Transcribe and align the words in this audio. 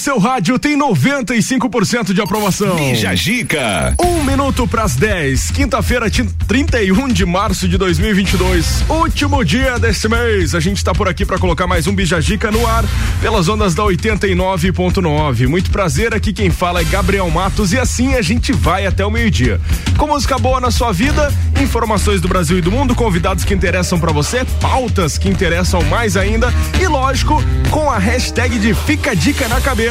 seu 0.00 0.18
rádio 0.18 0.58
tem 0.58 0.78
95% 0.78 2.14
de 2.14 2.22
aprovação. 2.22 2.74
Bija 2.76 3.14
Gica. 3.14 3.94
Um 4.02 4.24
minuto 4.24 4.66
pras 4.66 4.96
10. 4.96 5.50
Quinta-feira, 5.50 6.10
31 6.48 7.08
de 7.08 7.26
março 7.26 7.68
de 7.68 7.76
2022. 7.76 8.84
Último 8.88 9.44
dia 9.44 9.78
deste 9.78 10.08
mês. 10.08 10.54
A 10.54 10.60
gente 10.60 10.82
tá 10.82 10.92
por 10.94 11.06
aqui 11.06 11.26
para 11.26 11.38
colocar 11.38 11.66
mais 11.66 11.86
um 11.86 11.94
Bija 11.94 12.18
Gica 12.18 12.50
no 12.50 12.66
ar 12.66 12.84
pelas 13.20 13.46
ondas 13.48 13.74
da 13.74 13.82
89.9. 13.82 15.46
Muito 15.46 15.70
prazer. 15.70 16.14
Aqui 16.14 16.32
quem 16.32 16.50
fala 16.50 16.80
é 16.80 16.84
Gabriel 16.84 17.28
Matos 17.28 17.74
e 17.74 17.78
assim 17.78 18.14
a 18.14 18.22
gente 18.22 18.52
vai 18.52 18.86
até 18.86 19.04
o 19.04 19.10
meio-dia. 19.10 19.60
Com 19.98 20.06
música 20.06 20.38
boa 20.38 20.60
na 20.60 20.70
sua 20.70 20.92
vida, 20.92 21.30
informações 21.60 22.22
do 22.22 22.28
Brasil 22.28 22.56
e 22.56 22.62
do 22.62 22.72
mundo, 22.72 22.94
convidados 22.94 23.44
que 23.44 23.52
interessam 23.52 24.00
para 24.00 24.12
você, 24.12 24.46
pautas 24.60 25.18
que 25.18 25.28
interessam 25.28 25.82
mais 25.84 26.16
ainda 26.16 26.50
e 26.80 26.86
lógico, 26.86 27.42
com 27.70 27.90
a 27.90 27.98
hashtag 27.98 28.58
de 28.58 28.72
Fica 28.72 29.14
Dica 29.14 29.46
na 29.46 29.60
Cabeça, 29.60 29.89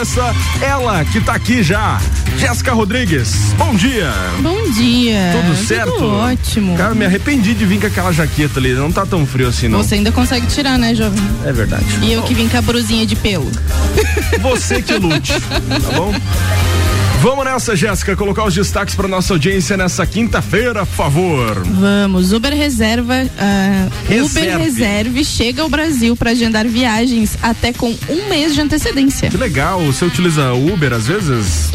ela 0.61 1.03
que 1.03 1.19
tá 1.19 1.33
aqui 1.33 1.61
já, 1.61 1.99
Jéssica 2.37 2.71
Rodrigues. 2.71 3.51
Bom 3.57 3.75
dia. 3.75 4.09
Bom 4.39 4.71
dia. 4.71 5.33
Tudo 5.33 5.57
certo? 5.57 5.91
Tudo 5.91 6.15
ótimo. 6.15 6.77
Cara, 6.77 6.95
me 6.95 7.05
arrependi 7.05 7.53
de 7.53 7.65
vir 7.65 7.81
com 7.81 7.87
aquela 7.87 8.13
jaqueta 8.13 8.61
ali, 8.61 8.71
não 8.71 8.93
tá 8.93 9.05
tão 9.05 9.25
frio 9.25 9.49
assim 9.49 9.67
não. 9.67 9.83
Você 9.83 9.95
ainda 9.95 10.09
consegue 10.09 10.47
tirar, 10.47 10.77
né, 10.77 10.95
jovem? 10.95 11.21
É 11.43 11.51
verdade. 11.51 11.83
E 12.01 12.13
eu 12.13 12.21
que 12.21 12.33
vim 12.33 12.47
com 12.47 12.57
a 12.57 12.61
brusinha 12.61 13.05
de 13.05 13.17
pelo. 13.17 13.51
Você 14.39 14.81
que 14.81 14.93
lute, 14.93 15.33
tá 15.33 15.91
bom? 15.97 16.13
Vamos 17.21 17.43
nessa, 17.43 17.75
Jéssica, 17.75 18.15
colocar 18.15 18.45
os 18.45 18.55
destaques 18.55 18.95
para 18.95 19.05
nossa 19.05 19.33
audiência 19.33 19.75
nessa 19.75 20.05
quinta-feira, 20.05 20.85
por 20.85 20.95
favor. 20.95 21.63
Vamos. 21.65 22.31
Uber 22.31 22.53
Reserva, 22.53 23.13
uh, 23.13 24.07
Reserve. 24.07 24.39
Uber 24.39 24.57
Reserve 24.57 25.25
chega 25.25 25.61
ao 25.61 25.69
Brasil 25.69 26.15
para 26.15 26.31
agendar 26.31 26.65
viagens 26.65 27.37
até 27.41 27.73
com 27.73 27.93
um 28.09 28.29
mês 28.29 28.55
de 28.55 28.61
antecedência. 28.61 29.29
Que 29.29 29.35
legal. 29.35 29.81
Você 29.81 30.05
utiliza 30.05 30.53
Uber 30.53 30.93
às 30.93 31.07
vezes? 31.07 31.71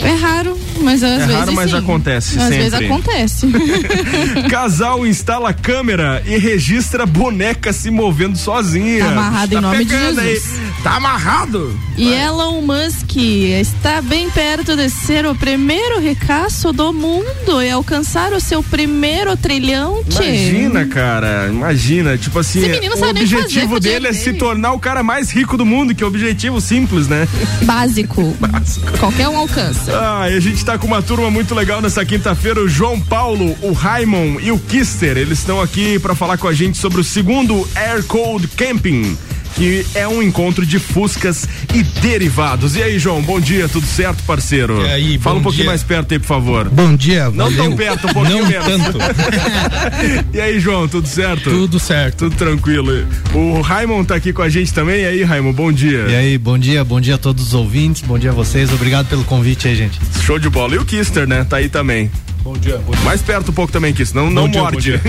É 0.00 0.12
raro, 0.12 0.56
mas 0.80 1.02
às 1.02 1.12
É 1.12 1.18
vezes 1.26 1.34
raro, 1.34 1.52
mas 1.54 1.70
sim. 1.70 1.76
acontece 1.76 2.38
Às 2.38 2.42
sempre. 2.44 2.58
vezes 2.58 2.74
acontece. 2.74 3.46
Casal 4.50 5.06
instala 5.06 5.52
câmera 5.52 6.22
e 6.26 6.36
registra 6.38 7.06
boneca 7.06 7.72
se 7.72 7.90
movendo 7.90 8.36
sozinha. 8.36 9.04
Tá 9.04 9.10
amarrado 9.10 9.54
em 9.54 9.60
nome 9.60 9.84
de 9.84 9.90
Jesus. 9.90 10.18
Aí. 10.18 10.74
Tá 10.82 10.96
amarrado. 10.96 11.78
E 11.96 12.12
Elon 12.12 12.60
Musk 12.60 13.16
está 13.16 14.02
bem 14.02 14.28
perto 14.30 14.76
de 14.76 14.88
ser 14.90 15.24
o 15.26 15.34
primeiro 15.34 16.00
ricaço 16.00 16.72
do 16.72 16.92
mundo 16.92 17.62
e 17.62 17.70
alcançar 17.70 18.32
o 18.32 18.40
seu 18.40 18.62
primeiro 18.62 19.36
trilhão. 19.36 20.02
tchê. 20.08 20.24
Imagina, 20.24 20.86
cara, 20.86 21.48
imagina, 21.48 22.18
tipo 22.18 22.38
assim, 22.38 22.60
o 22.60 23.08
objetivo 23.10 23.80
dele 23.80 24.08
é 24.08 24.12
se 24.12 24.32
tornar 24.34 24.72
o 24.72 24.78
cara 24.78 25.02
mais 25.02 25.30
rico 25.30 25.56
do 25.56 25.64
mundo, 25.64 25.94
que 25.94 26.02
é 26.02 26.06
o 26.06 26.08
objetivo 26.08 26.60
simples, 26.60 27.08
né? 27.08 27.26
Básico. 27.62 28.34
Qualquer 28.98 29.28
um 29.28 29.36
alcança. 29.38 29.92
Ah, 29.92 30.28
e 30.30 30.36
a 30.36 30.40
gente 30.40 30.63
tá 30.64 30.78
com 30.78 30.86
uma 30.86 31.02
turma 31.02 31.30
muito 31.30 31.54
legal 31.54 31.82
nessa 31.82 32.06
quinta-feira, 32.06 32.58
o 32.58 32.66
João 32.66 32.98
Paulo, 32.98 33.54
o 33.60 33.72
Raimon 33.72 34.40
e 34.40 34.50
o 34.50 34.58
Kister, 34.58 35.18
eles 35.18 35.40
estão 35.40 35.60
aqui 35.60 35.98
pra 35.98 36.14
falar 36.14 36.38
com 36.38 36.48
a 36.48 36.54
gente 36.54 36.78
sobre 36.78 37.02
o 37.02 37.04
segundo 37.04 37.68
Air 37.74 38.02
Cold 38.04 38.48
Camping. 38.48 39.14
Que 39.54 39.86
é 39.94 40.06
um 40.08 40.20
encontro 40.20 40.66
de 40.66 40.78
fuscas 40.80 41.48
e 41.72 41.82
derivados. 42.00 42.74
E 42.74 42.82
aí, 42.82 42.98
João, 42.98 43.22
bom 43.22 43.38
dia, 43.38 43.68
tudo 43.68 43.86
certo, 43.86 44.22
parceiro? 44.24 44.84
E 44.84 44.88
aí, 44.90 45.18
Fala 45.18 45.38
um 45.38 45.42
pouquinho 45.42 45.62
dia. 45.62 45.70
mais 45.70 45.82
perto 45.84 46.12
aí, 46.12 46.18
por 46.18 46.26
favor. 46.26 46.68
Bom 46.68 46.96
dia, 46.96 47.26
Não 47.30 47.44
valeu. 47.50 47.56
tão 47.64 47.76
perto, 47.76 48.06
um 48.08 48.12
pouquinho 48.12 48.38
Não 48.42 48.48
menos. 48.48 48.66
tanto. 48.66 48.98
E 50.34 50.40
aí, 50.40 50.58
João, 50.58 50.88
tudo 50.88 51.06
certo? 51.06 51.50
Tudo 51.50 51.78
certo. 51.78 52.16
Tudo 52.18 52.36
tranquilo. 52.36 53.06
O 53.32 53.60
Raimon 53.60 54.04
tá 54.04 54.16
aqui 54.16 54.32
com 54.32 54.42
a 54.42 54.48
gente 54.48 54.72
também. 54.74 55.02
E 55.02 55.06
aí, 55.06 55.22
Raimon, 55.22 55.52
bom 55.52 55.70
dia. 55.72 56.06
E 56.08 56.16
aí, 56.16 56.36
bom 56.38 56.58
dia, 56.58 56.84
bom 56.84 57.00
dia 57.00 57.14
a 57.14 57.18
todos 57.18 57.44
os 57.48 57.54
ouvintes, 57.54 58.02
bom 58.02 58.18
dia 58.18 58.30
a 58.30 58.34
vocês, 58.34 58.72
obrigado 58.72 59.06
pelo 59.08 59.22
convite 59.24 59.68
aí, 59.68 59.76
gente. 59.76 59.98
Show 60.24 60.38
de 60.38 60.48
bola. 60.50 60.74
E 60.74 60.78
o 60.78 60.84
Kister, 60.84 61.28
né? 61.28 61.44
Tá 61.44 61.58
aí 61.58 61.68
também. 61.68 62.10
Bom 62.44 62.52
dia, 62.58 62.76
bom 62.76 62.92
dia. 62.92 63.00
Mais 63.04 63.22
perto 63.22 63.50
um 63.50 63.54
pouco 63.54 63.72
também, 63.72 63.94
Kister. 63.94 64.20
Não, 64.22 64.30
não 64.30 64.46
dia, 64.46 64.60
morde. 64.60 65.00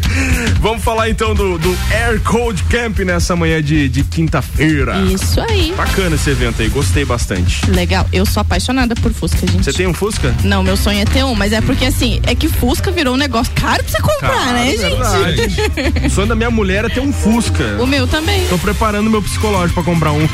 Vamos 0.58 0.82
falar 0.82 1.10
então 1.10 1.34
do, 1.34 1.58
do 1.58 1.76
Air 1.90 2.18
Cold 2.22 2.62
Camp 2.64 3.00
nessa 3.00 3.36
manhã 3.36 3.62
de, 3.62 3.90
de 3.90 4.02
quinta-feira. 4.02 4.98
Isso 5.02 5.38
aí. 5.38 5.74
Bacana 5.76 6.16
esse 6.16 6.30
evento 6.30 6.62
aí, 6.62 6.68
gostei 6.70 7.04
bastante. 7.04 7.70
Legal. 7.70 8.06
Eu 8.10 8.24
sou 8.24 8.40
apaixonada 8.40 8.94
por 8.94 9.12
Fusca, 9.12 9.46
gente. 9.46 9.64
Você 9.64 9.72
tem 9.74 9.86
um 9.86 9.92
Fusca? 9.92 10.34
Não, 10.42 10.62
meu 10.62 10.78
sonho 10.78 11.00
é 11.00 11.04
ter 11.04 11.22
um, 11.24 11.34
mas 11.34 11.52
é 11.52 11.60
porque 11.60 11.84
assim, 11.84 12.22
é 12.24 12.34
que 12.34 12.48
Fusca 12.48 12.90
virou 12.90 13.12
um 13.14 13.18
negócio 13.18 13.52
caro 13.54 13.84
pra 13.84 13.92
você 13.92 14.00
comprar, 14.00 14.30
Cara, 14.30 14.52
né, 14.54 14.74
é 14.74 14.78
gente? 14.78 16.06
o 16.06 16.10
sonho 16.10 16.26
da 16.26 16.34
minha 16.34 16.50
mulher 16.50 16.86
é 16.86 16.88
ter 16.88 17.00
um 17.00 17.12
Fusca. 17.12 17.76
O 17.78 17.86
meu 17.86 18.06
também. 18.06 18.46
Tô 18.48 18.56
preparando 18.56 19.10
meu 19.10 19.20
psicológico 19.20 19.82
pra 19.82 19.92
comprar 19.92 20.12
um. 20.12 20.26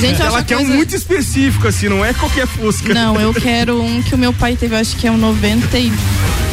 Gente, 0.00 0.20
Ela 0.20 0.42
quer 0.42 0.54
a 0.54 0.58
um 0.58 0.62
coisa- 0.62 0.74
muito 0.76 0.96
específico, 0.96 1.68
assim, 1.68 1.88
não 1.88 2.04
é 2.04 2.12
qualquer 2.12 2.48
Fusca. 2.48 2.92
Não, 2.92 3.20
eu 3.20 3.32
quero 3.32 3.80
um 3.80 4.02
que 4.02 4.16
o 4.16 4.18
meu 4.18 4.32
pai 4.32 4.56
teve, 4.56 4.74
eu 4.74 4.80
acho 4.80 4.96
que 4.96 5.06
é 5.06 5.10
um 5.12 5.16
92 5.16 5.91
Thank 5.94 6.46
you. 6.46 6.51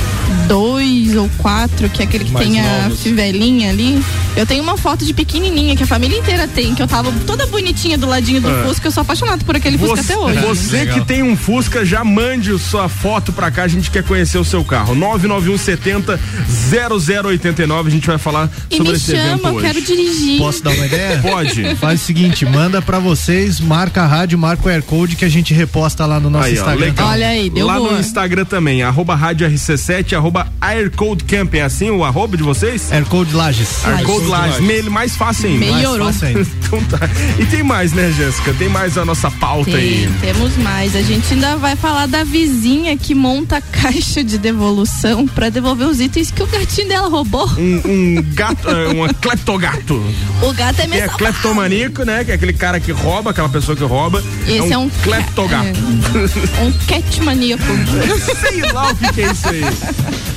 Ou 1.18 1.30
4, 1.38 1.90
que 1.90 2.02
é 2.02 2.06
aquele 2.06 2.24
que 2.26 2.32
Mais 2.32 2.48
tem 2.48 2.60
a 2.60 2.84
novos. 2.84 3.02
fivelinha 3.04 3.70
ali. 3.70 4.02
Eu 4.36 4.46
tenho 4.46 4.64
uma 4.64 4.78
foto 4.78 5.06
de 5.06 5.14
pequenininha 5.14 5.76
que 5.76 5.84
a 5.84 5.88
família 5.88 6.18
inteira 6.18 6.48
tem, 6.48 6.74
que 6.76 6.82
eu 6.82 6.88
tava 6.88 7.12
toda 7.26 7.46
bonitinha 7.48 7.98
do 7.98 8.08
ladinho 8.08 8.40
do 8.42 8.50
É. 8.50 8.64
Fusca. 8.64 8.88
Eu 8.88 8.92
sou 8.92 9.02
apaixonada 9.02 9.44
por 9.44 9.56
aquele 9.56 9.78
Fusca 9.78 10.02
Você, 10.02 10.14
até 10.14 10.18
hoje. 10.22 10.40
você 10.40 10.86
que 10.86 11.02
tem 11.02 11.24
um 11.24 11.36
Fusca, 11.36 11.86
já 11.86 12.04
mande 12.04 12.58
sua 12.60 12.88
foto 12.90 13.32
pra 13.34 13.52
cá, 13.52 13.64
a 13.64 13.68
gente 13.68 13.90
quer 13.92 14.04
conhecer 14.04 14.38
o 14.38 14.44
seu 14.46 14.64
carro. 14.64 14.96
99170 14.96 16.20
0089, 16.70 17.90
a 17.90 17.92
gente 17.92 18.08
vai 18.08 18.18
falar 18.18 18.50
E 18.70 18.78
sobre 18.78 18.92
me 18.92 18.98
esse 18.98 19.12
evento 19.12 19.30
chama, 19.38 19.50
eu 19.50 19.56
hoje. 19.56 19.66
quero 19.66 19.82
dirigir. 19.82 20.38
Posso 20.38 20.64
dar 20.64 20.72
uma 20.72 20.86
ideia? 20.86 21.20
Pode. 21.22 21.76
Faz 21.76 22.02
o 22.02 22.06
seguinte, 22.06 22.46
manda 22.46 22.82
pra 22.82 23.00
vocês, 23.00 23.60
marca 23.60 24.04
a 24.04 24.08
rádio, 24.08 24.38
marca 24.38 24.68
o 24.68 24.70
Aircode 24.72 25.16
que 25.16 25.26
a 25.26 25.30
gente 25.30 25.54
reposta 25.54 26.06
lá 26.06 26.20
no 26.20 26.30
nosso 26.30 26.46
Aí, 26.46 26.52
ó, 26.54 26.62
Instagram. 26.62 26.86
legal. 26.86 27.08
Olha 27.10 27.28
aí, 27.28 27.50
deu 27.50 27.66
Lá 27.66 27.78
boa. 27.78 27.94
no 27.94 28.00
Instagram 28.00 28.46
também, 28.46 28.84
arroba 28.84 29.16
rádio 29.16 29.50
RC7, 29.50 30.14
arroba 30.20 30.48
aircodecamp, 30.62 31.54
é 31.56 31.62
assim 31.62 31.90
o 31.90 32.04
arroba 32.04 32.38
de 32.38 32.44
vocês? 32.44 32.92
Aircode 32.92 33.34
Lages. 33.34 33.86
Aircode 33.86 34.26
Lages, 34.28 34.60
meio 34.60 34.92
mais 34.92 35.16
fácil 35.16 35.48
ainda. 35.50 35.60
Meio- 35.60 35.72
Mais 35.74 35.84
Melhorou. 35.84 36.08
fácil 36.14 36.28
ainda. 36.28 36.40
Então 36.70 36.84
tá. 36.84 37.00
E 37.40 37.46
tem 37.48 37.64
mais, 37.64 37.94
né, 37.94 38.14
Jéssica? 38.16 38.54
Tem 38.54 38.70
mais 38.70 38.96
a 38.96 39.04
nossa 39.04 39.32
pauta 39.32 39.72
Tem, 39.72 39.80
aí. 39.80 40.10
temos 40.22 40.56
mais. 40.58 40.96
A 40.96 41.02
gente 41.02 41.34
ainda 41.34 41.58
vai 41.58 41.76
falar 41.76 42.08
da 42.08 42.24
vizinha 42.24 42.96
que 42.96 43.16
monta 43.16 43.58
a 43.58 43.62
caixa 43.62 44.24
de 44.24 44.38
devolução 44.38 45.28
pra 45.28 45.50
devolver 45.50 45.88
os 45.88 46.00
itens 46.00 46.30
que 46.30 46.44
o 46.44 46.46
gatinho 46.46 46.88
dela 46.90 47.10
roubou. 47.10 47.50
Um, 47.58 47.82
um 48.18 48.24
gato, 48.36 48.70
é, 48.70 48.88
um 48.90 49.08
cleptogato. 49.20 50.00
O 50.42 50.54
gato 50.54 50.80
é 50.80 50.84
Que 50.84 50.88
meio 50.90 51.04
é 51.04 51.08
cleptomaníaco, 51.10 52.04
né? 52.04 52.24
Que 52.24 52.32
é 52.32 52.36
aquele 52.36 52.54
cara 52.54 52.80
que 52.80 52.92
rouba, 52.94 53.32
aquela 53.32 53.50
pessoa 53.50 53.76
que 53.76 53.84
rouba. 53.84 54.24
Esse 54.48 54.72
é 54.72 54.78
um, 54.78 54.90
cleptogato. 54.90 55.68
é, 55.68 56.64
um 56.64 56.72
cat 56.88 57.22
maníaco. 57.24 57.64
Sei 58.40 58.62
lá 58.72 58.92
o 58.92 58.96
que, 58.96 59.12
que 59.14 59.22
é 59.22 59.32
isso 59.32 59.50
aí. 59.50 59.62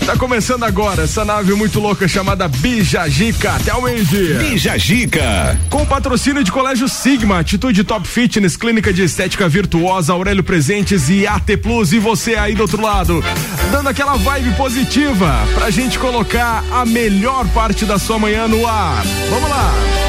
Tá 0.05 0.17
começando 0.17 0.65
agora 0.65 1.05
essa 1.05 1.25
nave 1.25 1.55
muito 1.55 1.79
louca 1.79 2.09
chamada 2.09 2.49
Bijagica 2.49 3.53
até 3.53 3.73
o 3.73 3.83
meio-dia. 3.83 4.39
Bija 4.39 4.77
Gica. 4.77 5.59
Com 5.71 5.83
o 5.83 5.87
patrocínio 5.87 6.43
de 6.43 6.51
Colégio 6.51 6.89
Sigma, 6.89 7.39
Atitude 7.39 7.85
Top 7.85 8.07
Fitness, 8.07 8.57
Clínica 8.57 8.93
de 8.93 9.03
Estética 9.03 9.49
Virtuosa, 9.49 10.13
Aurélio 10.13 10.43
Presentes 10.43 11.09
e 11.09 11.27
AT 11.27 11.57
Plus. 11.63 11.93
E 11.93 11.99
você 11.99 12.35
aí 12.35 12.55
do 12.55 12.63
outro 12.63 12.83
lado, 12.83 13.25
dando 13.71 13.89
aquela 13.89 14.17
vibe 14.17 14.55
positiva 14.57 15.47
pra 15.55 15.71
gente 15.71 15.99
colocar 15.99 16.65
a 16.73 16.85
melhor 16.85 17.47
parte 17.49 17.85
da 17.85 17.99
sua 17.99 18.19
manhã 18.19 18.49
no 18.49 18.67
ar. 18.67 19.03
Vamos 19.31 19.49
lá! 19.49 20.02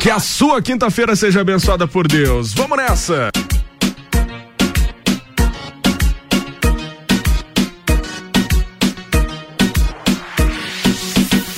Que 0.00 0.10
a 0.10 0.18
sua 0.18 0.62
quinta-feira 0.62 1.14
seja 1.14 1.42
abençoada 1.42 1.86
por 1.86 2.08
Deus. 2.08 2.54
Vamos 2.54 2.78
nessa! 2.78 3.30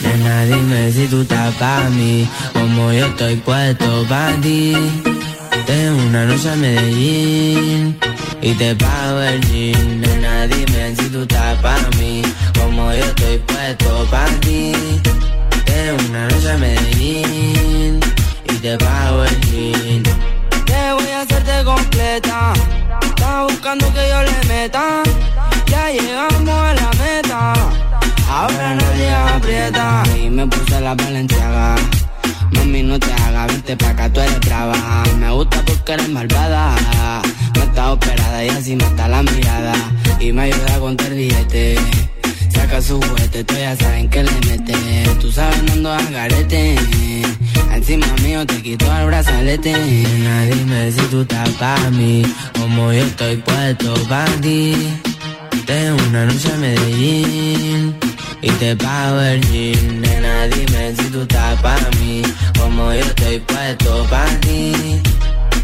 Nena, 0.02 0.44
dime 0.44 0.90
si 0.90 1.06
tú 1.06 1.22
estás 1.22 1.54
pa' 1.54 1.88
mí, 1.90 2.28
como 2.52 2.92
yo 2.92 3.06
estoy 3.06 3.36
puesto 3.36 4.04
pa' 4.08 4.32
ti. 4.42 4.74
Tengo 5.64 6.02
una 6.02 6.26
noche 6.26 6.50
a 6.50 6.56
Medellín 6.56 7.96
y 8.42 8.54
te 8.54 8.74
pago 8.74 9.20
el 9.20 9.40
jean. 9.42 10.00
Nena, 10.00 10.48
dime 10.48 10.96
si 10.96 11.08
tú 11.10 11.22
estás 11.22 11.60
pa' 11.60 11.78
mí, 11.96 12.22
como 12.58 12.92
yo 12.92 13.04
estoy 13.04 13.38
puesto 13.38 14.04
pa' 14.10 14.26
ti. 14.40 14.72
Tengo 15.64 16.04
una 16.10 16.28
noche 16.28 16.50
a 16.50 16.56
Medellín 16.58 18.00
y 18.52 18.56
te 18.56 18.78
pago 18.78 19.24
el 19.24 19.40
jean. 19.40 20.02
Te 20.66 20.92
voy 20.94 21.10
a 21.10 21.20
hacerte 21.22 21.64
completa. 21.64 22.52
Estás 23.02 23.44
buscando 23.48 23.86
que 23.94 24.08
yo 24.08 24.22
le 24.22 24.48
meta. 24.48 25.02
Ya 25.66 25.90
llegamos 25.90 26.48
a 26.48 26.74
la 26.74 26.90
meta. 27.02 27.52
Ahora 28.28 28.74
nadie 28.74 29.10
aprieta. 29.10 30.02
Y 30.16 30.30
me 30.30 30.46
puse 30.46 30.80
la 30.80 30.94
valenciaga. 30.94 31.76
Mami, 32.52 32.82
no 32.82 32.98
te 32.98 33.12
hagas, 33.12 33.46
vente 33.48 33.76
pa' 33.76 33.90
acá, 33.90 34.12
tú 34.12 34.20
eres 34.20 34.40
brava. 34.40 35.02
Me 35.18 35.30
gusta 35.30 35.62
porque 35.64 35.92
eres 35.92 36.08
malvada. 36.08 36.74
No 37.54 37.62
está 37.62 37.92
operada 37.92 38.44
y 38.44 38.48
así 38.50 38.76
mata 38.76 39.08
la 39.08 39.22
mirada. 39.22 39.74
Y 40.20 40.32
me 40.32 40.42
ayuda 40.42 40.74
a 40.74 40.78
contar 40.78 41.10
billete. 41.10 41.78
Saca 42.54 42.80
su 42.82 43.00
juguete, 43.00 43.44
tú 43.44 43.54
ya 43.54 43.76
saben 43.76 44.08
que 44.08 44.22
le 44.22 44.32
mete. 44.48 44.74
Tú 45.20 45.30
sabes, 45.32 45.62
no 45.62 45.72
ando 45.72 45.92
a 45.92 46.02
garete. 46.10 46.76
Encima 47.72 48.06
mío 48.22 48.46
te 48.46 48.62
quito 48.62 48.86
el 48.96 49.06
brazalete. 49.06 49.72
Nena, 49.72 50.42
dime 50.44 50.92
si 50.92 51.00
tú 51.06 51.22
estás 51.22 51.48
pa' 51.50 51.90
mí. 51.90 52.22
Como 52.58 52.92
yo 52.92 53.04
estoy 53.04 53.36
puesto 53.36 53.94
pa' 54.08 54.26
ti. 54.40 54.74
Tengo 55.66 55.96
una 56.08 56.26
noche 56.26 56.48
en 56.52 56.60
Medellín 56.60 57.96
y 58.42 58.50
te 58.50 58.76
pago 58.76 59.20
el 59.20 59.40
jean. 59.50 60.00
Nena, 60.00 60.48
dime 60.48 60.94
si 60.96 61.04
tú 61.10 61.22
estás 61.22 61.60
pa' 61.62 61.78
mí, 62.00 62.22
como 62.58 62.92
yo 62.92 63.00
estoy 63.00 63.38
puesto 63.40 64.04
pa' 64.10 64.26
ti. 64.40 65.00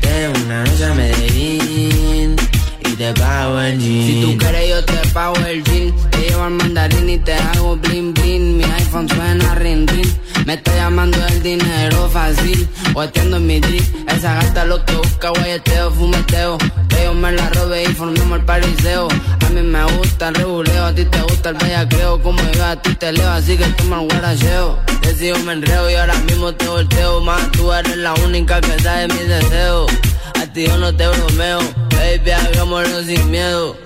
Tengo 0.01 0.39
una 0.47 0.65
noche 0.65 0.85
en 0.85 0.97
Medellín 0.97 2.37
y 2.81 2.91
te 2.95 3.13
pago 3.15 3.61
el 3.61 3.79
jean. 3.79 4.07
Si 4.07 4.23
tú 4.23 4.39
quieres 4.39 4.69
yo 4.71 4.85
te 4.85 5.09
pago 5.09 5.37
el 5.47 5.63
jean. 5.65 5.93
Te 6.11 6.19
llevo 6.19 6.45
al 6.45 6.53
mandarín 6.53 7.11
y 7.11 7.19
te 7.19 7.35
hago 7.35 7.77
bling 7.77 8.15
bling. 8.15 8.57
Mi 8.59 8.65
iPhone 8.65 9.09
suena 9.09 9.55
ring 9.57 9.87
ring. 9.89 10.15
Me 10.49 10.55
está 10.55 10.75
llamando 10.75 11.19
el 11.27 11.43
dinero 11.43 12.09
fácil, 12.09 12.67
o 12.95 13.03
en 13.03 13.47
mi 13.47 13.61
drip. 13.61 13.85
Esa 14.09 14.37
gata 14.37 14.65
lo 14.65 14.83
que 14.83 14.95
busca, 14.95 15.29
guayeteo, 15.29 15.91
fumeteo. 15.91 16.57
Que 16.89 17.05
yo 17.05 17.13
me 17.13 17.33
la 17.33 17.51
robe 17.51 17.83
y 17.83 17.87
formemos 17.89 18.39
el 18.39 18.47
pariseo. 18.47 19.09
A 19.45 19.51
mí 19.51 19.61
me 19.61 19.85
gusta 19.99 20.29
el 20.29 20.37
reguleo, 20.37 20.87
a 20.87 20.95
ti 20.95 21.05
te 21.05 21.21
gusta 21.21 21.51
el 21.51 21.57
bellaqueo. 21.57 22.23
Como 22.23 22.41
yo 22.53 22.65
a 22.65 22.81
ti 22.81 22.95
te 22.95 23.13
leo, 23.13 23.31
así 23.31 23.59
que 23.59 23.67
toma 23.77 24.01
el 24.01 24.09
guaracheo. 24.09 24.79
Decido 25.03 25.39
me 25.41 25.53
enreo 25.53 25.91
y 25.91 25.97
ahora 25.97 26.15
mismo 26.21 26.55
te 26.55 26.67
volteo. 26.67 27.21
Más 27.21 27.51
tú 27.51 27.71
eres 27.71 27.99
la 27.99 28.15
única 28.15 28.59
que 28.63 28.81
sabe 28.81 29.07
mis 29.09 29.29
deseos. 29.29 29.93
A 30.41 30.47
ti 30.51 30.67
yo 30.67 30.79
no 30.79 30.97
te 30.97 31.07
bromeo, 31.09 31.61
baby, 31.91 32.31
hagámoslo 32.31 33.03
sin 33.03 33.31
miedo. 33.31 33.77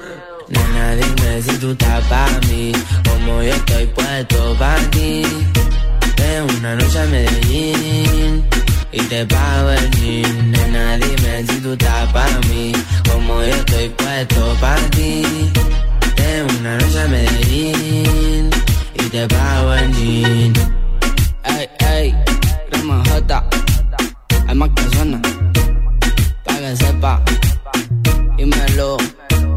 Nena, 0.46 0.94
dime 0.94 1.42
si 1.42 1.58
tú 1.58 1.72
estás 1.72 2.04
para 2.04 2.38
mí, 2.46 2.70
como 3.10 3.42
yo 3.42 3.52
estoy 3.52 3.86
puesto 3.86 4.54
para 4.60 4.80
ti 4.90 5.24
una 6.40 6.74
noche 6.74 6.98
a 6.98 7.06
Medellín 7.06 8.44
y 8.92 9.00
te 9.02 9.26
pago 9.26 9.70
el 9.70 9.90
jean. 9.90 10.50
Nena, 10.50 10.96
dime 10.98 11.44
si 11.46 11.60
tú 11.60 11.72
estás 11.72 12.12
para 12.12 12.38
mí, 12.48 12.72
como 13.10 13.34
yo 13.42 13.54
estoy 13.54 13.88
puesto 13.90 14.56
para 14.60 14.80
ti. 14.90 15.22
Tengo 16.16 16.58
una 16.60 16.78
noche 16.78 17.00
a 17.00 17.08
Medellín 17.08 18.50
y 18.94 19.02
te 19.10 19.28
pago 19.28 19.74
el 19.74 19.92
jean. 19.94 20.52
Ey, 21.44 21.68
ey, 21.90 22.14
crema 22.70 23.02
J, 23.08 23.44
hay 24.46 24.54
más 24.54 24.70
que 24.70 24.96
suena, 24.96 25.20
pa' 26.44 26.54
que 26.54 26.76
sepa. 26.76 27.22
Dímelo, 28.36 28.96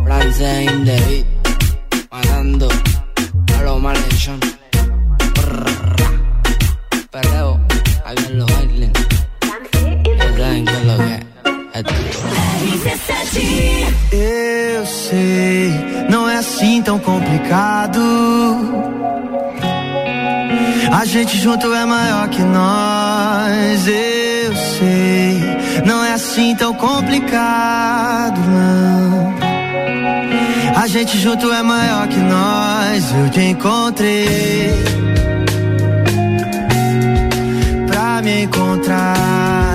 francés 0.04 0.72
in 0.72 0.86
the 0.86 0.98
beat, 1.08 1.26
matando 2.12 2.68
a 3.58 3.62
los 3.64 3.82
malhechos. 3.82 4.40
Los 8.14 8.46
bailes. 8.46 8.92
saben 10.38 10.66
que 10.66 10.74
lo 10.86 10.98
que 10.98 11.26
Eu 14.16 14.86
sei, 14.86 15.72
não 16.10 16.30
é 16.30 16.38
assim 16.38 16.82
tão 16.84 17.00
complicado. 17.00 18.00
A 20.92 21.06
gente 21.06 21.38
junto 21.38 21.74
é 21.74 21.86
maior 21.86 22.30
que 22.30 22.42
nós. 22.42 23.88
Eu 23.88 24.56
sei, 24.56 25.42
não 25.86 26.04
é 26.06 26.14
assim 26.14 26.56
tão 26.56 26.74
complicado, 26.74 28.40
não. 28.40 29.34
A 30.76 30.88
gente 30.88 31.18
junto 31.18 31.52
é 31.52 31.64
maior 31.64 32.08
que 32.08 32.20
nós. 32.20 33.12
Eu 33.20 33.30
te 33.32 33.42
encontrei 33.42 35.05
me 38.22 38.44
encontrar. 38.44 39.75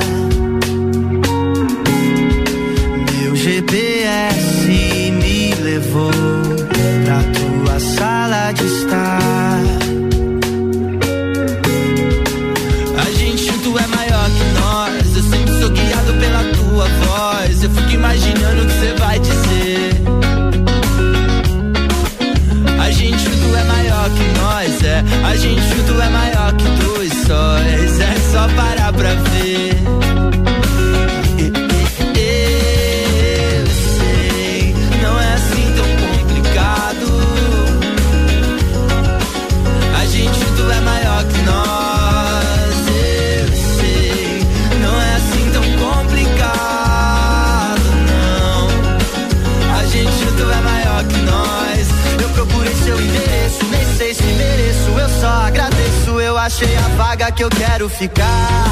Que 57.41 57.45
eu 57.45 57.49
quero 57.49 57.89
ficar. 57.89 58.67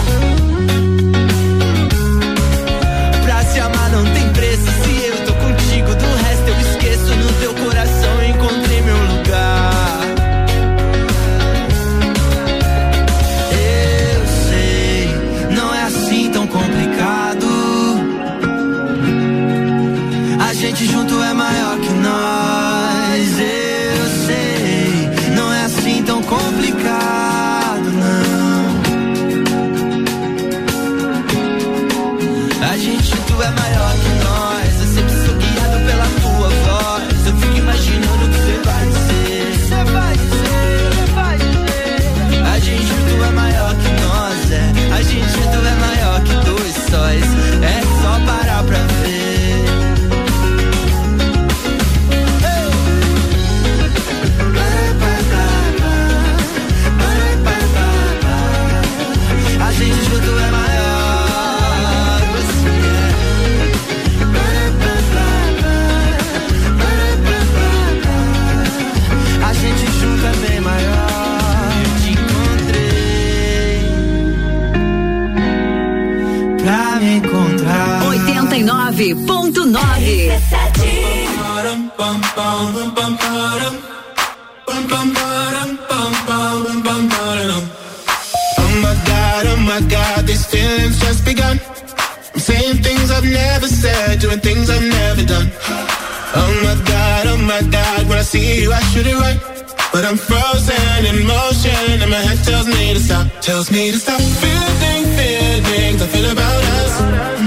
Tells 102.44 102.66
me 102.66 102.94
to 102.94 103.00
stop. 103.00 103.26
Tells 103.40 103.70
me 103.70 103.90
to 103.92 103.98
stop 103.98 104.20
feeling 104.20 105.04
feelings 105.16 106.02
I 106.02 106.06
feel 106.06 106.30
about 106.32 106.64
us. 106.64 107.37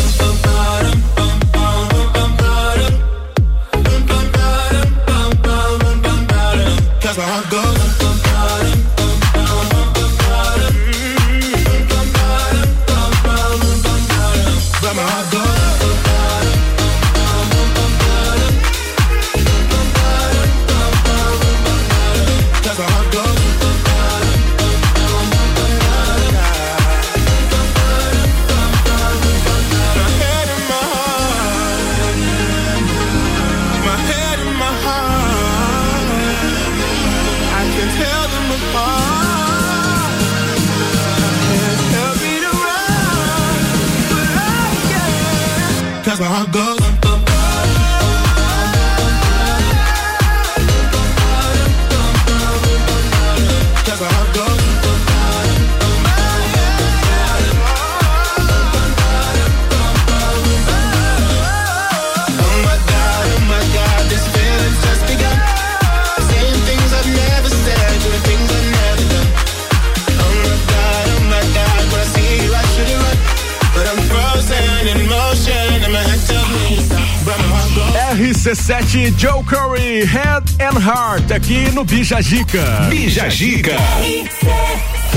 RC7 78.91 79.17
Joe 79.17 79.41
Curry, 79.45 80.03
Head 80.05 80.57
and 80.59 80.77
Heart, 80.81 81.31
aqui 81.31 81.71
no 81.71 81.85
Bija 81.85 82.19
Gica. 82.21 82.87
Bija 82.89 83.29
Gica. 83.29 83.77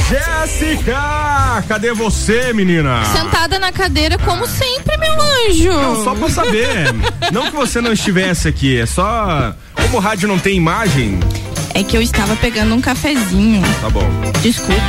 Jéssica, 0.08 1.64
cadê 1.66 1.92
você, 1.92 2.52
menina? 2.52 3.04
Sentada 3.06 3.58
na 3.58 3.72
cadeira, 3.72 4.16
como 4.18 4.46
sempre, 4.46 4.96
meu 4.96 5.12
anjo. 5.20 5.72
Não, 5.72 6.04
só 6.04 6.14
pra 6.14 6.28
saber. 6.30 6.94
não 7.32 7.50
que 7.50 7.56
você 7.56 7.80
não 7.80 7.92
estivesse 7.92 8.46
aqui, 8.46 8.78
é 8.78 8.86
só. 8.86 9.52
Como 9.74 9.96
o 9.96 10.00
rádio 10.00 10.28
não 10.28 10.38
tem 10.38 10.56
imagem, 10.56 11.18
É 11.74 11.82
que 11.82 11.96
eu 11.96 12.00
estava 12.02 12.36
pegando 12.36 12.76
um 12.76 12.80
cafezinho. 12.80 13.60
tá 13.80 13.90
bom. 13.90 14.08
Desculpa. 14.40 14.80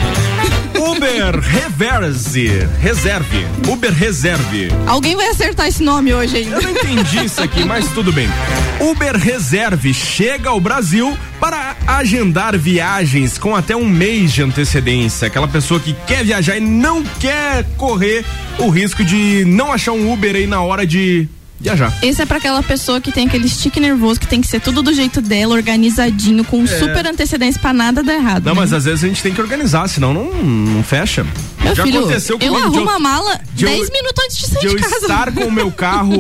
Uber 0.78 1.40
Reverse, 1.40 2.68
reserve. 2.80 3.48
Uber 3.68 3.92
Reserve. 3.92 4.68
Alguém 4.86 5.16
vai 5.16 5.30
acertar 5.30 5.68
esse 5.68 5.82
nome 5.82 6.14
hoje 6.14 6.38
ainda. 6.38 6.58
Eu 6.58 6.62
não 6.62 6.70
entendi 6.72 7.26
isso 7.26 7.42
aqui, 7.42 7.64
mas 7.64 7.88
tudo 7.90 8.12
bem. 8.14 8.30
Uber 8.80 9.16
Reserve 9.18 9.94
chega 9.94 10.50
ao 10.50 10.60
Brasil 10.60 11.18
para 11.40 11.76
agendar 11.88 12.58
viagens 12.58 13.38
com 13.38 13.56
até 13.56 13.76
um 13.76 13.86
mês 13.88 14.34
de 14.34 14.42
antecedência. 14.44 15.28
Aquela 15.28 15.48
pessoa 15.48 15.80
que 15.80 15.94
quer 16.06 16.24
viajar 16.24 16.58
e 16.58 16.60
não 16.60 17.04
quer 17.04 17.64
correr 17.78 18.26
o 18.60 18.70
risco 18.70 19.04
de 19.04 19.44
não 19.46 19.72
achar 19.72 19.94
um 19.94 20.12
Uber 20.12 20.36
aí 20.36 20.46
na 20.46 20.62
hora 20.62 20.86
de 20.86 21.28
viajar. 21.60 21.98
Esse 22.04 22.22
é 22.22 22.26
pra 22.26 22.38
aquela 22.38 22.62
pessoa 22.62 23.00
que 23.00 23.12
tem 23.14 23.28
aquele 23.28 23.48
stick 23.48 23.78
nervoso, 23.78 24.20
que 24.20 24.28
tem 24.28 24.42
que 24.42 24.48
ser 24.48 24.60
tudo 24.60 24.84
do 24.84 24.94
jeito 24.94 25.22
dela, 25.22 25.56
organizadinho, 25.56 26.44
com 26.44 26.68
super 26.68 27.08
antecedência 27.08 27.60
pra 27.62 27.72
nada 27.74 28.04
dar 28.04 28.14
errado. 28.14 28.44
É. 28.44 28.50
Não, 28.50 28.56
né? 28.56 28.62
mas 28.62 28.74
às 28.74 28.84
vezes 28.86 29.04
a 29.04 29.08
gente 29.08 29.24
tem 29.24 29.34
que 29.34 29.42
organizar, 29.42 29.88
senão 29.88 30.14
não, 30.14 30.32
não 30.44 30.84
fecha. 30.84 31.26
Meu 31.64 31.74
Já 31.74 31.84
filho, 31.84 32.00
aconteceu 32.02 32.38
eu 32.42 32.50
comigo 32.52 32.70
de 32.72 32.76
arrumo 32.78 32.92
a 32.92 33.00
mala 33.00 33.40
de 33.54 33.64
eu- 33.66 33.70
10 33.72 33.90
minutos 33.90 34.24
antes 34.26 34.38
de 34.38 34.48
sair 34.48 34.62
de 34.62 34.68
de, 34.68 34.76
eu 34.76 34.80
casa. 34.82 34.96
estar 34.98 35.32
com 35.32 35.46
o 35.46 35.52
meu 35.52 35.72
carro 35.72 36.16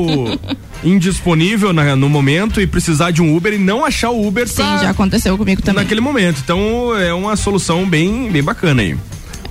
indisponível 0.85 1.73
na- 1.73 1.95
no 1.95 2.07
momento 2.07 2.61
e 2.61 2.67
precisar 2.67 3.11
de 3.11 3.21
um 3.21 3.35
Uber 3.35 3.53
e 3.53 3.57
não 3.57 3.83
achar 3.83 4.11
o 4.11 4.25
Uber 4.25 4.47
Sim, 4.47 4.55
pra- 4.57 4.77
já 4.77 4.89
aconteceu 4.91 5.37
comigo 5.37 5.61
também. 5.61 5.83
naquele 5.83 5.99
momento. 6.01 6.39
Então 6.43 6.95
é 6.97 7.13
uma 7.13 7.35
solução 7.35 7.85
bem, 7.85 8.29
bem 8.31 8.43
bacana 8.43 8.81
aí. 8.81 8.95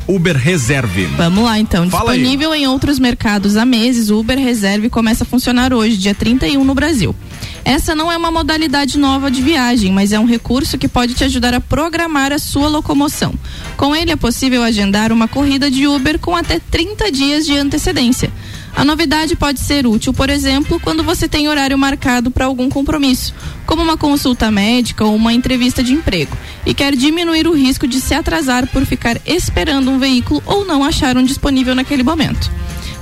Uber 0.07 0.37
Reserve. 0.37 1.07
Vamos 1.17 1.43
lá 1.45 1.59
então. 1.59 1.89
Fala 1.89 2.13
aí. 2.13 2.19
Disponível 2.19 2.55
em 2.55 2.67
outros 2.67 2.99
mercados 2.99 3.57
há 3.57 3.65
meses, 3.65 4.11
o 4.11 4.19
Uber 4.21 4.39
Reserve 4.39 4.91
começa 4.91 5.25
a 5.25 5.27
funcionar 5.27 5.73
hoje, 5.73 5.97
dia 5.97 6.15
31 6.15 6.63
no 6.63 6.75
Brasil. 6.75 7.17
Essa 7.65 7.95
não 7.95 8.13
é 8.13 8.17
uma 8.17 8.31
modalidade 8.31 8.99
nova 8.99 9.31
de 9.31 9.41
viagem, 9.41 9.91
mas 9.91 10.13
é 10.13 10.21
um 10.21 10.27
recurso 10.27 10.77
que 10.77 10.87
pode 10.89 11.15
te 11.15 11.25
ajudar 11.25 11.55
a 11.55 11.61
programar 11.61 12.33
a 12.33 12.39
sua 12.39 12.69
locomoção. 12.69 13.33
Com 13.79 13.97
ele 13.97 14.11
é 14.13 14.17
possível 14.17 14.63
agendar 14.63 15.11
uma 15.11 15.27
corrida 15.27 15.71
de 15.71 15.87
Uber 15.89 16.19
com 16.19 16.37
até 16.37 16.61
30 16.71 17.11
dias 17.11 17.47
de 17.47 17.57
antecedência. 17.57 18.31
A 18.77 18.85
novidade 18.85 19.37
pode 19.37 19.61
ser 19.61 19.87
útil, 19.87 20.13
por 20.13 20.29
exemplo, 20.29 20.81
quando 20.81 21.05
você 21.05 21.29
tem 21.29 21.49
horário 21.49 21.79
marcado 21.79 22.31
para 22.31 22.47
algum 22.47 22.69
compromisso, 22.69 23.33
como 23.65 23.83
uma 23.83 23.97
consulta 23.97 24.51
médica 24.51 25.05
ou 25.05 25.15
uma 25.15 25.33
entrevista 25.33 25.83
de 25.83 25.93
emprego, 25.93 26.37
e 26.67 26.75
quer 26.75 26.97
diminuir 26.97 27.47
o 27.47 27.55
risco 27.55 27.87
de 27.87 28.01
se 28.01 28.15
atrasar 28.15 28.67
por 28.67 28.85
ficar 28.85 29.21
esperando 29.25 29.91
um 29.91 29.99
veículo 29.99 30.43
ou 30.45 30.65
não 30.65 30.83
achar 30.83 31.17
um 31.17 31.23
disponível 31.23 31.75
naquele 31.75 32.03
momento. 32.03 32.51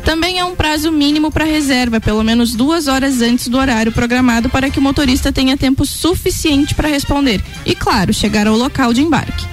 Também 0.05 0.39
é 0.39 0.45
um 0.45 0.55
prazo 0.55 0.93
mínimo 0.93 1.31
para 1.31 1.45
reserva, 1.45 2.01
pelo 2.01 2.23
menos 2.23 2.55
duas 2.55 2.87
horas 2.87 3.23
antes 3.23 3.49
do 3.49 3.57
horário 3.57 3.93
programado, 3.93 4.51
para 4.51 4.69
que 4.69 4.79
o 4.79 4.83
motorista 4.83 5.33
tenha 5.33 5.57
tempo 5.57 5.87
suficiente 5.87 6.75
para 6.75 6.89
responder 6.89 7.41
e, 7.65 7.75
claro, 7.75 8.13
chegar 8.13 8.47
ao 8.47 8.57
local 8.57 8.93
de 8.93 9.01
embarque. 9.01 9.47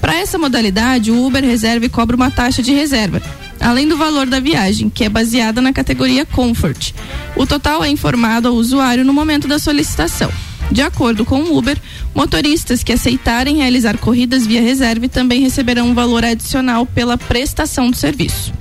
Para 0.00 0.16
essa 0.16 0.38
modalidade, 0.38 1.10
o 1.10 1.26
Uber 1.26 1.44
Reserve 1.44 1.88
cobra 1.88 2.16
uma 2.16 2.30
taxa 2.30 2.62
de 2.62 2.72
reserva, 2.72 3.20
além 3.60 3.88
do 3.88 3.96
valor 3.96 4.26
da 4.26 4.40
viagem, 4.40 4.88
que 4.90 5.04
é 5.04 5.08
baseada 5.08 5.60
na 5.60 5.72
categoria 5.72 6.24
Comfort. 6.26 6.92
O 7.34 7.46
total 7.46 7.82
é 7.84 7.88
informado 7.88 8.48
ao 8.48 8.54
usuário 8.54 9.04
no 9.04 9.12
momento 9.12 9.48
da 9.48 9.58
solicitação. 9.58 10.30
De 10.70 10.82
acordo 10.82 11.24
com 11.24 11.40
o 11.42 11.56
Uber, 11.56 11.78
motoristas 12.14 12.82
que 12.82 12.92
aceitarem 12.92 13.56
realizar 13.58 13.96
corridas 13.98 14.46
via 14.46 14.60
reserve 14.60 15.08
também 15.08 15.40
receberão 15.40 15.88
um 15.90 15.94
valor 15.94 16.24
adicional 16.24 16.84
pela 16.84 17.16
prestação 17.16 17.90
do 17.90 17.96
serviço. 17.96 18.52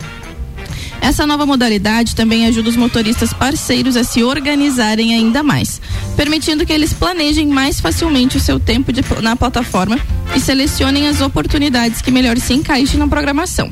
Essa 1.01 1.25
nova 1.27 1.45
modalidade 1.45 2.15
também 2.15 2.45
ajuda 2.47 2.69
os 2.69 2.75
motoristas 2.75 3.33
parceiros 3.33 3.95
a 3.95 4.03
se 4.03 4.23
organizarem 4.23 5.13
ainda 5.13 5.43
mais, 5.43 5.81
permitindo 6.15 6.65
que 6.65 6.73
eles 6.73 6.93
planejem 6.93 7.47
mais 7.47 7.79
facilmente 7.79 8.37
o 8.37 8.39
seu 8.39 8.59
tempo 8.59 8.91
de- 8.93 9.03
na 9.21 9.35
plataforma 9.35 9.99
e 10.35 10.39
selecionem 10.39 11.07
as 11.07 11.21
oportunidades 11.21 12.01
que 12.01 12.11
melhor 12.11 12.37
se 12.39 12.53
encaixem 12.53 12.99
na 12.99 13.07
programação. 13.07 13.71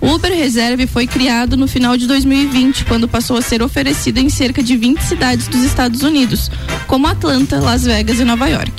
O 0.00 0.14
Uber 0.14 0.32
Reserve 0.32 0.86
foi 0.86 1.06
criado 1.06 1.56
no 1.56 1.68
final 1.68 1.96
de 1.96 2.06
2020, 2.06 2.86
quando 2.86 3.06
passou 3.06 3.36
a 3.36 3.42
ser 3.42 3.62
oferecido 3.62 4.18
em 4.18 4.30
cerca 4.30 4.62
de 4.62 4.76
20 4.76 5.00
cidades 5.00 5.46
dos 5.46 5.62
Estados 5.62 6.02
Unidos, 6.02 6.50
como 6.86 7.06
Atlanta, 7.06 7.60
Las 7.60 7.84
Vegas 7.84 8.18
e 8.18 8.24
Nova 8.24 8.48
York. 8.48 8.72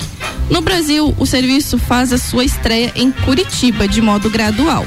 No 0.50 0.60
Brasil, 0.60 1.14
o 1.18 1.24
serviço 1.24 1.78
faz 1.78 2.12
a 2.12 2.18
sua 2.18 2.44
estreia 2.44 2.92
em 2.96 3.12
Curitiba 3.12 3.86
de 3.86 4.02
modo 4.02 4.28
gradual. 4.28 4.84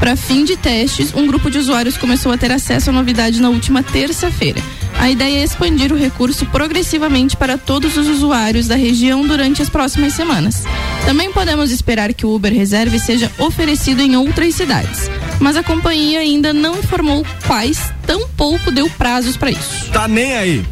Para 0.00 0.16
fim 0.16 0.44
de 0.44 0.56
testes, 0.56 1.14
um 1.14 1.26
grupo 1.26 1.50
de 1.50 1.58
usuários 1.58 1.96
começou 1.96 2.32
a 2.32 2.36
ter 2.36 2.50
acesso 2.52 2.90
à 2.90 2.92
novidade 2.92 3.40
na 3.40 3.48
última 3.48 3.82
terça-feira. 3.82 4.60
A 4.98 5.10
ideia 5.10 5.40
é 5.40 5.44
expandir 5.44 5.92
o 5.92 5.96
recurso 5.96 6.46
progressivamente 6.46 7.36
para 7.36 7.56
todos 7.56 7.96
os 7.96 8.08
usuários 8.08 8.66
da 8.66 8.76
região 8.76 9.26
durante 9.26 9.62
as 9.62 9.68
próximas 9.68 10.14
semanas. 10.14 10.64
Também 11.04 11.32
podemos 11.32 11.70
esperar 11.70 12.12
que 12.12 12.26
o 12.26 12.34
Uber 12.34 12.52
Reserve 12.52 12.98
seja 12.98 13.30
oferecido 13.38 14.00
em 14.00 14.16
outras 14.16 14.54
cidades, 14.54 15.10
mas 15.40 15.56
a 15.56 15.62
companhia 15.62 16.20
ainda 16.20 16.52
não 16.52 16.78
informou 16.78 17.24
quais, 17.46 17.78
tampouco 18.06 18.70
deu 18.70 18.88
prazos 18.90 19.36
para 19.36 19.50
isso. 19.50 19.90
Tá 19.92 20.06
nem 20.08 20.34
aí. 20.36 20.64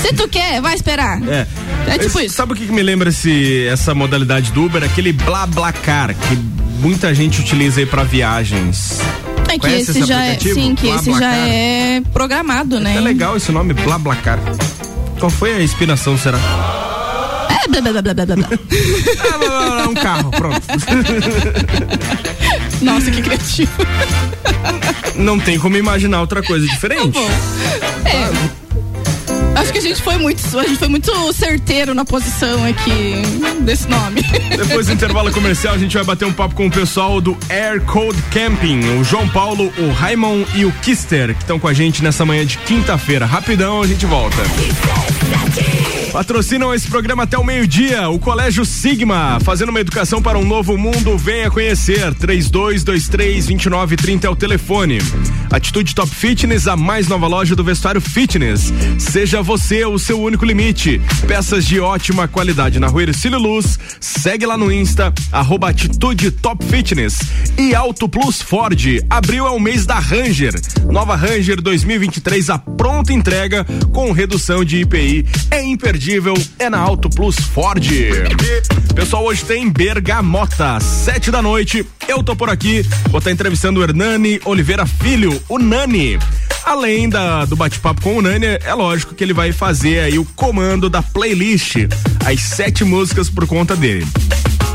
Se 0.00 0.12
tu 0.12 0.28
quer, 0.28 0.60
vai 0.60 0.74
esperar. 0.74 1.20
É. 1.26 1.46
É 1.86 1.92
tipo 1.98 2.18
Esse- 2.18 2.26
isso. 2.26 2.36
Sabe 2.36 2.52
o 2.52 2.56
que, 2.56 2.66
me 2.70 2.82
lembra 2.82 3.08
esse, 3.08 3.66
essa 3.66 3.94
modalidade 3.94 4.52
do 4.52 4.64
Uber? 4.64 4.82
Aquele 4.84 5.12
BlaBlaCar, 5.12 6.14
que 6.14 6.36
muita 6.80 7.14
gente 7.14 7.40
utiliza 7.40 7.80
aí 7.80 7.86
pra 7.86 8.02
viagens. 8.04 8.98
É 9.48 9.58
que 9.58 9.66
esse 9.66 9.90
esse 9.92 10.04
já 10.04 10.22
é, 10.24 10.38
sim, 10.38 10.74
que 10.74 10.88
esse 10.88 11.10
já 11.12 11.34
é 11.34 12.02
programado, 12.12 12.78
né? 12.80 12.96
É 12.96 13.00
legal 13.00 13.36
esse 13.36 13.50
nome, 13.52 13.72
BlaBlaCar. 13.72 14.38
Qual 15.18 15.30
foi 15.30 15.54
a 15.54 15.62
inspiração, 15.62 16.18
será? 16.18 16.38
É, 17.48 17.68
blá, 17.68 17.80
blá, 17.80 18.02
blá, 18.02 18.14
blá, 18.14 18.26
blá, 18.26 18.36
blá. 18.36 18.48
Ah, 19.20 19.38
blá, 19.38 19.48
blá, 19.48 19.70
blá, 19.70 19.88
um 19.88 19.94
carro, 19.94 20.30
pronto. 20.32 20.60
Nossa, 22.82 23.10
que 23.10 23.22
criativo. 23.22 23.72
Não 25.16 25.38
tem 25.38 25.58
como 25.58 25.76
imaginar 25.76 26.20
outra 26.20 26.42
coisa 26.42 26.66
diferente. 26.66 27.18
É. 28.04 28.64
Acho 29.56 29.72
que 29.72 29.78
a 29.78 29.82
gente 29.82 30.02
foi 30.02 30.16
muito, 30.18 30.58
a 30.58 30.64
gente 30.64 30.78
foi 30.78 30.88
muito 30.88 31.32
certeiro 31.32 31.94
na 31.94 32.04
posição 32.04 32.64
aqui 32.64 33.22
desse 33.60 33.88
nome. 33.88 34.20
Depois 34.56 34.88
do 34.88 34.92
intervalo 34.92 35.30
comercial, 35.32 35.74
a 35.74 35.78
gente 35.78 35.94
vai 35.94 36.04
bater 36.04 36.24
um 36.26 36.32
papo 36.32 36.54
com 36.54 36.66
o 36.66 36.70
pessoal 36.70 37.20
do 37.20 37.36
Air 37.48 37.80
Code 37.82 38.20
Camping, 38.32 38.98
o 38.98 39.04
João 39.04 39.28
Paulo, 39.28 39.72
o 39.78 39.92
Raimon 39.92 40.44
e 40.54 40.64
o 40.64 40.72
Kister, 40.82 41.34
que 41.34 41.42
estão 41.42 41.58
com 41.58 41.68
a 41.68 41.72
gente 41.72 42.02
nessa 42.02 42.24
manhã 42.24 42.44
de 42.44 42.58
quinta-feira. 42.58 43.26
Rapidão, 43.26 43.80
a 43.80 43.86
gente 43.86 44.04
volta. 44.06 44.42
Patrocinam 46.14 46.72
esse 46.72 46.86
programa 46.86 47.24
até 47.24 47.36
o 47.36 47.42
meio-dia. 47.42 48.08
O 48.08 48.20
Colégio 48.20 48.64
Sigma, 48.64 49.40
fazendo 49.40 49.70
uma 49.70 49.80
educação 49.80 50.22
para 50.22 50.38
um 50.38 50.44
novo 50.44 50.78
mundo. 50.78 51.18
Venha 51.18 51.50
conhecer. 51.50 52.14
3223-2930 52.14 54.22
é 54.22 54.28
o 54.28 54.36
telefone. 54.36 54.98
Atitude 55.50 55.92
Top 55.92 56.08
Fitness, 56.08 56.68
a 56.68 56.76
mais 56.76 57.08
nova 57.08 57.26
loja 57.26 57.56
do 57.56 57.64
vestuário 57.64 58.00
fitness. 58.00 58.72
Seja 58.96 59.42
você 59.42 59.84
o 59.84 59.98
seu 59.98 60.20
único 60.20 60.44
limite. 60.44 61.00
Peças 61.26 61.66
de 61.66 61.80
ótima 61.80 62.28
qualidade 62.28 62.78
na 62.78 62.86
rua 62.86 63.02
Ercílio 63.02 63.40
Luz. 63.40 63.76
Segue 63.98 64.46
lá 64.46 64.56
no 64.56 64.70
Insta, 64.70 65.12
arroba 65.32 65.70
Atitude 65.70 66.30
Top 66.30 66.64
Fitness. 66.64 67.18
E 67.58 67.74
Auto 67.74 68.08
Plus 68.08 68.40
Ford. 68.40 68.80
Abril 69.10 69.48
é 69.48 69.50
o 69.50 69.58
mês 69.58 69.84
da 69.84 69.98
Ranger. 69.98 70.54
Nova 70.92 71.16
Ranger 71.16 71.60
2023, 71.60 72.50
a 72.50 72.58
pronta 72.58 73.12
entrega 73.12 73.66
com 73.92 74.12
redução 74.12 74.64
de 74.64 74.82
IPI. 74.82 75.26
É 75.50 75.60
imperdível, 75.60 76.03
é 76.58 76.68
na 76.68 76.78
Auto 76.78 77.08
Plus 77.08 77.36
Ford. 77.36 77.82
Pessoal, 78.94 79.24
hoje 79.24 79.42
tem 79.42 79.70
Bergamota, 79.70 80.78
sete 80.78 81.30
da 81.30 81.40
noite. 81.40 81.86
Eu 82.06 82.22
tô 82.22 82.36
por 82.36 82.50
aqui, 82.50 82.82
vou 83.08 83.20
estar 83.20 83.30
entrevistando 83.30 83.80
o 83.80 83.82
Hernani 83.82 84.38
Oliveira 84.44 84.84
Filho, 84.84 85.42
o 85.48 85.58
Nani. 85.58 86.18
Além 86.62 87.08
da, 87.08 87.46
do 87.46 87.56
bate-papo 87.56 88.02
com 88.02 88.18
o 88.18 88.22
Nani, 88.22 88.44
é 88.46 88.74
lógico 88.74 89.14
que 89.14 89.24
ele 89.24 89.32
vai 89.32 89.50
fazer 89.50 90.00
aí 90.00 90.18
o 90.18 90.26
comando 90.26 90.90
da 90.90 91.02
playlist, 91.02 91.76
as 92.26 92.38
sete 92.38 92.84
músicas 92.84 93.30
por 93.30 93.46
conta 93.46 93.74
dele. 93.74 94.06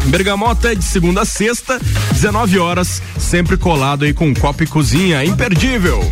Bergamota 0.05 0.71
é 0.71 0.75
de 0.75 0.83
segunda 0.83 1.21
a 1.21 1.25
sexta, 1.25 1.79
19 2.11 2.57
horas, 2.57 3.03
sempre 3.19 3.55
colado 3.55 4.03
aí 4.03 4.15
com 4.15 4.33
copo 4.33 4.63
e 4.63 4.67
cozinha, 4.67 5.23
imperdível. 5.23 6.11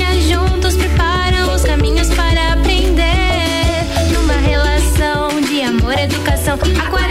e 6.51 6.71
educação. 6.71 7.10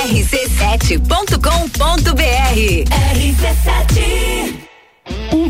rc7.com.br 0.00 2.88
RC7 2.88 5.49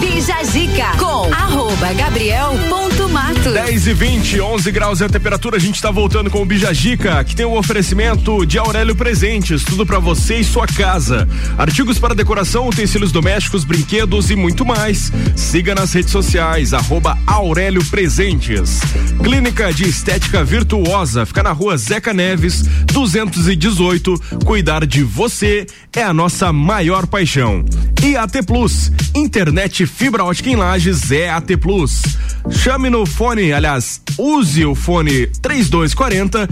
Bija 0.00 0.44
Zica 0.44 0.96
com 0.98 1.32
arroba 1.32 1.92
Gabriel 1.94 2.52
ponto 2.68 3.08
Matos. 3.08 3.52
10 3.52 3.86
e 3.86 3.94
20, 3.94 4.40
11 4.40 4.70
graus 4.70 5.00
é 5.00 5.06
a 5.06 5.08
temperatura. 5.08 5.56
A 5.56 5.60
gente 5.60 5.76
está 5.76 5.90
voltando 5.90 6.30
com 6.30 6.42
o 6.42 6.44
Bijagica, 6.44 7.22
que 7.24 7.34
tem 7.34 7.46
um 7.46 7.56
oferecimento 7.56 8.44
de 8.44 8.58
Aurélio 8.58 8.94
Presentes, 8.94 9.64
tudo 9.64 9.86
para 9.86 9.98
você 9.98 10.38
e 10.40 10.44
sua 10.44 10.66
casa. 10.66 11.28
Artigos 11.56 11.98
para 11.98 12.14
decoração, 12.14 12.68
utensílios 12.68 13.12
domésticos, 13.12 13.64
brinquedos 13.64 14.30
e 14.30 14.36
muito 14.36 14.66
mais. 14.66 15.12
Siga 15.34 15.74
nas 15.74 15.92
redes 15.92 16.10
sociais, 16.10 16.74
arroba 16.74 17.16
Aurélio 17.26 17.84
Presentes. 17.86 18.80
Clínica 19.22 19.72
de 19.72 19.88
Estética 19.88 20.44
Virtuosa, 20.44 21.24
fica 21.24 21.42
na 21.42 21.52
rua 21.52 21.76
Zeca 21.78 22.12
Neves, 22.12 22.62
218. 22.86 24.20
Cuidar 24.44 24.84
de 24.84 25.02
você 25.02 25.66
é 25.94 26.02
a 26.02 26.12
nossa 26.12 26.52
maior 26.52 27.06
paixão. 27.06 27.64
E 28.02 28.16
AT 28.16 28.42
Plus, 28.46 28.92
internet 29.14 29.85
fibra 29.86 30.24
ótica 30.24 30.50
em 30.50 30.56
Lages 30.56 31.10
é 31.10 31.30
AT 31.30 31.56
Plus. 31.60 32.02
Chame 32.50 32.90
no 32.90 33.06
fone, 33.06 33.52
aliás, 33.52 34.00
use 34.18 34.64
o 34.64 34.74
fone 34.74 35.26
3240 35.40 36.48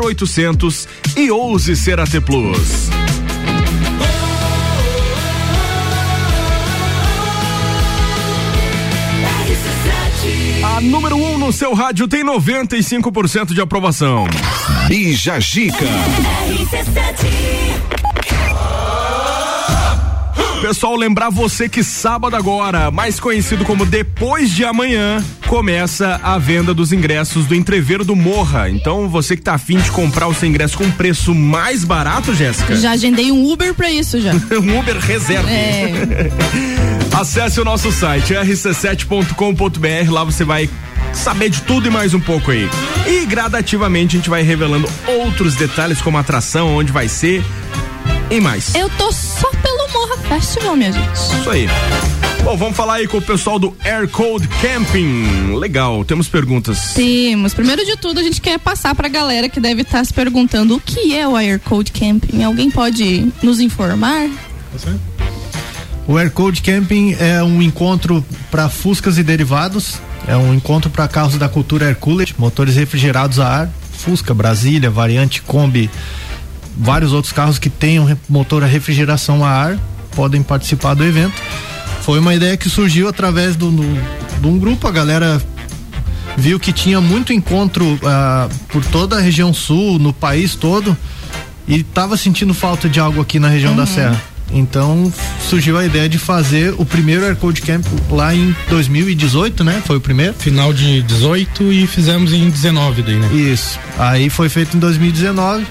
0800 0.00 0.88
e 1.16 1.30
ouse 1.30 1.76
ser 1.76 1.98
AT 2.00 2.20
Plus. 2.24 2.88
A 10.76 10.80
número 10.80 11.16
1 11.16 11.32
um 11.32 11.38
no 11.38 11.52
seu 11.52 11.72
rádio 11.72 12.06
tem 12.06 12.22
95% 12.22 13.54
de 13.54 13.60
aprovação. 13.60 14.26
Bija 14.88 15.40
Gica. 15.40 15.86
Pessoal, 20.60 20.96
lembrar 20.96 21.30
você 21.30 21.68
que 21.68 21.84
sábado 21.84 22.34
agora, 22.34 22.90
mais 22.90 23.20
conhecido 23.20 23.64
como 23.64 23.84
depois 23.84 24.50
de 24.50 24.64
amanhã, 24.64 25.22
começa 25.46 26.18
a 26.22 26.38
venda 26.38 26.72
dos 26.72 26.92
ingressos 26.92 27.46
do 27.46 27.54
Entreveiro 27.54 28.04
do 28.04 28.16
Morra. 28.16 28.68
Então, 28.68 29.08
você 29.08 29.36
que 29.36 29.42
tá 29.42 29.54
afim 29.54 29.78
de 29.78 29.90
comprar 29.90 30.26
o 30.26 30.34
seu 30.34 30.48
ingresso 30.48 30.76
com 30.78 30.90
preço 30.90 31.34
mais 31.34 31.84
barato, 31.84 32.34
Jéssica? 32.34 32.74
Já 32.74 32.92
agendei 32.92 33.30
um 33.30 33.50
Uber 33.50 33.74
pra 33.74 33.90
isso 33.90 34.20
já. 34.20 34.32
um 34.60 34.78
Uber 34.78 34.98
reserva. 34.98 35.48
É. 35.48 36.30
Acesse 37.12 37.60
o 37.60 37.64
nosso 37.64 37.92
site 37.92 38.34
rc7.com.br, 38.34 40.10
lá 40.10 40.24
você 40.24 40.44
vai 40.44 40.68
saber 41.12 41.48
de 41.48 41.62
tudo 41.62 41.86
e 41.86 41.90
mais 41.90 42.12
um 42.12 42.20
pouco 42.20 42.50
aí. 42.50 42.68
E 43.06 43.24
gradativamente 43.24 44.16
a 44.16 44.18
gente 44.18 44.30
vai 44.30 44.42
revelando 44.42 44.88
outros 45.06 45.54
detalhes 45.54 46.00
como 46.00 46.16
a 46.16 46.20
atração, 46.20 46.76
onde 46.76 46.92
vai 46.92 47.08
ser 47.08 47.42
e 48.30 48.40
mais. 48.40 48.74
Eu 48.74 48.90
tô 48.90 49.12
só 49.12 49.50
pelo 49.62 49.75
Festival, 50.28 50.76
minha 50.76 50.92
gente. 50.92 51.12
Isso 51.12 51.50
aí. 51.50 51.68
Bom, 52.42 52.56
vamos 52.56 52.76
falar 52.76 52.94
aí 52.94 53.06
com 53.06 53.18
o 53.18 53.22
pessoal 53.22 53.58
do 53.58 53.76
Air 53.84 54.08
Code 54.08 54.48
Camping. 54.48 55.54
Legal, 55.56 56.04
temos 56.04 56.28
perguntas. 56.28 56.94
Temos. 56.94 57.54
Primeiro 57.54 57.84
de 57.84 57.96
tudo, 57.96 58.20
a 58.20 58.22
gente 58.22 58.40
quer 58.40 58.58
passar 58.58 58.94
pra 58.94 59.08
galera 59.08 59.48
que 59.48 59.60
deve 59.60 59.82
estar 59.82 60.04
se 60.04 60.12
perguntando 60.12 60.76
o 60.76 60.80
que 60.80 61.16
é 61.16 61.26
o 61.26 61.36
Air 61.36 61.60
Code 61.60 61.92
Camping. 61.92 62.42
Alguém 62.42 62.70
pode 62.70 63.32
nos 63.42 63.60
informar? 63.60 64.28
O 66.08 66.16
Air 66.18 66.30
Code 66.32 66.60
Camping 66.60 67.16
é 67.18 67.42
um 67.42 67.62
encontro 67.62 68.24
para 68.50 68.68
Fuscas 68.68 69.18
e 69.18 69.22
derivados. 69.22 69.94
É 70.26 70.36
um 70.36 70.52
encontro 70.54 70.90
para 70.90 71.06
carros 71.06 71.36
da 71.38 71.48
cultura 71.48 71.86
Air 71.86 71.96
Cooler, 71.96 72.32
motores 72.36 72.74
refrigerados 72.74 73.38
a 73.38 73.48
ar, 73.48 73.70
Fusca, 73.92 74.34
Brasília, 74.34 74.90
variante 74.90 75.40
Kombi, 75.42 75.88
vários 76.76 77.12
outros 77.12 77.32
carros 77.32 77.58
que 77.58 77.70
tenham 77.70 78.16
motor 78.28 78.64
a 78.64 78.66
refrigeração 78.66 79.44
a 79.44 79.50
ar 79.50 79.78
podem 80.16 80.42
participar 80.42 80.94
do 80.94 81.04
evento. 81.04 81.34
Foi 82.00 82.18
uma 82.18 82.34
ideia 82.34 82.56
que 82.56 82.68
surgiu 82.70 83.06
através 83.08 83.54
do, 83.54 83.70
do, 83.70 83.82
de 84.40 84.46
um 84.46 84.58
grupo, 84.58 84.88
a 84.88 84.90
galera 84.90 85.40
viu 86.36 86.58
que 86.58 86.72
tinha 86.72 87.00
muito 87.00 87.32
encontro 87.32 87.98
ah, 88.04 88.48
por 88.68 88.84
toda 88.86 89.16
a 89.16 89.20
região 89.20 89.52
sul, 89.52 89.98
no 89.98 90.12
país 90.12 90.54
todo, 90.54 90.96
e 91.68 91.80
estava 91.80 92.16
sentindo 92.16 92.54
falta 92.54 92.88
de 92.88 92.98
algo 92.98 93.20
aqui 93.20 93.38
na 93.38 93.48
região 93.48 93.72
Uhum. 93.72 93.76
da 93.76 93.86
Serra. 93.86 94.20
Então 94.52 95.12
surgiu 95.48 95.76
a 95.76 95.84
ideia 95.84 96.08
de 96.08 96.18
fazer 96.18 96.72
o 96.78 96.84
primeiro 96.84 97.24
Air 97.24 97.34
Code 97.36 97.60
Camp 97.62 97.84
lá 98.08 98.32
em 98.32 98.54
2018, 98.68 99.64
né? 99.64 99.82
Foi 99.84 99.96
o 99.96 100.00
primeiro? 100.00 100.34
Final 100.34 100.72
de 100.72 101.02
18 101.02 101.72
e 101.72 101.86
fizemos 101.86 102.32
em 102.32 102.48
19 102.48 103.02
daí, 103.02 103.16
né? 103.16 103.28
Isso. 103.34 103.78
Aí 103.98 104.30
foi 104.30 104.48
feito 104.48 104.76
em 104.76 104.80
2019. 104.80 105.66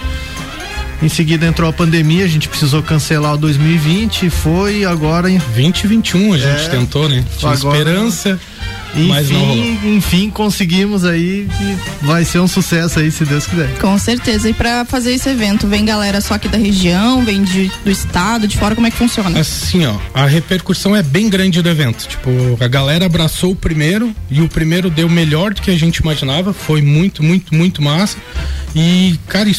Em 1.01 1.09
seguida 1.09 1.45
entrou 1.45 1.69
a 1.69 1.73
pandemia, 1.73 2.23
a 2.23 2.27
gente 2.27 2.47
precisou 2.47 2.81
cancelar 2.81 3.33
o 3.33 3.37
2020, 3.37 4.29
foi 4.29 4.85
agora 4.85 5.29
em 5.29 5.37
2021 5.37 6.33
a 6.33 6.37
gente 6.37 6.69
tentou, 6.69 7.09
né? 7.09 7.23
Tinha 7.37 7.53
esperança, 7.53 8.39
mas 8.95 9.29
não 9.29 9.39
rolou. 9.39 9.57
enfim, 9.57 9.95
enfim, 9.95 10.29
conseguimos 10.29 11.03
aí 11.03 11.47
e 11.59 12.05
vai 12.05 12.23
ser 12.23 12.39
um 12.39 12.47
sucesso 12.47 12.99
aí, 12.99 13.11
se 13.11 13.25
Deus 13.25 13.45
quiser. 13.45 13.69
Com 13.79 13.97
certeza. 13.97 14.49
E 14.49 14.53
pra 14.53 14.85
fazer 14.85 15.13
esse 15.13 15.29
evento, 15.29 15.67
vem 15.67 15.83
galera 15.83 16.21
só 16.21 16.35
aqui 16.35 16.47
da 16.47 16.57
região, 16.57 17.23
vem 17.23 17.43
de, 17.43 17.69
do 17.83 17.91
estado, 17.91 18.47
de 18.47 18.57
fora, 18.57 18.73
como 18.73 18.87
é 18.87 18.91
que 18.91 18.97
funciona? 18.97 19.37
Assim, 19.37 19.85
ó, 19.85 19.95
a 20.13 20.25
repercussão 20.25 20.95
é 20.95 21.03
bem 21.03 21.29
grande 21.29 21.61
do 21.61 21.69
evento. 21.69 22.07
Tipo, 22.07 22.31
a 22.59 22.67
galera 22.67 23.05
abraçou 23.05 23.51
o 23.51 23.55
primeiro 23.55 24.15
e 24.31 24.41
o 24.41 24.47
primeiro 24.47 24.89
deu 24.89 25.09
melhor 25.09 25.53
do 25.53 25.61
que 25.61 25.71
a 25.71 25.77
gente 25.77 25.97
imaginava. 25.97 26.53
Foi 26.53 26.81
muito, 26.81 27.21
muito, 27.21 27.53
muito 27.53 27.81
massa. 27.81 28.17
E, 28.73 29.19
cara, 29.27 29.49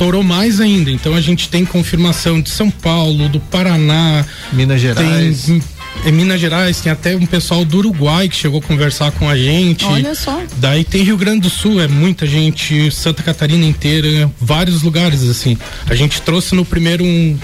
estourou 0.00 0.22
mais 0.22 0.62
ainda. 0.62 0.90
Então 0.90 1.14
a 1.14 1.20
gente 1.20 1.50
tem 1.50 1.62
confirmação 1.62 2.40
de 2.40 2.48
São 2.48 2.70
Paulo, 2.70 3.28
do 3.28 3.38
Paraná, 3.38 4.24
Minas 4.50 4.80
Gerais. 4.80 5.44
Tem, 5.44 5.62
em 6.06 6.12
Minas 6.12 6.40
Gerais 6.40 6.80
tem 6.80 6.90
até 6.90 7.14
um 7.14 7.26
pessoal 7.26 7.66
do 7.66 7.76
Uruguai 7.78 8.26
que 8.26 8.34
chegou 8.34 8.60
a 8.60 8.62
conversar 8.62 9.12
com 9.12 9.28
a 9.28 9.36
gente. 9.36 9.84
Olha 9.84 10.14
só. 10.14 10.42
Daí 10.56 10.84
tem 10.84 11.02
Rio 11.02 11.18
Grande 11.18 11.40
do 11.40 11.50
Sul, 11.50 11.82
é 11.82 11.86
muita 11.86 12.26
gente, 12.26 12.90
Santa 12.90 13.22
Catarina 13.22 13.66
inteira, 13.66 14.30
vários 14.40 14.80
lugares 14.82 15.22
assim. 15.28 15.58
A 15.86 15.94
gente 15.94 16.22
trouxe 16.22 16.54
no 16.54 16.64
primeiro 16.64 17.04
um 17.04 17.38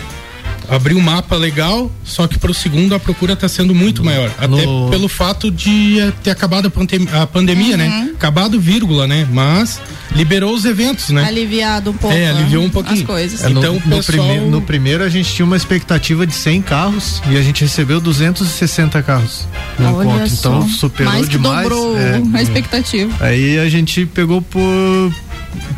abriu 0.68 0.98
um 0.98 1.00
mapa 1.00 1.36
legal, 1.36 1.90
só 2.04 2.26
que 2.26 2.38
pro 2.38 2.52
segundo 2.54 2.94
a 2.94 2.98
procura 3.00 3.32
está 3.34 3.48
sendo 3.48 3.74
muito 3.74 4.04
maior, 4.04 4.30
até 4.38 4.46
No- 4.46 4.88
pelo 4.90 5.08
fato 5.08 5.50
de 5.50 6.00
eh, 6.00 6.12
ter 6.22 6.30
acabado 6.30 6.66
a, 6.66 6.70
pandem- 6.70 7.08
a 7.12 7.26
pandemia, 7.26 7.76
né? 7.76 8.10
Acabado 8.14 8.60
vírgula, 8.60 9.06
né? 9.06 9.26
Mas 9.30 9.80
liberou 10.14 10.54
os 10.54 10.64
eventos, 10.64 11.10
né? 11.10 11.24
Aliviado 11.24 11.90
um 11.90 11.94
pouco. 11.94 12.16
É, 12.16 12.28
aliviou 12.30 12.62
um 12.62 12.66
né, 12.66 12.72
pouquinho. 12.72 13.00
As 13.00 13.06
coisas. 13.06 13.44
É, 13.44 13.48
no, 13.48 13.60
Então, 13.60 13.72
o 13.76 13.88
no, 13.88 13.96
pessoal- 13.96 14.26
prime- 14.28 14.50
no 14.50 14.62
primeiro 14.62 15.04
a 15.04 15.08
gente 15.08 15.32
tinha 15.32 15.44
uma 15.46 15.56
expectativa 15.56 16.26
de 16.26 16.34
100 16.34 16.62
carros 16.62 17.22
e 17.30 17.36
a 17.36 17.42
gente 17.42 17.62
recebeu 17.62 18.00
260 18.00 19.02
carros 19.02 19.46
no 19.78 19.94
Olha 19.96 20.06
encontro. 20.08 20.26
Então 20.34 20.68
superou 20.68 21.12
Mais 21.12 21.26
que 21.26 21.32
demais. 21.32 21.62
dobrou 21.62 21.96
é. 21.98 22.22
a 22.34 22.42
expectativa. 22.42 23.12
Aí 23.24 23.58
a 23.58 23.68
gente 23.68 24.06
pegou 24.06 24.40
por 24.40 25.12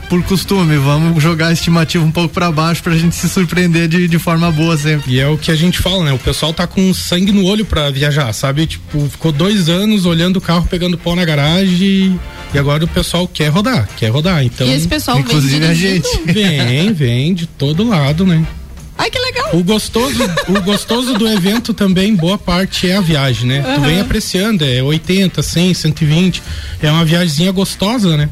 por 0.08 0.22
costume, 0.22 0.76
vamos 0.78 1.22
jogar 1.22 1.48
a 1.48 1.52
estimativa 1.52 2.02
um 2.04 2.10
pouco 2.10 2.32
para 2.32 2.50
baixo 2.50 2.82
pra 2.82 2.96
gente 2.96 3.14
se 3.14 3.28
surpreender 3.28 3.86
de, 3.88 4.08
de 4.08 4.18
forma 4.18 4.50
boa 4.50 4.76
sempre. 4.76 5.12
E 5.12 5.20
é 5.20 5.28
o 5.28 5.36
que 5.36 5.50
a 5.50 5.54
gente 5.54 5.78
fala, 5.78 6.04
né? 6.04 6.12
O 6.12 6.18
pessoal 6.18 6.52
tá 6.52 6.66
com 6.66 6.92
sangue 6.94 7.30
no 7.30 7.44
olho 7.44 7.64
pra 7.64 7.90
viajar, 7.90 8.32
sabe? 8.32 8.66
Tipo, 8.66 9.06
ficou 9.08 9.30
dois 9.32 9.68
anos 9.68 10.06
olhando 10.06 10.38
o 10.38 10.40
carro 10.40 10.66
pegando 10.68 10.96
pó 10.96 11.14
na 11.14 11.24
garagem 11.26 12.18
e 12.54 12.58
agora 12.58 12.84
o 12.84 12.88
pessoal 12.88 13.28
quer 13.28 13.48
rodar, 13.48 13.86
quer 13.96 14.08
rodar. 14.08 14.42
Então, 14.44 14.66
E 14.66 14.72
esse 14.72 14.88
pessoal 14.88 15.18
vem 15.18 15.26
Inclusive 15.26 15.56
a 15.66 15.72
dirigindo? 15.74 16.06
gente. 16.08 16.32
Vem, 16.32 16.92
vem 16.92 17.34
de 17.34 17.46
todo 17.46 17.86
lado, 17.86 18.24
né? 18.24 18.44
Ai, 18.96 19.10
que 19.10 19.18
legal. 19.18 19.50
O 19.54 19.62
gostoso, 19.62 20.18
o 20.48 20.60
gostoso 20.62 21.14
do 21.14 21.28
evento 21.28 21.72
também, 21.72 22.16
boa 22.16 22.36
parte 22.36 22.88
é 22.90 22.96
a 22.96 23.00
viagem, 23.00 23.46
né? 23.46 23.60
Tu 23.62 23.68
Aham. 23.68 23.80
vem 23.86 24.00
apreciando, 24.00 24.64
é 24.64 24.82
80, 24.82 25.40
100, 25.40 25.74
120. 25.74 26.42
É 26.82 26.90
uma 26.90 27.04
viagemzinha 27.04 27.52
gostosa, 27.52 28.16
né? 28.16 28.28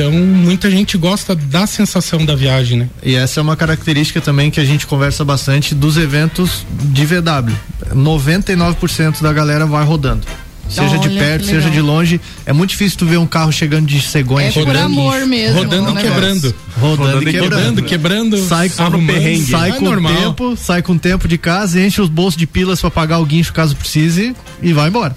Então, 0.00 0.12
muita 0.12 0.70
gente 0.70 0.96
gosta 0.96 1.36
da 1.36 1.66
sensação 1.66 2.24
da 2.24 2.34
viagem, 2.34 2.78
né? 2.78 2.88
E 3.02 3.14
essa 3.14 3.38
é 3.38 3.42
uma 3.42 3.54
característica 3.54 4.18
também 4.18 4.50
que 4.50 4.58
a 4.58 4.64
gente 4.64 4.86
conversa 4.86 5.22
bastante 5.26 5.74
dos 5.74 5.98
eventos 5.98 6.64
de 6.70 7.04
VW. 7.04 7.54
99% 7.94 9.20
da 9.20 9.30
galera 9.30 9.66
vai 9.66 9.84
rodando. 9.84 10.26
Seja 10.70 10.98
de 10.98 11.08
Olha, 11.08 11.18
perto, 11.18 11.42
que 11.42 11.48
seja 11.48 11.68
de 11.68 11.80
longe. 11.82 12.18
É 12.46 12.52
muito 12.52 12.70
difícil 12.70 12.96
tu 12.96 13.04
ver 13.04 13.18
um 13.18 13.26
carro 13.26 13.52
chegando 13.52 13.86
de 13.86 14.00
cegonha. 14.00 14.46
É 14.46 14.52
por 14.52 14.60
chegando 14.60 14.78
amor 14.78 15.26
mesmo. 15.26 15.58
Rodando 15.58 15.92
o 15.92 15.98
e 15.98 16.02
quebrando. 16.02 16.54
Rodando, 16.78 17.22
e 17.22 17.32
quebrando. 17.32 17.50
Quebrando, 17.50 17.82
quebrando. 17.82 18.38
Sai 18.38 18.68
com 18.70 18.82
arrumando. 18.84 19.46
sai 19.50 19.70
É 19.70 19.72
com 19.74 19.84
normal. 19.84 20.14
tempo, 20.14 20.56
sai 20.56 20.80
com 20.80 20.96
tempo 20.96 21.28
de 21.28 21.36
casa, 21.36 21.78
enche 21.78 22.00
os 22.00 22.08
bolsos 22.08 22.38
de 22.38 22.46
pilas 22.46 22.80
pra 22.80 22.90
pagar 22.90 23.18
o 23.18 23.26
guincho 23.26 23.52
caso 23.52 23.76
precise 23.76 24.34
e 24.62 24.72
vai 24.72 24.88
embora. 24.88 25.14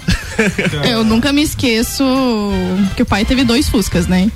Eu 0.89 1.03
nunca 1.05 1.31
me 1.31 1.43
esqueço 1.43 2.03
que 2.95 3.03
o 3.03 3.05
pai 3.05 3.23
teve 3.23 3.45
dois 3.45 3.69
Fuscas, 3.69 4.07
né? 4.07 4.29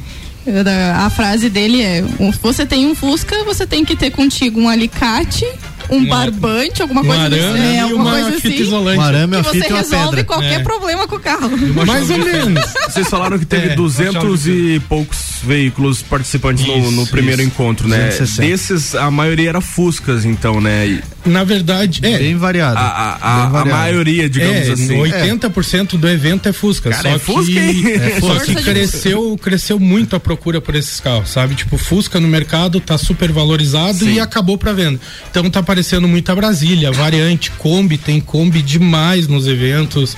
A 0.95 1.09
frase 1.09 1.49
dele 1.49 1.81
é: 1.81 2.03
você 2.41 2.65
tem 2.65 2.87
um 2.87 2.95
Fusca, 2.95 3.43
você 3.43 3.65
tem 3.65 3.83
que 3.83 3.95
ter 3.95 4.11
contigo 4.11 4.59
um 4.61 4.69
alicate, 4.69 5.45
um, 5.89 6.05
barbante, 6.05 6.81
alguma 6.81 7.01
um 7.01 7.05
coisa 7.05 7.23
arame 7.23 7.39
assim. 7.39 7.61
É, 7.67 7.75
e 7.75 7.79
alguma 7.79 8.03
uma 8.03 8.11
coisa 8.11 8.31
fita 8.33 8.47
assim. 8.47 8.61
isolante. 8.63 8.99
Um 8.99 9.01
arame, 9.03 9.31
que 9.33 9.37
uma 9.37 9.43
você 9.43 9.51
fita 9.61 9.73
e 9.73 9.77
resolve 9.77 10.05
pedra. 10.09 10.23
qualquer 10.23 10.59
É. 10.59 10.63
problema 10.63 11.07
com 11.07 11.15
o 11.15 11.19
carro. 11.19 11.49
Mais 11.85 12.09
ou 12.09 12.17
menos. 12.17 12.63
Vocês 12.89 13.07
falaram 13.09 13.37
que 13.37 13.45
teve 13.45 13.69
É, 13.71 13.75
200 13.75 14.47
e 14.47 14.81
poucos 14.87 15.17
veículos 15.43 16.01
participantes 16.01 16.65
no, 16.65 16.91
no 16.91 17.01
Isso, 17.03 17.11
primeiro 17.11 17.41
isso. 17.41 17.51
encontro, 17.51 17.87
né? 17.87 18.07
260. 18.07 18.41
Desses, 18.47 18.95
a 18.95 19.11
maioria 19.11 19.49
era 19.49 19.61
Fuscas, 19.61 20.25
então, 20.25 20.59
né? 20.61 20.87
E 20.87 21.03
Na 21.27 21.43
verdade, 21.43 21.99
é. 22.03 22.17
Bem 22.17 22.35
variado. 22.35 22.77
a, 22.77 22.81
a- 22.81 23.17
a- 23.21 23.61
a 23.61 23.65
maioria, 23.65 24.29
digamos 24.29 24.67
é, 24.67 24.71
assim. 24.71 24.87
80% 24.97 25.97
do 25.97 26.07
evento 26.09 26.47
é 26.49 26.53
Fusca. 26.53 26.89
Cara, 26.89 27.01
só 27.03 27.09
é 27.15 27.19
Fusca, 27.19 27.51
que, 27.51 27.59
hein? 27.59 27.83
É 27.91 28.19
só 28.19 28.27
Fusca. 28.39 28.45
que 28.55 28.63
cresceu, 28.63 29.39
cresceu 29.41 29.79
muito 29.79 30.15
a 30.15 30.19
procura 30.19 30.59
por 30.61 30.75
esses 30.75 30.99
carros, 30.99 31.29
sabe? 31.29 31.55
Tipo, 31.55 31.77
Fusca 31.77 32.19
no 32.19 32.27
mercado 32.27 32.79
tá 32.79 32.97
super 32.97 33.31
valorizado 33.31 33.99
Sim. 33.99 34.13
e 34.13 34.19
acabou 34.19 34.57
pra 34.57 34.73
venda. 34.73 34.99
Então 35.29 35.49
tá 35.49 35.59
aparecendo 35.59 36.07
muita 36.07 36.35
Brasília, 36.35 36.91
variante, 36.91 37.51
Kombi, 37.51 37.97
tem 37.97 38.19
Kombi 38.19 38.61
demais 38.61 39.27
nos 39.27 39.47
eventos. 39.47 40.15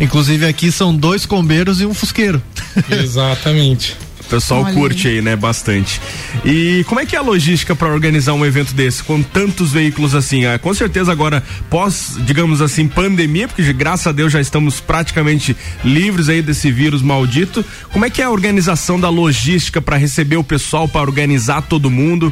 Inclusive 0.00 0.46
aqui 0.46 0.70
são 0.70 0.94
dois 0.94 1.24
combeiros 1.26 1.80
e 1.80 1.86
um 1.86 1.94
fusqueiro. 1.94 2.42
Exatamente. 2.90 3.96
O 4.28 4.30
pessoal 4.30 4.62
Olha 4.62 4.74
curte 4.74 5.08
aí, 5.08 5.22
né? 5.22 5.34
Bastante. 5.34 5.98
E 6.44 6.84
como 6.86 7.00
é 7.00 7.06
que 7.06 7.16
é 7.16 7.18
a 7.18 7.22
logística 7.22 7.74
para 7.74 7.88
organizar 7.88 8.34
um 8.34 8.44
evento 8.44 8.74
desse 8.74 9.02
com 9.02 9.22
tantos 9.22 9.72
veículos 9.72 10.14
assim? 10.14 10.44
Ah, 10.44 10.58
com 10.58 10.72
certeza 10.74 11.10
agora, 11.10 11.42
pós, 11.70 12.14
digamos 12.26 12.60
assim, 12.60 12.86
pandemia, 12.86 13.48
porque 13.48 13.72
graças 13.72 14.06
a 14.06 14.12
Deus 14.12 14.30
já 14.30 14.38
estamos 14.38 14.80
praticamente 14.80 15.56
livres 15.82 16.28
aí 16.28 16.42
desse 16.42 16.70
vírus 16.70 17.00
maldito. 17.00 17.64
Como 17.90 18.04
é 18.04 18.10
que 18.10 18.20
é 18.20 18.26
a 18.26 18.30
organização 18.30 19.00
da 19.00 19.08
logística 19.08 19.80
para 19.80 19.96
receber 19.96 20.36
o 20.36 20.44
pessoal, 20.44 20.86
para 20.86 21.00
organizar 21.00 21.62
todo 21.62 21.90
mundo? 21.90 22.30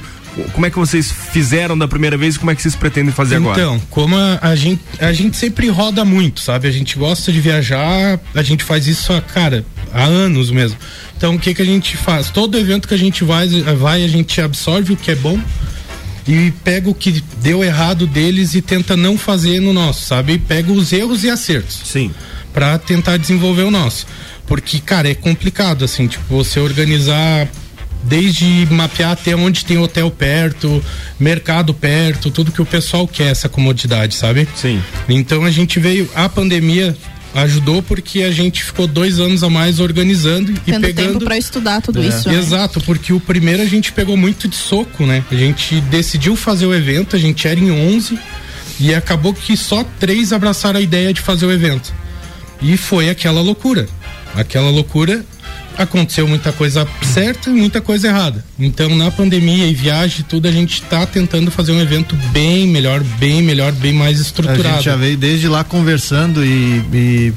Como 0.52 0.66
é 0.66 0.70
que 0.70 0.78
vocês 0.78 1.10
fizeram 1.10 1.78
da 1.78 1.88
primeira 1.88 2.16
vez 2.18 2.34
e 2.34 2.38
como 2.38 2.50
é 2.50 2.54
que 2.54 2.60
vocês 2.60 2.76
pretendem 2.76 3.10
fazer 3.10 3.36
agora? 3.36 3.58
Então, 3.58 3.80
como 3.88 4.14
a, 4.14 4.38
a 4.42 4.54
gente, 4.54 4.82
a 5.00 5.12
gente 5.14 5.34
sempre 5.34 5.68
roda 5.68 6.04
muito, 6.04 6.40
sabe? 6.40 6.68
A 6.68 6.70
gente 6.70 6.98
gosta 6.98 7.32
de 7.32 7.40
viajar, 7.40 8.20
a 8.34 8.42
gente 8.42 8.62
faz 8.62 8.86
isso, 8.86 9.14
há, 9.14 9.20
cara, 9.22 9.64
há 9.92 10.04
anos 10.04 10.50
mesmo. 10.50 10.76
Então, 11.16 11.34
o 11.34 11.38
que 11.38 11.54
que 11.54 11.62
a 11.62 11.64
gente 11.64 11.96
faz? 11.96 12.30
Todo 12.30 12.58
evento 12.58 12.86
que 12.86 12.94
a 12.94 12.98
gente 12.98 13.24
vai, 13.24 13.48
vai 13.48 14.04
a 14.04 14.08
gente 14.08 14.40
absorve 14.40 14.92
o 14.92 14.96
que 14.96 15.10
é 15.10 15.14
bom 15.14 15.40
e 16.28 16.52
pega 16.64 16.90
o 16.90 16.94
que 16.94 17.22
deu 17.40 17.62
errado 17.64 18.06
deles 18.06 18.54
e 18.54 18.60
tenta 18.60 18.96
não 18.96 19.16
fazer 19.16 19.60
no 19.60 19.72
nosso, 19.72 20.04
sabe? 20.04 20.34
E 20.34 20.38
pega 20.38 20.72
os 20.72 20.92
erros 20.92 21.24
e 21.24 21.30
acertos. 21.30 21.80
Sim. 21.84 22.12
Pra 22.52 22.78
tentar 22.78 23.16
desenvolver 23.16 23.62
o 23.62 23.70
nosso. 23.70 24.06
Porque, 24.46 24.78
cara, 24.78 25.08
é 25.08 25.14
complicado, 25.14 25.84
assim, 25.84 26.06
tipo, 26.06 26.24
você 26.28 26.60
organizar 26.60 27.48
desde 28.04 28.66
mapear 28.70 29.12
até 29.12 29.34
onde 29.34 29.64
tem 29.64 29.78
hotel 29.78 30.10
perto, 30.10 30.82
mercado 31.18 31.74
perto, 31.74 32.30
tudo 32.30 32.52
que 32.52 32.62
o 32.62 32.66
pessoal 32.66 33.06
quer, 33.06 33.30
essa 33.32 33.48
comodidade, 33.48 34.14
sabe? 34.14 34.46
Sim. 34.54 34.80
Então 35.08 35.44
a 35.44 35.50
gente 35.50 35.80
veio, 35.80 36.08
a 36.14 36.28
pandemia 36.28 36.96
ajudou 37.42 37.82
porque 37.82 38.22
a 38.22 38.30
gente 38.30 38.64
ficou 38.64 38.86
dois 38.86 39.18
anos 39.20 39.42
a 39.42 39.50
mais 39.50 39.78
organizando 39.80 40.50
e 40.52 40.54
Tendo 40.54 40.80
pegando. 40.80 41.12
tempo 41.14 41.24
pra 41.24 41.36
estudar 41.36 41.80
tudo 41.82 42.02
É. 42.02 42.06
isso. 42.08 42.28
né? 42.28 42.36
Exato, 42.38 42.80
porque 42.80 43.12
o 43.12 43.20
primeiro 43.20 43.62
a 43.62 43.66
gente 43.66 43.92
pegou 43.92 44.16
muito 44.16 44.48
de 44.48 44.56
soco, 44.56 45.04
né? 45.04 45.22
A 45.30 45.34
gente 45.34 45.80
decidiu 45.82 46.34
fazer 46.36 46.66
o 46.66 46.74
evento, 46.74 47.14
a 47.14 47.18
gente 47.18 47.46
era 47.46 47.58
em 47.60 47.70
11 47.70 48.18
e 48.80 48.94
acabou 48.94 49.32
que 49.34 49.56
só 49.56 49.84
três 50.00 50.32
abraçaram 50.32 50.78
a 50.78 50.82
ideia 50.82 51.12
de 51.12 51.20
fazer 51.20 51.46
o 51.46 51.52
evento. 51.52 51.92
E 52.62 52.76
foi 52.76 53.10
aquela 53.10 53.40
loucura. 53.42 53.86
Aquela 54.34 54.70
loucura 54.70 55.24
aconteceu 55.78 56.26
muita 56.26 56.52
coisa 56.52 56.86
certa 57.02 57.50
e 57.50 57.52
muita 57.52 57.80
coisa 57.80 58.08
errada. 58.08 58.44
Então, 58.58 58.94
na 58.96 59.10
pandemia 59.10 59.66
e 59.66 59.74
viagem 59.74 60.20
e 60.20 60.22
tudo, 60.24 60.48
a 60.48 60.52
gente 60.52 60.82
tá 60.82 61.06
tentando 61.06 61.50
fazer 61.50 61.72
um 61.72 61.80
evento 61.80 62.16
bem 62.32 62.66
melhor, 62.66 63.02
bem 63.18 63.42
melhor, 63.42 63.72
bem 63.72 63.92
mais 63.92 64.18
A 64.18 64.22
estruturado. 64.22 64.76
gente 64.76 64.84
já 64.84 64.96
veio 64.96 65.16
desde 65.16 65.48
lá 65.48 65.62
conversando 65.64 66.44
e, 66.44 66.82
e 66.92 67.32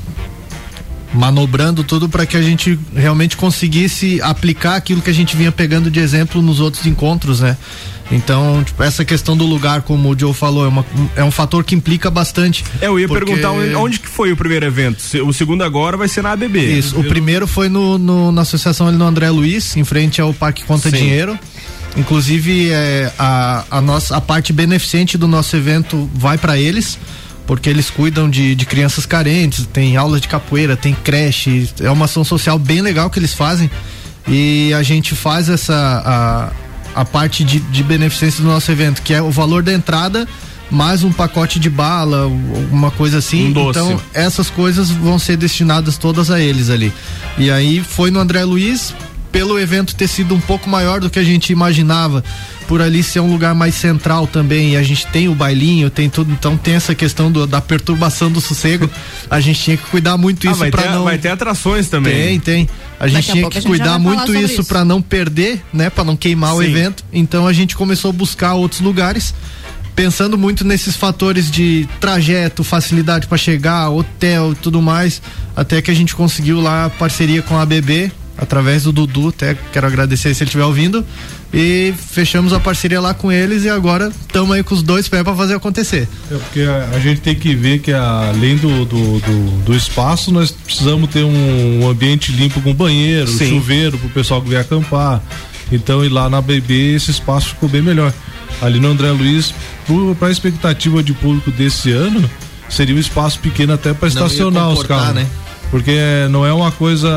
manobrando 1.14 1.84
tudo 1.84 2.08
para 2.08 2.26
que 2.26 2.38
a 2.38 2.42
gente 2.42 2.78
realmente 2.96 3.36
conseguisse 3.36 4.22
aplicar 4.22 4.76
aquilo 4.76 5.02
que 5.02 5.10
a 5.10 5.14
gente 5.14 5.36
vinha 5.36 5.52
pegando 5.52 5.90
de 5.90 6.00
exemplo 6.00 6.42
nos 6.42 6.60
outros 6.60 6.86
encontros, 6.86 7.40
né? 7.42 7.58
Então, 8.12 8.64
tipo, 8.64 8.82
essa 8.82 9.06
questão 9.06 9.38
do 9.38 9.46
lugar, 9.46 9.84
como 9.84 10.10
o 10.10 10.18
Joe 10.20 10.34
falou, 10.34 10.66
é, 10.66 10.68
uma- 10.68 10.86
é 11.16 11.24
um 11.24 11.30
fator 11.30 11.64
que 11.64 11.76
implica 11.76 12.10
bastante. 12.10 12.64
É, 12.82 12.88
eu 12.88 13.00
ia 13.00 13.08
porque- 13.08 13.24
perguntar 13.26 13.52
onde, 13.52 13.76
onde 13.76 14.00
que 14.00 14.08
foi 14.08 14.32
o 14.32 14.38
primeiro 14.38 14.66
evento? 14.66 14.98
O 15.28 15.32
segundo 15.32 15.64
agora 15.64 15.96
vai 15.96 16.08
ser 16.08 16.24
na 16.24 16.32
ABB. 16.32 16.58
Isso, 16.60 17.00
o 17.00 17.04
primeiro 17.04 17.46
foi 17.48 17.70
no, 17.70 18.00
no- 18.00 18.32
na 18.32 18.42
associação 18.42 18.88
ali 18.88 18.98
no 18.98 19.06
André 19.06 19.30
Luiz, 19.30 19.78
em 19.78 19.84
frente 19.84 20.20
ao 20.20 20.34
Parque 20.34 20.64
Conta 20.64 20.90
Sim. 20.90 20.98
Dinheiro. 20.98 21.38
Inclusive, 21.98 22.70
é, 22.72 23.12
a, 23.18 23.64
a, 23.70 23.82
nossa, 23.82 24.16
a 24.16 24.22
parte 24.22 24.54
beneficente 24.54 25.18
do 25.18 25.28
nosso 25.28 25.56
evento 25.56 26.10
vai 26.14 26.38
para 26.38 26.58
eles, 26.58 26.98
porque 27.50 27.68
eles 27.68 27.90
cuidam 27.90 28.30
de, 28.30 28.54
de 28.54 28.64
crianças 28.64 29.08
carentes, 29.08 29.66
tem 29.66 29.98
aulas 29.98 30.22
de 30.22 30.28
capoeira, 30.28 30.78
tem 30.78 30.94
creche, 30.94 31.68
é 31.82 31.90
uma 31.90 32.06
ação 32.06 32.24
social 32.24 32.60
bem 32.60 32.80
legal 32.80 33.10
que 33.10 33.18
eles 33.18 33.34
fazem. 33.34 33.72
E 34.28 34.72
a 34.72 34.84
gente 34.84 35.16
faz 35.16 35.50
essa. 35.50 36.54
A, 36.96 37.02
a 37.02 37.06
parte 37.06 37.44
de, 37.44 37.60
de 37.60 37.82
beneficência 37.82 38.44
do 38.44 38.48
nosso 38.48 38.72
evento, 38.72 39.02
que 39.02 39.16
é 39.16 39.22
o 39.22 39.32
valor 39.32 39.64
da 39.64 39.74
entrada 39.74 40.28
mais 40.70 41.04
um 41.04 41.12
pacote 41.12 41.60
de 41.60 41.72
bala, 41.72 42.28
uma 42.72 42.92
coisa 42.92 43.18
assim. 43.18 43.48
Um 43.48 43.52
doce. 43.52 43.80
Então, 43.80 44.00
essas 44.14 44.52
coisas 44.52 44.92
vão 44.92 45.18
ser 45.18 45.36
destinadas 45.36 45.98
todas 45.98 46.30
a 46.30 46.40
eles 46.40 46.70
ali. 46.70 46.94
E 47.36 47.50
aí 47.50 47.84
foi 47.84 48.12
no 48.12 48.20
André 48.20 48.44
Luiz, 48.44 48.94
pelo 49.32 49.60
evento 49.60 49.96
ter 49.96 50.08
sido 50.08 50.34
um 50.36 50.40
pouco 50.40 50.70
maior 50.70 51.00
do 51.00 51.10
que 51.10 51.20
a 51.20 51.24
gente 51.24 51.52
imaginava, 51.52 52.24
por 52.68 52.82
ali 52.82 53.02
ser 53.04 53.20
um 53.20 53.32
lugar 53.32 53.54
mais 53.56 53.76
central 53.76 54.28
também, 54.28 54.74
e 54.74 54.78
a 54.78 54.84
gente 54.84 55.06
tem 55.08 55.28
o 55.28 55.36
bailinho, 55.36 55.90
tem 55.90 56.10
tudo, 56.10 56.32
então 56.32 56.56
tem 56.58 56.76
essa 56.76 56.94
questão 56.96 57.32
do- 57.32 57.48
da 57.48 57.60
perturbação 57.62 58.32
do 58.32 58.40
sossego. 58.42 58.90
A 59.30 59.40
gente 59.40 59.60
tinha 59.62 59.78
que 59.78 59.84
cuidar 59.86 60.18
muito 60.18 60.48
Ah, 60.48 60.52
isso 60.52 60.66
para 60.72 60.92
não 60.92 61.04
vai 61.04 61.18
ter 61.18 61.30
atrações 61.30 61.88
também. 61.90 62.14
Tem, 62.14 62.40
tem. 62.40 62.70
A 63.00 63.08
gente 63.08 63.28
Daqui 63.28 63.32
tinha 63.40 63.50
que 63.50 63.62
cuidar 63.62 63.98
muito 64.00 64.36
isso 64.36 64.54
isso. 64.62 64.66
para 64.66 64.84
não 64.86 65.02
perder, 65.02 65.62
né, 65.74 65.90
para 65.90 66.04
não 66.04 66.16
queimar 66.16 66.56
o 66.56 66.60
Sim. 66.62 66.70
evento. 66.70 67.04
Então 67.14 67.48
a 67.48 67.54
gente 67.54 67.76
começou 67.76 68.10
a 68.10 68.14
buscar 68.14 68.54
outros 68.56 68.82
lugares 68.82 69.34
pensando 69.96 70.38
muito 70.38 70.64
nesses 70.64 70.96
fatores 70.96 71.52
de 71.52 71.88
trajeto, 72.00 72.64
facilidade 72.64 73.28
para 73.28 73.38
chegar, 73.38 73.90
hotel 73.90 74.54
e 74.54 74.56
tudo 74.56 74.82
mais, 74.82 75.22
até 75.56 75.82
que 75.82 75.92
a 75.92 75.94
gente 75.94 76.16
conseguiu 76.16 76.62
lá 76.62 76.86
a 76.86 76.90
parceria 76.90 77.42
com 77.42 77.58
a 77.58 77.64
ABB, 77.64 78.10
através 78.40 78.84
do 78.84 78.92
Dudu, 78.92 79.30
até 79.30 79.56
quero 79.74 79.86
agradecer 79.86 80.34
se 80.34 80.44
ele 80.44 80.48
estiver 80.48 80.64
ouvindo, 80.64 81.06
e 81.54 81.94
fechamos 82.12 82.54
a 82.54 82.60
parceria 82.60 83.02
lá 83.02 83.14
com 83.14 83.32
eles 83.32 83.64
e 83.66 83.70
agora 83.70 84.12
estamos 84.22 84.56
aí 84.56 84.64
com 84.64 84.74
os 84.74 84.82
dois 84.82 85.08
pés 85.10 85.24
para 85.24 85.36
fazer 85.36 85.56
acontecer. 85.56 86.08
É 86.32 86.36
porque 86.38 86.62
a, 86.62 86.90
a 86.96 87.00
gente 87.00 87.22
tem 87.22 87.36
que 87.36 87.54
ver 87.56 87.80
que 87.80 87.92
além 87.92 88.56
do, 88.56 88.86
do, 88.86 89.20
do, 89.20 89.52
do 89.66 89.76
espaço, 89.76 90.32
nós 90.32 90.52
precisamos 90.52 91.10
ter 91.10 91.24
um, 91.24 91.84
um 91.84 91.90
ambiente 91.90 92.32
limpo 92.32 92.62
com 92.62 92.74
banheiro, 92.74 93.28
Sim. 93.28 93.50
chuveiro 93.50 93.98
pro 93.98 94.10
pessoal 94.10 94.42
que 94.42 94.50
vier 94.50 94.62
acampar. 94.62 95.22
Então, 95.72 96.04
ir 96.04 96.10
lá 96.10 96.30
na 96.30 96.42
BB, 96.42 96.96
esse 96.96 97.12
espaço 97.12 97.50
ficou 97.50 97.70
bem 97.70 97.82
melhor. 97.82 98.14
Ali 98.62 98.80
no 98.80 98.88
André 98.88 99.12
Luiz, 99.12 99.54
para 100.18 100.28
a 100.28 100.32
expectativa 100.32 101.04
de 101.04 101.14
público 101.14 101.52
desse 101.52 101.92
ano, 101.92 102.30
seria 102.70 102.96
um 102.96 103.00
espaço 103.00 103.40
pequeno 103.40 103.74
até 103.74 103.94
para 103.94 104.08
estacionar 104.08 104.70
os 104.70 104.84
carros. 104.84 105.16
né? 105.16 105.28
Porque 105.72 105.92
não 106.32 106.46
é 106.46 106.52
uma 106.52 106.72
coisa. 106.72 107.08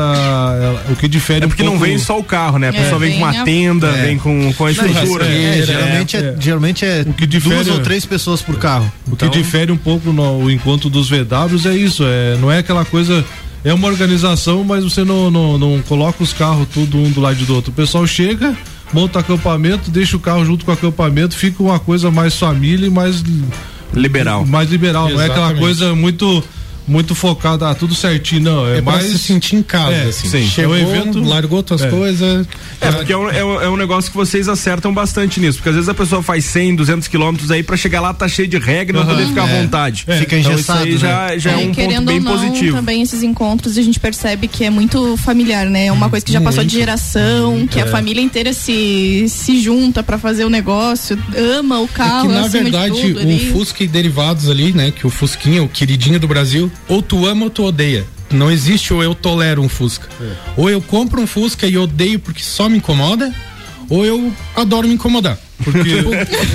é, 0.87 0.91
o 0.91 0.95
que 0.95 1.07
difere 1.07 1.45
É 1.45 1.47
porque 1.47 1.63
um 1.63 1.65
não 1.65 1.71
pouco- 1.73 1.87
vem 1.87 1.97
só 1.97 2.19
o 2.19 2.23
carro, 2.23 2.59
né? 2.59 2.69
A 2.69 2.73
pessoa 2.73 2.99
vem 2.99 3.09
vem 3.11 3.19
com 3.19 3.25
uma 3.25 3.41
a- 3.41 3.43
tenda, 3.43 3.87
É. 3.87 4.05
vem 4.05 4.17
com, 4.19 4.53
com 4.53 4.65
a 4.65 4.71
estrutura. 4.71 5.25
É, 5.25 5.59
É, 5.59 5.65
geralmente 5.65 6.17
é, 6.17 6.19
é. 6.19 6.35
geralmente 6.39 6.85
é 6.85 7.03
O 7.07 7.13
que 7.13 7.25
difere 7.25 7.55
duas 7.55 7.67
ou 7.67 7.77
é- 7.77 7.79
três 7.79 8.05
pessoas 8.05 8.41
por 8.43 8.57
carro. 8.57 8.91
O 9.07 9.15
que 9.15 9.25
Então- 9.25 9.29
difere 9.41 9.71
um 9.71 9.77
pouco 9.77 10.13
no 10.13 10.43
o 10.43 10.51
encontro 10.51 10.87
dos 10.89 11.09
VWs 11.09 11.65
é 11.65 11.75
isso, 11.75 12.03
é, 12.05 12.37
não 12.37 12.51
é 12.51 12.59
aquela 12.59 12.85
coisa. 12.85 13.25
É 13.65 13.73
uma 13.73 13.87
organização, 13.87 14.63
mas 14.63 14.83
você 14.83 15.03
não, 15.03 15.31
não, 15.31 15.57
não 15.57 15.81
coloca 15.87 16.21
os 16.21 16.33
carros 16.33 16.67
tudo 16.73 16.97
um 16.97 17.09
do 17.09 17.21
lado 17.21 17.43
do 17.45 17.55
outro. 17.55 17.71
O 17.71 17.73
pessoal 17.73 18.05
chega, 18.05 18.53
monta 18.93 19.19
acampamento, 19.19 19.89
deixa 19.89 20.15
o 20.17 20.19
carro 20.19 20.43
junto 20.45 20.63
com 20.65 20.71
o 20.71 20.73
acampamento, 20.73 21.35
fica 21.35 21.63
uma 21.63 21.79
coisa 21.79 22.11
mais 22.11 22.35
família 22.37 22.85
e 22.85 22.89
mais 22.91 23.23
Liberal. 23.93 24.45
mais 24.45 24.69
liberal. 24.69 25.09
Não 25.09 25.19
é 25.21 25.25
aquela 25.25 25.47
Exatamente. 25.51 25.59
coisa 25.61 25.95
muito 25.95 26.43
muito 26.87 27.15
focado, 27.15 27.65
ah, 27.65 27.73
tudo 27.75 27.95
certinho, 27.95 28.41
não. 28.41 28.67
É, 28.67 28.77
É 28.77 28.81
mais. 28.81 29.05
se 29.05 29.17
sentir 29.17 29.55
em 29.55 29.63
casa, 29.63 29.93
É, 29.95 30.03
assim. 30.09 30.27
sim. 30.29 30.47
Chegou, 30.47 30.75
é 30.75 30.79
um 30.83 30.89
evento. 30.89 31.19
largou 31.23 31.63
tuas 31.63 31.81
É. 31.81 31.89
coisas. 31.89 32.47
É, 32.81 32.91
porque 32.91 33.13
é 33.13 33.17
um, 33.17 33.29
é 33.29 33.43
um- 33.45 33.61
é 33.61 33.69
um 33.69 33.77
negócio 33.77 34.11
que 34.11 34.17
vocês 34.17 34.47
acertam 34.49 34.93
bastante 34.93 35.39
nisso, 35.39 35.57
porque 35.59 35.69
às 35.69 35.75
vezes 35.75 35.89
a 35.89 35.93
pessoa 35.93 36.21
faz 36.21 36.45
100, 36.45 36.75
200 36.75 37.07
quilômetros 37.07 37.51
aí 37.51 37.63
pra 37.63 37.77
chegar 37.77 38.01
lá 38.01 38.13
tá 38.13 38.27
cheio 38.27 38.47
de 38.47 38.57
regra 38.57 38.97
e 38.97 38.99
não 38.99 39.07
poder 39.07 39.27
ficar 39.27 39.43
à 39.45 39.49
É. 39.49 39.61
vontade. 39.61 40.05
Fica 40.19 40.37
então 40.37 40.51
engessado, 40.51 40.87
Isso 40.87 41.05
aí 41.05 41.11
né? 41.11 41.27
já, 41.29 41.37
já 41.37 41.51
é, 41.51 41.53
É, 41.53 41.57
um 41.57 41.61
ponto 41.67 41.75
querendo 41.75 42.05
bem 42.05 42.17
ou 42.17 42.23
não, 42.23 42.31
positivo. 42.33 42.75
também 42.77 43.01
esses 43.01 43.23
encontros 43.23 43.77
a 43.77 43.81
gente 43.81 43.99
percebe 43.99 44.47
que 44.47 44.63
é 44.63 44.69
muito 44.69 45.15
familiar, 45.17 45.65
né? 45.67 45.85
É 45.87 45.91
uma 45.91 46.09
coisa 46.09 46.25
que 46.25 46.31
já 46.31 46.41
passou 46.41 46.63
de 46.63 46.73
geração, 46.73 47.65
que 47.67 47.79
É. 47.79 47.83
a 47.83 47.87
família 47.87 48.21
inteira 48.21 48.53
se, 48.53 49.25
se 49.29 49.61
junta 49.61 50.03
pra 50.03 50.17
fazer 50.17 50.45
o 50.45 50.49
negócio, 50.49 51.17
ama 51.57 51.79
o 51.79 51.85
É 51.85 51.87
carro, 51.87 52.27
que 52.29 52.33
na 52.35 52.41
acima 52.41 52.63
verdade 52.63 52.95
de 52.95 53.01
tudo 53.07 53.17
o 53.17 53.21
ali. 53.21 53.51
Fusca 53.51 53.83
e 53.83 53.87
derivados 53.87 54.49
ali, 54.49 54.73
né? 54.73 54.91
Que 54.91 55.05
o 55.05 55.09
Fusquinha, 55.09 55.63
o 55.63 55.69
queridinho 55.69 56.19
do 56.19 56.27
Brasil, 56.27 56.71
ou 56.87 57.01
tu 57.01 57.25
ama 57.25 57.45
ou 57.45 57.49
tu 57.49 57.63
odeia. 57.63 58.05
Não 58.31 58.49
existe 58.49 58.93
ou 58.93 59.03
eu 59.03 59.13
tolero 59.13 59.61
um 59.61 59.69
Fusca. 59.69 60.09
Ou 60.57 60.69
eu 60.69 60.81
compro 60.81 61.21
um 61.21 61.27
Fusca 61.27 61.67
e 61.67 61.77
odeio 61.77 62.19
porque 62.19 62.41
só 62.41 62.67
me 62.67 62.77
incomoda, 62.77 63.33
ou 63.89 64.05
eu 64.05 64.33
adoro 64.55 64.87
me 64.87 64.95
incomodar. 64.95 65.37
Porque 65.63 66.01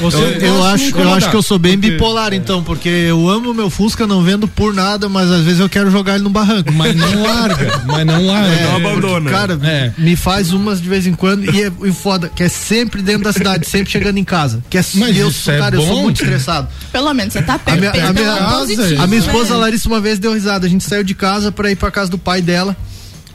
Você, 0.00 0.16
eu 0.16 0.40
eu, 0.40 0.64
acho, 0.64 0.96
eu 0.98 1.14
acho 1.14 1.30
que 1.30 1.36
eu 1.36 1.42
sou 1.42 1.58
bem 1.58 1.78
Porque- 1.78 1.92
bipolar, 1.92 2.34
então, 2.34 2.62
porque 2.62 2.88
eu 2.88 3.28
amo 3.28 3.54
meu 3.54 3.70
Fusca, 3.70 4.06
não 4.06 4.22
vendo 4.22 4.46
por 4.48 4.74
nada, 4.74 5.08
mas 5.08 5.30
às 5.30 5.44
vezes 5.44 5.60
eu 5.60 5.68
quero 5.68 5.90
jogar 5.90 6.14
ele 6.16 6.24
no 6.24 6.30
barranco. 6.30 6.72
Mas 6.72 6.94
não 6.96 7.22
larga, 7.22 7.82
mas 7.86 8.04
não 8.06 8.26
larga. 8.26 8.48
É, 8.52 8.64
Não 8.64 8.72
porque, 8.72 8.86
abandona. 8.86 9.30
Cara, 9.30 9.58
É. 9.62 9.92
me 9.96 10.16
faz 10.16 10.52
umas 10.52 10.80
de 10.80 10.88
vez 10.88 11.06
em 11.06 11.14
quando 11.14 11.44
e 11.50 11.62
é 11.62 11.72
e 11.84 11.92
foda, 11.92 12.28
que 12.34 12.42
é 12.42 12.48
sempre 12.48 13.00
dentro 13.00 13.24
da 13.24 13.32
cidade, 13.32 13.66
sempre 13.66 13.90
chegando 13.90 14.18
em 14.18 14.24
casa. 14.24 14.62
Que 14.68 14.78
é, 14.78 14.84
Mas 14.94 15.16
eu, 15.16 15.28
isso 15.28 15.50
é 15.50 15.58
cara, 15.58 15.76
eu 15.76 15.80
sou 15.82 15.94
bom. 15.96 16.02
muito 16.02 16.20
estressado. 16.22 16.68
Pelo 16.92 17.14
menos 17.14 17.32
você 17.32 17.40
tá 17.42 17.54
A 17.54 17.58
perto. 17.58 17.78
minha, 17.78 17.90
a, 17.92 18.12
minha, 18.12 18.36
positivo, 18.58 19.02
a 19.02 19.06
minha 19.06 19.20
esposa 19.20 19.54
né? 19.54 19.60
Larissa 19.60 19.88
uma 19.88 20.00
vez 20.00 20.18
deu 20.18 20.34
risada. 20.34 20.66
A 20.66 20.68
gente 20.70 20.84
saiu 20.84 21.04
de 21.04 21.14
casa 21.14 21.50
pra 21.52 21.70
ir 21.70 21.76
pra 21.76 21.90
casa 21.90 22.10
do 22.10 22.18
pai 22.18 22.42
dela. 22.42 22.76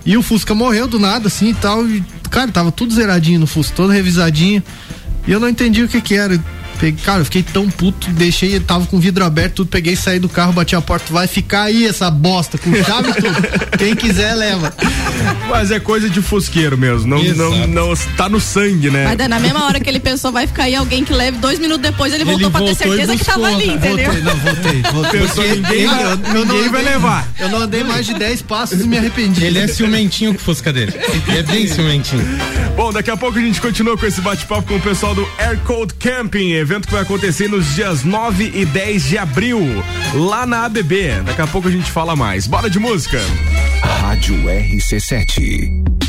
E 0.06 0.18
o 0.18 0.22
Fusca 0.22 0.54
morreu 0.54 0.86
do 0.88 1.00
nada, 1.00 1.28
assim 1.28 1.50
e 1.50 1.54
tal. 1.54 1.88
E, 1.88 2.04
cara, 2.30 2.52
tava 2.52 2.72
tudo 2.72 2.94
zeradinho 2.94 3.40
no 3.40 3.48
Fusca, 3.48 3.74
todo 3.76 3.90
revisadinho. 3.92 4.62
E 5.28 5.32
eu 5.32 5.40
não 5.40 5.50
entendi 5.50 5.84
o 5.84 5.88
que 5.88 6.02
que 6.02 6.16
era. 6.16 6.40
Peguei- 6.80 7.04
Cara, 7.04 7.20
eu 7.22 7.26
fiquei 7.26 7.44
tão 7.44 7.70
puto, 7.70 8.10
deixei, 8.12 8.60
tava 8.60 8.86
com 8.86 8.98
o 8.98 9.00
vidro 9.00 9.24
aberto, 9.24 9.56
tudo, 9.58 9.68
peguei, 9.70 9.96
saí 9.96 10.20
do 10.20 10.28
carro, 10.30 10.52
bati 10.54 10.76
a 10.76 10.82
porta, 10.82 11.12
vai 11.14 11.28
ficar 11.28 11.64
aí 11.64 11.86
essa 11.86 12.10
bosta, 12.12 12.58
com 12.58 12.72
chave 12.84 13.10
e 13.10 13.14
tudo. 13.14 13.44
Quem 13.78 13.96
quiser, 13.96 14.34
leva. 14.36 14.74
Mas 15.50 15.72
é 15.72 15.80
coisa 15.80 16.10
de 16.10 16.22
fusqueiro 16.22 16.78
mesmo. 16.78 17.08
Não, 17.08 17.24
não, 17.24 17.68
não 17.68 17.96
tá 18.18 18.28
no 18.30 18.40
sangue, 18.40 18.90
né? 18.90 19.06
Mas 19.06 19.18
daí, 19.18 19.28
na 19.28 19.40
mesma 19.40 19.66
hora 19.66 19.80
que 19.80 19.90
ele 19.90 20.00
pensou, 20.00 20.32
vai 20.32 20.48
ficar 20.48 20.64
aí 20.64 20.76
alguém 20.76 21.04
que 21.04 21.14
leve 21.14 21.38
dois 21.38 21.60
minutos 21.60 21.82
depois, 21.84 22.14
ele 22.14 22.24
voltou 22.24 22.50
pra 22.52 22.62
ter 22.62 22.76
certeza 22.76 23.16
que 23.18 23.24
tava 23.26 23.48
ali, 23.48 23.68
entendeu? 23.70 24.12
Voltei, 24.12 24.22
não, 24.24 24.36
voltei. 24.38 24.82
voltei. 24.92 25.22
Pensou, 25.22 25.44
ninguém 25.44 25.74
ele- 25.80 25.88
vai- 25.88 26.04
eu- 26.04 26.18
ninguém 26.46 26.70
vai 26.70 26.82
andei- 26.82 26.94
levar. 26.94 27.28
Eu 27.40 27.50
não 27.50 27.60
andei 27.62 27.84
mais 27.84 28.06
de 28.06 28.14
10 28.14 28.42
passos 28.42 28.82
e 28.82 28.88
me 28.88 28.98
arrependi. 28.98 29.44
Ele 29.44 29.60
é 29.60 29.68
ciumentinho 29.68 30.34
com 30.34 30.40
o 30.40 30.44
Fusca 30.44 30.72
dele. 30.74 30.94
Ele 31.28 31.38
é 31.38 31.44
bem 31.44 31.68
ciumentinho. 31.68 32.24
Bom, 32.76 32.92
daqui 32.92 33.12
a 33.12 33.18
pouco 33.18 33.38
a 33.38 33.42
gente 33.42 33.62
continua 33.62 33.98
com 33.98 34.06
esse 34.06 34.22
bate-papo 34.22 34.68
com 34.68 34.76
o 34.76 34.82
pessoal 34.82 35.14
do 35.14 35.28
Air 35.38 35.60
Code 35.60 35.94
Camping, 35.96 36.54
evento 36.64 36.88
que 36.88 36.94
vai 36.94 37.04
acontecer 37.04 37.50
nos 37.50 37.76
dias 37.76 38.04
9 38.04 38.52
e 38.56 38.66
10 38.66 39.04
de 39.04 39.18
abril, 39.18 39.60
lá 40.16 40.46
na 40.46 40.64
ABB. 40.66 41.22
Daqui 41.26 41.42
a 41.42 41.48
pouco 41.48 41.68
a 41.68 41.72
gente 41.72 41.92
fala 41.92 42.16
mais. 42.16 42.48
Bora 42.48 42.70
de 42.70 42.80
música. 42.80 43.20
Rádio 44.02 44.36
RC7. 44.46 46.03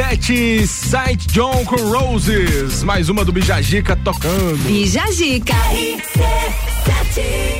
RC7 0.00 0.66
Saint 0.66 1.26
John 1.26 1.62
com 1.66 1.76
Roses. 1.76 2.82
Mais 2.82 3.10
uma 3.10 3.22
do 3.22 3.30
Bijagica 3.30 3.94
tocando. 3.94 4.56
Bijagica. 4.64 5.52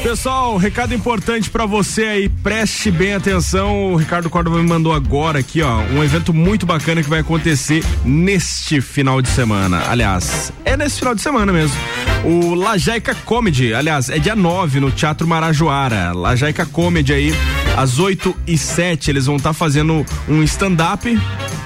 Pessoal, 0.02 0.56
recado 0.56 0.94
importante 0.94 1.50
pra 1.50 1.66
você 1.66 2.04
aí, 2.04 2.28
preste 2.30 2.90
bem 2.90 3.12
atenção. 3.12 3.92
O 3.92 3.96
Ricardo 3.96 4.30
Córdova 4.30 4.58
me 4.58 4.66
mandou 4.66 4.94
agora 4.94 5.40
aqui, 5.40 5.60
ó, 5.60 5.80
um 5.80 6.02
evento 6.02 6.32
muito 6.32 6.64
bacana 6.64 7.02
que 7.02 7.10
vai 7.10 7.20
acontecer 7.20 7.84
neste 8.04 8.80
final 8.80 9.20
de 9.20 9.28
semana. 9.28 9.82
Aliás, 9.88 10.50
é 10.64 10.78
nesse 10.78 10.98
final 10.98 11.14
de 11.14 11.20
semana 11.20 11.52
mesmo. 11.52 11.76
O 12.24 12.54
Lajaica 12.54 13.14
Comedy, 13.14 13.74
aliás, 13.74 14.08
é 14.08 14.18
dia 14.18 14.34
9 14.34 14.80
no 14.80 14.90
Teatro 14.90 15.28
Marajoara. 15.28 16.12
Lajaica 16.12 16.64
Comedy 16.64 17.12
aí, 17.12 17.34
às 17.76 17.98
8 17.98 18.34
e 18.46 18.56
7 18.56 19.10
eles 19.10 19.26
vão 19.26 19.36
estar 19.36 19.52
fazendo 19.52 20.06
um 20.26 20.42
stand-up 20.42 21.18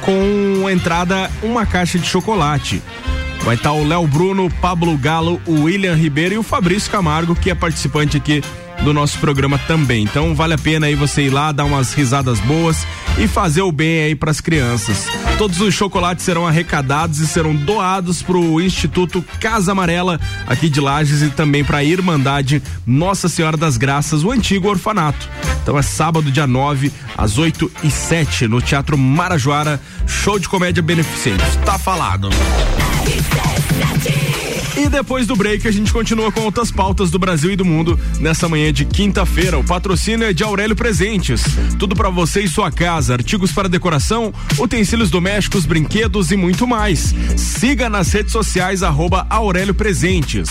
com 0.05 0.68
entrada 0.70 1.30
uma 1.42 1.64
caixa 1.64 1.98
de 1.98 2.07
chocolate. 2.07 2.82
Vai 3.42 3.57
estar 3.57 3.72
o 3.72 3.86
Léo 3.86 4.07
Bruno, 4.07 4.46
o 4.46 4.50
Pablo 4.50 4.96
Galo, 4.96 5.40
o 5.46 5.64
William 5.64 5.94
Ribeiro 5.94 6.34
e 6.34 6.38
o 6.38 6.42
Fabrício 6.42 6.90
Camargo, 6.90 7.34
que 7.34 7.50
é 7.50 7.55
participante 7.55 8.16
aqui 8.16 8.42
do 8.82 8.92
nosso 8.92 9.18
programa 9.18 9.59
também. 9.59 10.02
Então 10.02 10.34
vale 10.34 10.55
a 10.55 10.59
pena 10.59 10.86
aí 10.86 10.94
você 10.94 11.22
ir 11.22 11.30
lá, 11.30 11.52
dar 11.52 11.64
umas 11.64 11.94
risadas 11.94 12.38
boas 12.40 12.86
e 13.18 13.26
fazer 13.26 13.62
o 13.62 13.72
bem 13.72 14.02
aí 14.02 14.14
pras 14.14 14.40
crianças. 14.40 15.07
Todos 15.38 15.61
os 15.61 15.74
chocolates 15.74 16.24
serão 16.24 16.46
arrecadados 16.46 17.18
e 17.20 17.26
serão 17.26 17.55
doados 17.55 18.22
pro 18.22 18.61
Instituto 18.61 19.24
Casa 19.40 19.72
Amarela 19.72 20.20
aqui 20.46 20.68
de 20.68 20.80
Lages 20.80 21.22
e 21.22 21.30
também 21.30 21.64
pra 21.64 21.84
Irmandade 21.84 22.62
Nossa 22.86 23.28
Senhora 23.28 23.57
das 23.57 23.76
Graças, 23.76 24.24
o 24.24 24.30
antigo 24.30 24.68
orfanato. 24.68 25.28
Então 25.64 25.78
é 25.78 25.82
sábado, 25.82 26.30
dia 26.30 26.46
9, 26.46 26.92
às 27.16 27.38
8 27.38 27.72
e 27.82 27.90
7 27.90 28.46
no 28.46 28.60
Teatro 28.60 28.98
Marajoara, 28.98 29.80
show 30.06 30.38
de 30.38 30.46
comédia 30.46 30.82
beneficente. 30.82 31.42
Tá 31.64 31.78
falado. 31.78 32.28
E 34.76 34.88
depois 34.90 35.26
do 35.26 35.34
break, 35.34 35.66
a 35.66 35.70
gente 35.70 35.90
continua 35.90 36.30
com 36.30 36.42
outras 36.42 36.70
pautas 36.70 37.10
do 37.10 37.18
Brasil 37.18 37.50
e 37.50 37.56
do 37.56 37.64
mundo 37.64 37.98
nessa 38.20 38.46
manhã 38.46 38.70
de 38.70 38.84
quinta-feira. 38.84 39.58
O 39.58 39.64
patrocínio 39.64 40.26
é 40.26 40.34
de 40.34 40.44
Aurélio 40.44 40.76
Presentes. 40.76 41.42
Tudo 41.78 41.96
para 41.96 42.10
você 42.10 42.42
e 42.42 42.48
sua 42.48 42.70
casa, 42.70 43.14
artigos 43.14 43.50
para 43.50 43.66
decoração, 43.66 44.34
utensílios 44.58 45.08
domésticos, 45.08 45.64
brinquedos 45.64 46.30
e 46.30 46.36
muito 46.36 46.66
mais. 46.66 47.14
Siga 47.38 47.88
nas 47.88 48.12
redes 48.12 48.32
sociais 48.32 48.82
arroba 48.82 49.26
Aurélio 49.30 49.74
Presentes. 49.74 50.50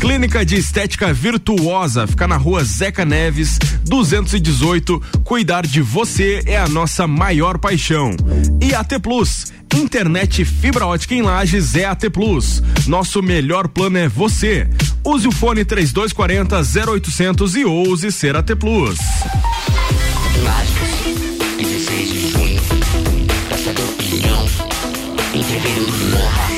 Clínica 0.00 0.44
de 0.44 0.56
Estética 0.56 1.12
Virtuosa, 1.12 2.06
fica 2.06 2.28
na 2.28 2.36
rua 2.36 2.62
Zeca 2.62 3.04
Neves, 3.04 3.58
218. 3.84 5.00
Cuidar 5.24 5.66
de 5.66 5.80
você 5.82 6.42
é 6.46 6.56
a 6.56 6.68
nossa 6.68 7.06
maior 7.06 7.58
paixão. 7.58 8.12
E 8.60 8.74
AT 8.74 8.98
Plus, 9.02 9.52
internet 9.74 10.44
fibra 10.44 10.86
ótica 10.86 11.14
em 11.14 11.22
Lages 11.22 11.74
é 11.74 11.84
AT 11.84 12.08
Plus. 12.10 12.62
Nosso 12.86 13.22
melhor 13.22 13.68
plano 13.68 13.98
é 13.98 14.08
você. 14.08 14.68
Use 15.04 15.26
o 15.26 15.32
fone 15.32 15.64
3240 15.64 16.90
0800 16.92 17.56
e 17.56 17.64
ouse 17.64 18.12
ser 18.12 18.36
AT 18.36 18.54
Plus. 18.56 18.98
16 21.58 22.08
de 22.12 22.30
junho, 22.30 22.60
Praça 23.48 23.72
da 23.72 23.82
Opinião, 23.82 24.46
entreveiro 25.34 25.86
do 25.86 26.06
Morra, 26.16 26.57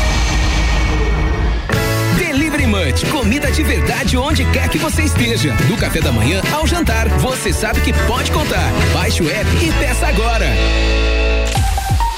Comida 3.11 3.51
de 3.51 3.63
verdade 3.63 4.15
onde 4.15 4.45
quer 4.45 4.69
que 4.69 4.77
você 4.77 5.03
esteja. 5.03 5.51
Do 5.67 5.75
café 5.75 5.99
da 5.99 6.09
manhã 6.09 6.41
ao 6.53 6.65
jantar, 6.65 7.09
você 7.19 7.51
sabe 7.51 7.81
que 7.81 7.91
pode 8.07 8.31
contar. 8.31 8.71
Baixe 8.93 9.21
o 9.21 9.29
app 9.29 9.49
e 9.61 9.69
peça 9.73 10.07
agora. 10.07 10.45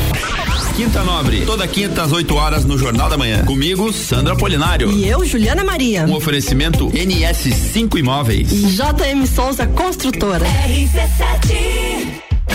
Quinta 0.75 1.03
Nobre, 1.03 1.45
toda 1.45 1.67
quinta 1.67 2.01
às 2.01 2.11
8 2.11 2.33
horas 2.33 2.65
no 2.65 2.77
Jornal 2.77 3.09
da 3.09 3.17
Manhã. 3.17 3.45
Comigo, 3.45 3.91
Sandra 3.93 4.35
Polinário. 4.35 4.91
E 4.91 5.07
eu, 5.07 5.23
Juliana 5.25 5.63
Maria. 5.63 6.05
Um 6.05 6.13
oferecimento 6.13 6.89
NS5 6.89 7.97
Imóveis. 7.99 8.51
E 8.51 8.65
JM 8.67 9.25
Souza 9.25 9.67
Construtora. 9.67 10.45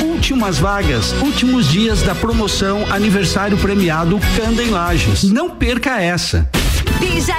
Últimas 0.02 0.58
vagas, 0.58 1.12
últimos 1.22 1.70
dias 1.70 2.02
da 2.02 2.14
promoção 2.14 2.84
aniversário 2.90 3.56
premiado 3.58 4.18
Candem 4.36 4.70
Lages. 4.70 5.22
Não 5.22 5.50
perca 5.50 6.00
essa. 6.00 6.48
Bija 7.00 7.36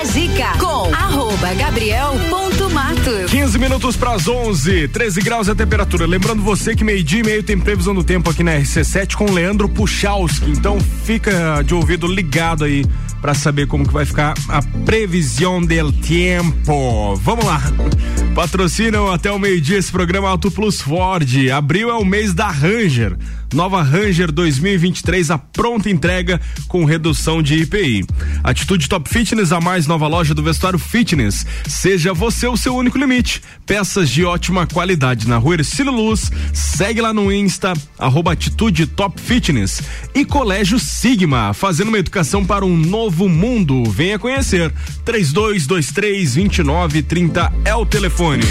com 0.59 0.93
arroba 0.93 1.53
gabriel.matos. 1.55 3.31
15 3.31 3.57
minutos 3.57 3.95
para 3.95 4.13
as 4.13 4.27
11, 4.27 4.87
13 4.89 5.21
graus 5.21 5.49
a 5.49 5.55
temperatura. 5.55 6.05
Lembrando 6.05 6.41
você 6.43 6.75
que 6.75 6.83
meio-dia 6.83 7.21
e 7.21 7.23
meio 7.23 7.43
tem 7.43 7.57
previsão 7.57 7.95
do 7.95 8.03
tempo 8.03 8.29
aqui 8.29 8.43
na 8.43 8.51
RC7 8.57 9.15
com 9.15 9.31
Leandro 9.31 9.67
Puchalski. 9.67 10.51
Então 10.51 10.79
fica 10.79 11.61
de 11.63 11.73
ouvido 11.73 12.07
ligado 12.07 12.63
aí 12.63 12.85
para 13.21 13.33
saber 13.33 13.67
como 13.67 13.87
que 13.87 13.93
vai 13.93 14.05
ficar 14.05 14.33
a 14.47 14.61
previsão 14.85 15.61
del 15.61 15.91
tempo. 15.91 17.15
Vamos 17.15 17.45
lá. 17.45 17.61
Patrocinam 18.35 19.11
até 19.11 19.31
o 19.31 19.39
meio-dia 19.39 19.77
esse 19.79 19.91
programa 19.91 20.29
Auto 20.29 20.51
Plus 20.51 20.79
Ford. 20.79 21.27
Abril 21.49 21.89
é 21.89 21.95
o 21.95 22.05
mês 22.05 22.33
da 22.33 22.49
Ranger. 22.49 23.17
Nova 23.53 23.81
Ranger 23.81 24.31
2023 24.31 25.31
a 25.31 25.37
pronta 25.37 25.89
entrega 25.89 26.39
com 26.67 26.85
redução 26.85 27.41
de 27.41 27.55
IPI. 27.55 28.05
Atitude 28.43 28.87
Top 28.87 29.09
Fitness 29.09 29.46
A 29.51 29.61
mais 29.61 29.87
nova 29.87 30.07
loja 30.07 30.33
do 30.33 30.43
vestuário 30.43 30.77
fitness. 30.77 31.45
Seja 31.67 32.13
você 32.13 32.47
o 32.47 32.57
seu 32.57 32.75
único 32.75 32.97
limite. 32.97 33.41
Peças 33.65 34.09
de 34.09 34.25
ótima 34.25 34.67
qualidade 34.67 35.27
na 35.27 35.37
rua 35.37 35.55
Ercílio 35.55 35.91
Luz. 35.91 36.29
Segue 36.53 36.99
lá 36.99 37.13
no 37.13 37.31
Insta, 37.31 37.73
arroba 37.97 38.33
Atitude 38.33 38.87
Top 38.87 39.21
Fitness. 39.21 39.81
E 40.13 40.25
Colégio 40.25 40.79
Sigma, 40.79 41.53
fazendo 41.53 41.87
uma 41.87 41.99
educação 41.99 42.45
para 42.45 42.65
um 42.65 42.75
novo 42.75 43.29
mundo. 43.29 43.83
Venha 43.85 44.19
conhecer. 44.19 44.73
3223 45.05 46.33
2930 46.33 47.53
é 47.63 47.75
o 47.75 47.85
telefone. 47.85 48.43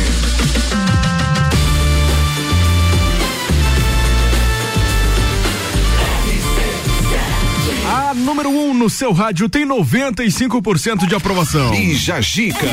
No 8.77 8.91
seu 8.91 9.13
rádio 9.13 9.49
tem 9.49 9.67
95% 9.67 11.07
de 11.07 11.15
aprovação. 11.15 11.71
Bija 11.71 12.21
Gica. 12.21 12.67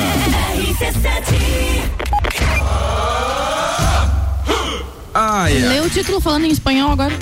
Ai, 5.13 5.53
Lê 5.53 5.79
o 5.79 5.89
título 5.89 6.19
falando 6.19 6.45
em 6.45 6.51
espanhol 6.51 6.91
agora. 6.91 7.13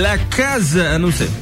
La 0.00 0.16
Casa, 0.18 0.96
não 0.98 1.10
sei. 1.10 1.28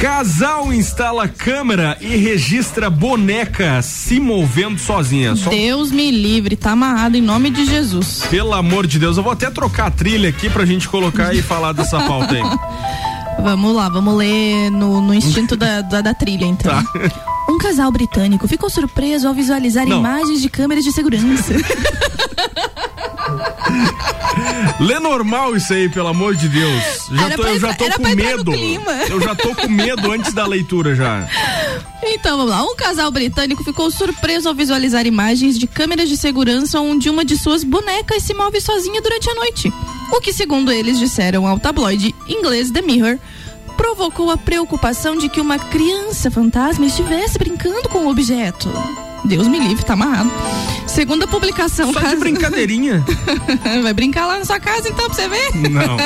Casal 0.00 0.72
instala 0.72 1.26
câmera 1.26 1.96
e 2.00 2.16
registra 2.16 2.90
boneca 2.90 3.80
se 3.80 4.20
movendo 4.20 4.78
sozinha. 4.78 5.34
Só 5.34 5.48
Deus 5.48 5.90
me 5.90 6.10
livre, 6.10 6.56
tá 6.56 6.72
amarrado 6.72 7.16
em 7.16 7.22
nome 7.22 7.50
de 7.50 7.64
Jesus. 7.64 8.24
pelo 8.28 8.52
amor 8.52 8.86
de 8.86 8.98
Deus, 8.98 9.16
eu 9.16 9.22
vou 9.22 9.32
até 9.32 9.50
trocar 9.50 9.86
a 9.86 9.90
trilha 9.90 10.28
aqui 10.28 10.50
pra 10.50 10.66
gente 10.66 10.88
colocar 10.88 11.34
e 11.34 11.40
falar 11.40 11.72
dessa 11.72 11.98
pauta 12.06 12.34
aí. 12.34 12.42
Vamos 13.40 13.74
lá, 13.74 13.88
vamos 13.88 14.14
ler 14.16 14.70
no, 14.70 15.00
no 15.00 15.14
instinto 15.14 15.56
da, 15.56 15.80
da, 15.80 16.00
da 16.00 16.14
trilha, 16.14 16.44
então. 16.44 16.72
Um 17.48 17.58
casal 17.58 17.90
britânico 17.90 18.46
ficou 18.46 18.70
surpreso 18.70 19.26
ao 19.26 19.34
visualizar 19.34 19.86
Não. 19.86 19.98
imagens 19.98 20.40
de 20.40 20.48
câmeras 20.48 20.84
de 20.84 20.92
segurança. 20.92 21.54
Lê 24.80 24.98
normal 24.98 25.56
isso 25.56 25.72
aí, 25.72 25.88
pelo 25.88 26.08
amor 26.08 26.34
de 26.34 26.48
Deus. 26.48 26.82
Já 27.12 27.30
tô, 27.30 27.42
eu 27.44 27.60
já 27.60 27.74
tô 27.74 27.90
com 27.90 28.08
medo. 28.08 28.52
Eu 29.08 29.20
já 29.20 29.34
tô 29.34 29.54
com 29.54 29.68
medo 29.68 30.10
antes 30.10 30.32
da 30.32 30.46
leitura 30.46 30.94
já. 30.94 31.28
Então 32.02 32.36
vamos 32.36 32.52
lá. 32.52 32.62
Um 32.64 32.74
casal 32.74 33.10
britânico 33.10 33.62
ficou 33.62 33.90
surpreso 33.90 34.48
ao 34.48 34.54
visualizar 34.54 35.06
imagens 35.06 35.58
de 35.58 35.66
câmeras 35.66 36.08
de 36.08 36.16
segurança 36.16 36.80
onde 36.80 37.08
uma 37.08 37.24
de 37.24 37.36
suas 37.36 37.64
bonecas 37.64 38.22
se 38.22 38.34
move 38.34 38.60
sozinha 38.60 39.00
durante 39.00 39.30
a 39.30 39.34
noite. 39.34 39.72
O 40.12 40.20
que, 40.20 40.32
segundo 40.32 40.70
eles 40.70 40.98
disseram 40.98 41.46
ao 41.46 41.58
tabloide 41.58 42.14
inglês 42.28 42.70
The 42.70 42.82
Mirror, 42.82 43.18
provocou 43.76 44.30
a 44.30 44.36
preocupação 44.36 45.16
de 45.16 45.28
que 45.28 45.40
uma 45.40 45.58
criança 45.58 46.30
fantasma 46.30 46.84
estivesse 46.86 47.38
brincando 47.38 47.88
com 47.88 48.00
o 48.06 48.10
objeto. 48.10 48.68
Deus 49.24 49.46
me 49.46 49.58
livre, 49.58 49.84
tá 49.84 49.92
amarrado. 49.94 50.30
Segundo 50.86 51.22
a 51.22 51.26
publicação. 51.28 51.92
Só 51.92 52.00
de 52.00 52.04
cas- 52.06 52.18
brincadeirinha. 52.18 53.04
Vai 53.82 53.94
brincar 53.94 54.26
lá 54.26 54.38
na 54.38 54.44
sua 54.44 54.58
casa 54.60 54.88
então 54.88 55.06
pra 55.06 55.14
você 55.14 55.28
ver? 55.28 55.70
Não. 55.70 55.96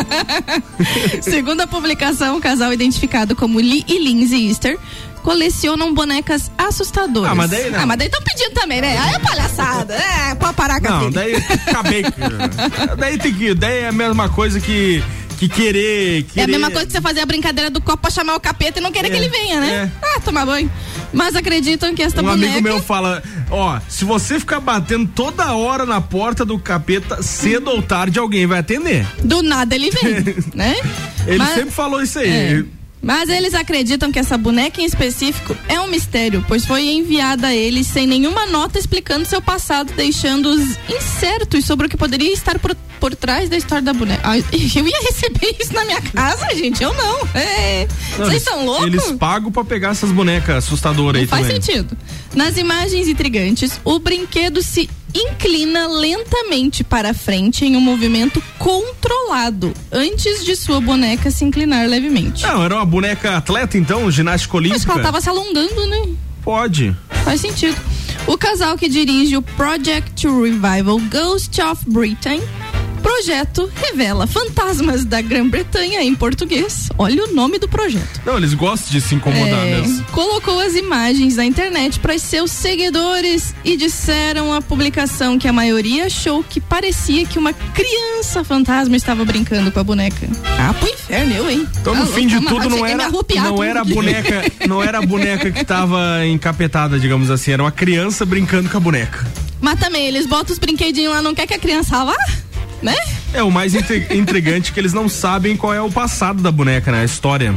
Segundo 1.22 1.62
a 1.62 1.66
publicação, 1.66 2.36
o 2.36 2.40
casal 2.40 2.72
identificado 2.72 3.34
como 3.34 3.58
Lee 3.58 3.84
e 3.88 3.98
Lindsay 3.98 4.48
Easter 4.48 4.78
colecionam 5.26 5.92
bonecas 5.92 6.52
assustadoras. 6.56 7.32
Ah, 7.32 7.34
mas 7.34 7.50
daí 7.50 7.68
não. 7.68 7.80
Ah, 7.80 7.86
mas 7.86 7.98
daí 7.98 8.06
estão 8.06 8.22
pedindo 8.22 8.52
também, 8.54 8.80
né? 8.80 8.96
Aí 8.96 9.14
é 9.14 9.18
palhaçada. 9.18 9.96
É, 10.30 10.34
pode 10.36 10.54
parar 10.54 10.80
com 10.80 10.86
a 10.86 10.90
Não, 10.90 11.10
daí 11.10 11.34
acabei. 11.66 12.04
daí 12.96 13.18
tem 13.18 13.34
que. 13.34 13.54
Daí 13.54 13.78
é 13.80 13.88
a 13.88 13.92
mesma 13.92 14.28
coisa 14.28 14.60
que, 14.60 15.02
que 15.38 15.48
querer, 15.48 16.20
É 16.20 16.22
querer. 16.22 16.42
a 16.44 16.46
mesma 16.46 16.70
coisa 16.70 16.86
que 16.86 16.92
você 16.92 17.00
fazer 17.00 17.20
a 17.20 17.26
brincadeira 17.26 17.70
do 17.70 17.80
copo 17.80 17.98
pra 18.02 18.10
chamar 18.10 18.36
o 18.36 18.40
capeta 18.40 18.78
e 18.78 18.82
não 18.82 18.92
querer 18.92 19.10
que 19.10 19.16
ele 19.16 19.28
venha, 19.28 19.60
né? 19.60 19.90
Ah, 20.00 20.20
tomar 20.20 20.46
banho. 20.46 20.70
Mas 21.12 21.34
acreditam 21.34 21.92
que 21.94 22.02
esta 22.02 22.20
Um 22.20 22.24
boneca... 22.24 22.52
amigo 22.52 22.62
meu 22.62 22.80
fala: 22.82 23.20
Ó, 23.50 23.78
se 23.88 24.04
você 24.04 24.38
ficar 24.38 24.60
batendo 24.60 25.08
toda 25.08 25.52
hora 25.54 25.84
na 25.84 26.00
porta 26.00 26.44
do 26.44 26.56
capeta, 26.58 27.20
cedo 27.22 27.70
ou 27.70 27.82
tarde 27.82 28.18
alguém 28.18 28.46
vai 28.46 28.60
atender. 28.60 29.04
Do 29.24 29.42
nada 29.42 29.74
ele 29.74 29.90
vem, 29.90 30.14
né? 30.54 30.76
Ele 31.26 31.38
Mas- 31.38 31.54
sempre 31.54 31.70
falou 31.70 32.00
isso 32.02 32.18
aí. 32.18 32.28
É. 32.28 32.64
Mas 33.02 33.28
eles 33.28 33.54
acreditam 33.54 34.10
que 34.10 34.18
essa 34.18 34.36
boneca 34.36 34.80
em 34.80 34.84
específico 34.84 35.56
é 35.68 35.80
um 35.80 35.86
mistério, 35.86 36.44
pois 36.48 36.64
foi 36.64 36.82
enviada 36.86 37.48
a 37.48 37.54
eles 37.54 37.86
sem 37.86 38.06
nenhuma 38.06 38.46
nota 38.46 38.78
explicando 38.78 39.24
seu 39.24 39.40
passado, 39.40 39.92
deixando-os 39.94 40.76
incertos 40.88 41.64
sobre 41.64 41.86
o 41.86 41.88
que 41.90 41.96
poderia 41.96 42.32
estar 42.32 42.58
por, 42.58 42.74
por 42.98 43.14
trás 43.14 43.48
da 43.48 43.56
história 43.56 43.82
da 43.82 43.92
boneca. 43.92 44.22
Ai, 44.24 44.44
eu 44.52 44.88
ia 44.88 45.00
receber 45.02 45.56
isso 45.60 45.72
na 45.72 45.84
minha 45.84 46.00
casa, 46.00 46.48
gente, 46.54 46.82
eu 46.82 46.92
não. 46.94 47.28
É. 47.34 47.86
Não, 48.18 48.26
Vocês 48.26 48.42
são 48.42 48.64
loucos? 48.64 48.86
Eles 48.86 49.12
pagam 49.12 49.52
pra 49.52 49.64
pegar 49.64 49.90
essas 49.90 50.10
bonecas 50.10 50.64
assustadoras 50.64 51.20
aí 51.20 51.26
Faz 51.28 51.46
também. 51.46 51.62
sentido. 51.62 51.96
Nas 52.34 52.56
imagens 52.56 53.06
intrigantes, 53.08 53.80
o 53.84 53.98
brinquedo 53.98 54.62
se 54.62 54.90
inclina 55.14 55.86
lentamente 55.88 56.84
para 56.84 57.14
frente 57.14 57.64
em 57.64 57.76
um 57.76 57.80
movimento 57.80 58.42
controlado, 58.58 59.72
antes 59.90 60.44
de 60.44 60.54
sua 60.54 60.80
boneca 60.80 61.30
se 61.30 61.44
inclinar 61.44 61.88
levemente. 61.88 62.42
Não, 62.42 62.64
era 62.64 62.74
uma 62.74 62.84
boneca 62.84 63.36
atleta 63.36 63.78
então, 63.78 64.10
ginástica 64.10 64.56
olímpica? 64.56 64.92
ela 64.92 65.02
tava 65.02 65.20
se 65.20 65.28
alongando, 65.28 65.86
né? 65.86 66.14
Pode. 66.42 66.96
Faz 67.24 67.40
sentido. 67.40 67.76
O 68.26 68.36
casal 68.36 68.76
que 68.76 68.88
dirige 68.88 69.36
o 69.36 69.42
Project 69.42 70.26
Revival 70.26 71.00
Ghost 71.10 71.60
of 71.60 71.84
Britain. 71.88 72.40
Projeto 73.06 73.70
revela 73.76 74.26
fantasmas 74.26 75.04
da 75.04 75.20
Grã-Bretanha 75.20 76.02
em 76.02 76.12
português. 76.12 76.88
Olha 76.98 77.22
o 77.24 77.32
nome 77.32 77.56
do 77.56 77.68
projeto. 77.68 78.20
Não, 78.26 78.36
eles 78.36 78.52
gostam 78.52 78.90
de 78.90 79.00
se 79.00 79.14
incomodar 79.14 79.64
É, 79.64 79.80
mesmo. 79.80 80.04
colocou 80.06 80.58
as 80.58 80.74
imagens 80.74 81.36
na 81.36 81.44
internet 81.44 82.00
para 82.00 82.18
seus 82.18 82.50
seguidores 82.50 83.54
e 83.64 83.76
disseram 83.76 84.52
à 84.52 84.60
publicação 84.60 85.38
que 85.38 85.46
a 85.46 85.52
maioria 85.52 86.06
achou 86.06 86.42
que 86.42 86.60
parecia 86.60 87.24
que 87.24 87.38
uma 87.38 87.52
criança 87.52 88.42
fantasma 88.42 88.96
estava 88.96 89.24
brincando 89.24 89.70
com 89.70 89.78
a 89.78 89.84
boneca. 89.84 90.28
Ah, 90.58 90.74
pro 90.74 90.88
inferno, 90.88 91.32
eu, 91.32 91.48
hein? 91.48 91.64
Então, 91.80 91.92
Tá 91.94 92.00
no 92.00 92.06
louco, 92.06 92.12
fim 92.18 92.26
de 92.26 92.40
tá 92.40 92.48
tudo, 92.50 92.68
não 92.68 92.84
era, 92.84 93.08
não 93.08 93.62
era 93.62 93.80
a 93.82 93.84
boneca, 93.84 94.52
não 94.66 94.82
era 94.82 94.98
a 94.98 95.02
boneca 95.02 95.52
que 95.52 95.64
tava 95.64 96.26
encapetada, 96.26 96.98
digamos 96.98 97.30
assim, 97.30 97.52
era 97.52 97.62
uma 97.62 97.70
criança 97.72 98.26
brincando 98.26 98.68
com 98.68 98.76
a 98.76 98.80
boneca. 98.80 99.24
Mas 99.60 99.78
também, 99.78 100.06
eles 100.08 100.26
botam 100.26 100.52
os 100.52 100.58
brinquedinhos 100.58 101.14
lá, 101.14 101.22
não 101.22 101.34
quer 101.36 101.46
que 101.46 101.54
a 101.54 101.58
criança 101.58 102.04
vá? 102.04 102.16
Né? 102.86 102.94
É 103.34 103.42
o 103.42 103.50
mais 103.50 103.74
intri- 103.74 104.06
intrigante 104.16 104.72
que 104.72 104.78
eles 104.78 104.92
não 104.92 105.08
sabem 105.08 105.56
qual 105.56 105.74
é 105.74 105.80
o 105.82 105.90
passado 105.90 106.40
da 106.42 106.52
boneca, 106.52 106.92
né? 106.92 107.00
A 107.00 107.04
história. 107.04 107.52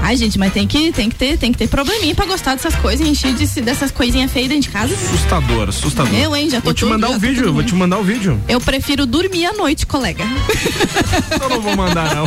Ai, 0.00 0.16
gente, 0.16 0.38
mas 0.38 0.52
tem 0.52 0.66
que, 0.66 0.92
tem 0.92 1.08
que, 1.08 1.14
ter, 1.16 1.38
tem 1.38 1.50
que 1.52 1.56
ter 1.58 1.66
probleminha 1.68 2.14
pra 2.14 2.26
gostar 2.26 2.54
dessas 2.54 2.74
coisas, 2.76 3.06
encher 3.06 3.32
de, 3.34 3.46
dessas 3.62 3.90
coisinhas 3.90 4.30
feias 4.30 4.48
dentro 4.48 4.62
de 4.64 4.68
casa. 4.70 4.94
Assustador, 4.94 5.68
assustador. 5.68 6.14
Eu, 6.14 6.34
hein, 6.36 6.50
já 6.50 6.58
tô 6.60 6.64
Vou 6.66 6.74
te 6.74 6.80
tudo- 6.80 6.90
mandar 6.90 7.08
o 7.08 7.12
tô 7.14 7.18
vídeo, 7.18 7.52
vou 7.52 7.62
te 7.62 7.74
mandar 7.74 7.98
o 7.98 8.02
vídeo. 8.02 8.38
Eu 8.48 8.60
prefiro 8.60 9.06
dormir 9.06 9.46
à 9.46 9.52
noite, 9.54 9.86
colega. 9.86 10.24
Eu 11.40 11.48
não 11.48 11.60
vou 11.62 11.74
mandar, 11.76 12.14
não. 12.14 12.26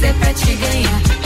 dizer 0.00 0.14
pra 0.14 0.32
te 0.32 0.54
ganhar 0.54 1.19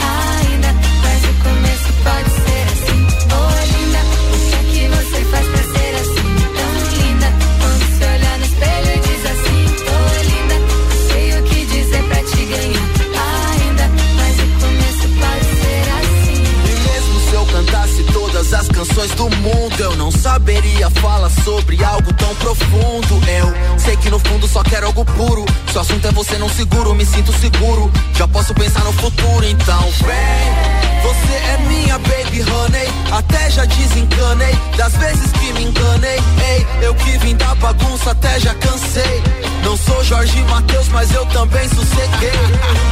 todas 18.45 18.53
as 18.53 18.67
canções 18.67 19.11
do 19.11 19.29
mundo, 19.37 19.79
eu 19.79 19.95
não 19.95 20.11
saberia 20.11 20.89
falar 20.89 21.29
sobre 21.43 21.83
algo 21.83 22.13
tão 22.13 22.33
profundo. 22.35 23.21
Eu 23.27 23.79
sei 23.79 23.97
que 23.97 24.09
no 24.09 24.19
fundo 24.19 24.47
só 24.47 24.63
quero 24.63 24.87
algo 24.87 25.03
puro. 25.03 25.45
Se 25.71 25.77
o 25.77 25.81
assunto 25.81 26.07
é 26.07 26.11
você, 26.11 26.37
não 26.37 26.49
seguro, 26.49 26.93
me 26.93 27.05
sinto 27.05 27.33
seguro. 27.33 27.91
Já 28.13 28.27
posso 28.27 28.53
pensar 28.53 28.83
no 28.83 28.93
futuro, 28.93 29.45
então 29.45 29.81
vem. 30.05 30.85
Você 31.03 31.33
é 31.33 31.57
minha 31.67 31.99
baby 31.99 32.41
honey, 32.41 32.87
até 33.11 33.49
já 33.49 33.65
desencanei 33.65 34.55
das 34.77 34.93
vezes 34.93 35.31
que 35.33 35.53
me 35.53 35.63
enganei. 35.65 36.19
Ei, 36.49 36.67
eu 36.81 36.93
que 36.95 37.17
vim 37.19 37.35
da 37.35 37.53
bagunça, 37.55 38.11
até 38.11 38.39
já 38.39 38.53
cansei. 38.55 39.23
Não 39.63 39.77
sou 39.77 40.03
Jorge 40.03 40.43
Matheus, 40.45 40.87
mas 40.89 41.11
eu 41.13 41.25
também 41.27 41.67
sosseguei. 41.69 42.31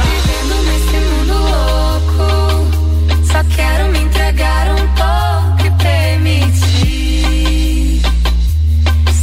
Vivendo 0.04 0.62
nesse 0.64 0.96
mundo 0.96 1.34
louco, 1.34 2.63
só 3.34 3.42
quero 3.56 3.88
me 3.88 3.98
entregar 3.98 4.68
um 4.70 4.86
pouco 4.94 5.66
e 5.66 5.70
permitir 5.82 6.70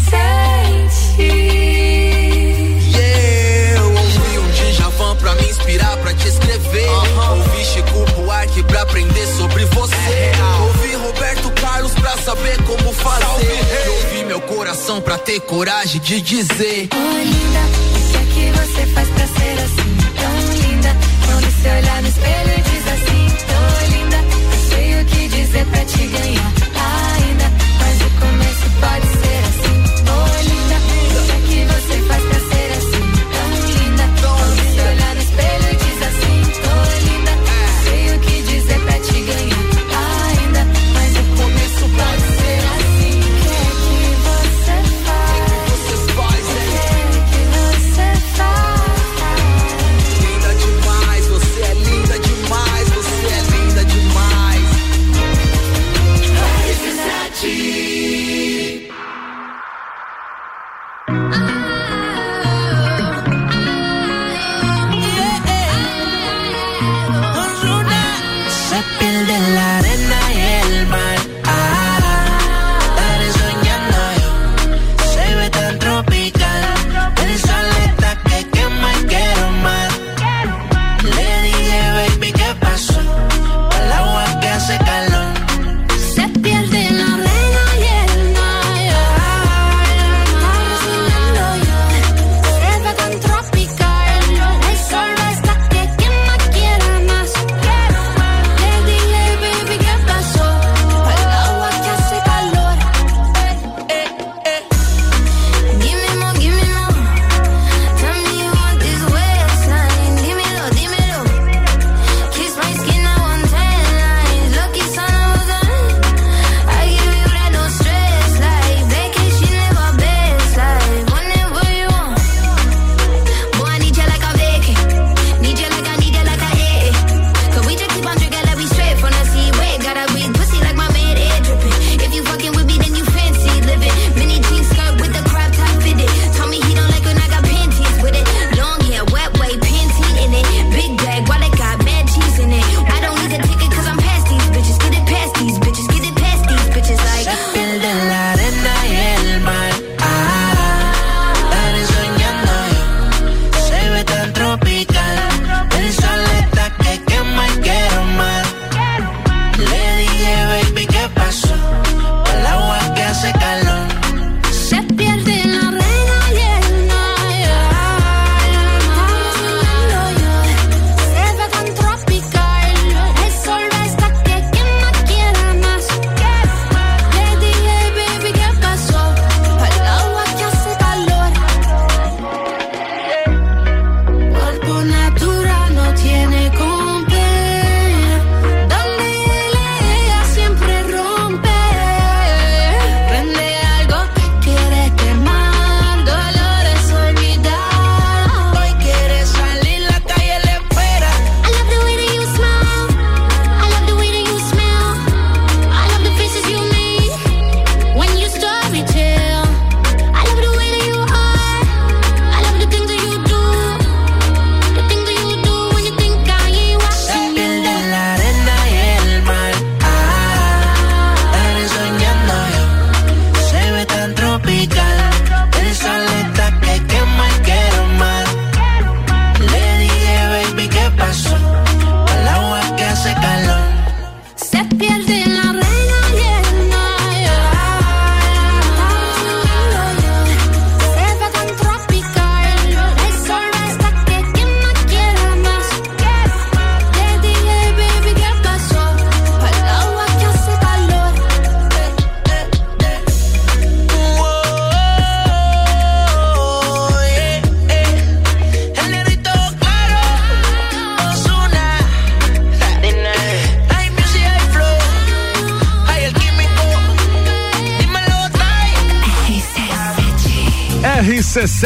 sentir. 0.09 1.31
Yeah, 2.93 3.77
eu 3.77 3.85
ouvi 3.89 4.37
um 4.37 4.51
Djavan 4.51 5.15
pra 5.15 5.33
me 5.35 5.45
inspirar, 5.49 5.95
pra 5.97 6.13
te 6.13 6.27
escrever. 6.27 6.89
Ouvi 6.89 7.63
Chico 7.63 8.05
Buarque 8.17 8.61
pra 8.63 8.81
aprender 8.81 9.27
sobre 9.27 9.63
você. 9.67 10.31
ouvi 10.61 10.93
Roberto 10.95 11.49
Carlos 11.61 11.93
pra 11.93 12.17
saber 12.17 12.61
como 12.63 12.91
fazer. 12.91 13.59
E 13.85 13.89
ouvi 13.89 14.25
meu 14.25 14.41
coração 14.41 14.99
pra 14.99 15.17
ter 15.17 15.39
coragem 15.39 16.01
de 16.01 16.19
dizer. 16.19 16.89
Oi, 16.93 17.23
linda, 17.23 17.59
o 17.95 18.01
que 18.11 18.17
é 18.17 18.25
que 18.33 18.51
você 18.59 18.85
faz 18.87 19.07
pra 19.07 19.25
ser 19.25 19.57
assim? 19.63 19.95
Tão 20.19 20.35
linda, 20.57 20.97
quando 21.25 21.49
se 21.61 21.67
olhar 21.69 22.01
no 22.01 22.09
espelho 22.09 22.51
e 22.57 22.61
diz 22.61 22.87
assim: 22.87 23.27
Tô 23.47 23.61
linda, 23.85 23.90
dizer 25.51 25.65
pra 25.65 25.85
te 25.85 26.07
ganhar. 26.07 26.53
Ainda, 27.19 27.51
mas 27.79 28.01
o 28.01 28.09
começo 28.19 28.69
pode 28.79 29.07
ser 29.07 29.20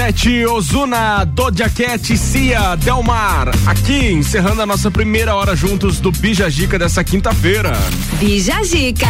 RC7, 0.06 0.46
Ozuna, 0.48 1.26
Doja 1.26 1.68
Cat, 1.68 2.16
Cia, 2.16 2.76
Delmar. 2.76 3.50
Aqui, 3.66 4.12
encerrando 4.12 4.62
a 4.62 4.66
nossa 4.66 4.92
primeira 4.92 5.34
hora 5.34 5.56
juntos 5.56 6.00
do 6.00 6.12
Bija 6.12 6.48
Gica 6.50 6.78
dessa 6.78 7.04
quinta-feira. 7.04 7.74
Bija 8.20 8.62
Gica. 8.64 9.08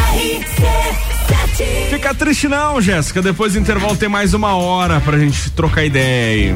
Fica 1.89 2.13
triste 2.13 2.47
não, 2.47 2.79
Jéssica. 2.79 3.21
Depois 3.21 3.53
do 3.53 3.59
intervalo 3.59 3.97
tem 3.97 4.07
mais 4.07 4.33
uma 4.33 4.55
hora 4.55 5.01
pra 5.01 5.17
gente 5.17 5.49
trocar 5.51 5.83
ideia. 5.83 6.55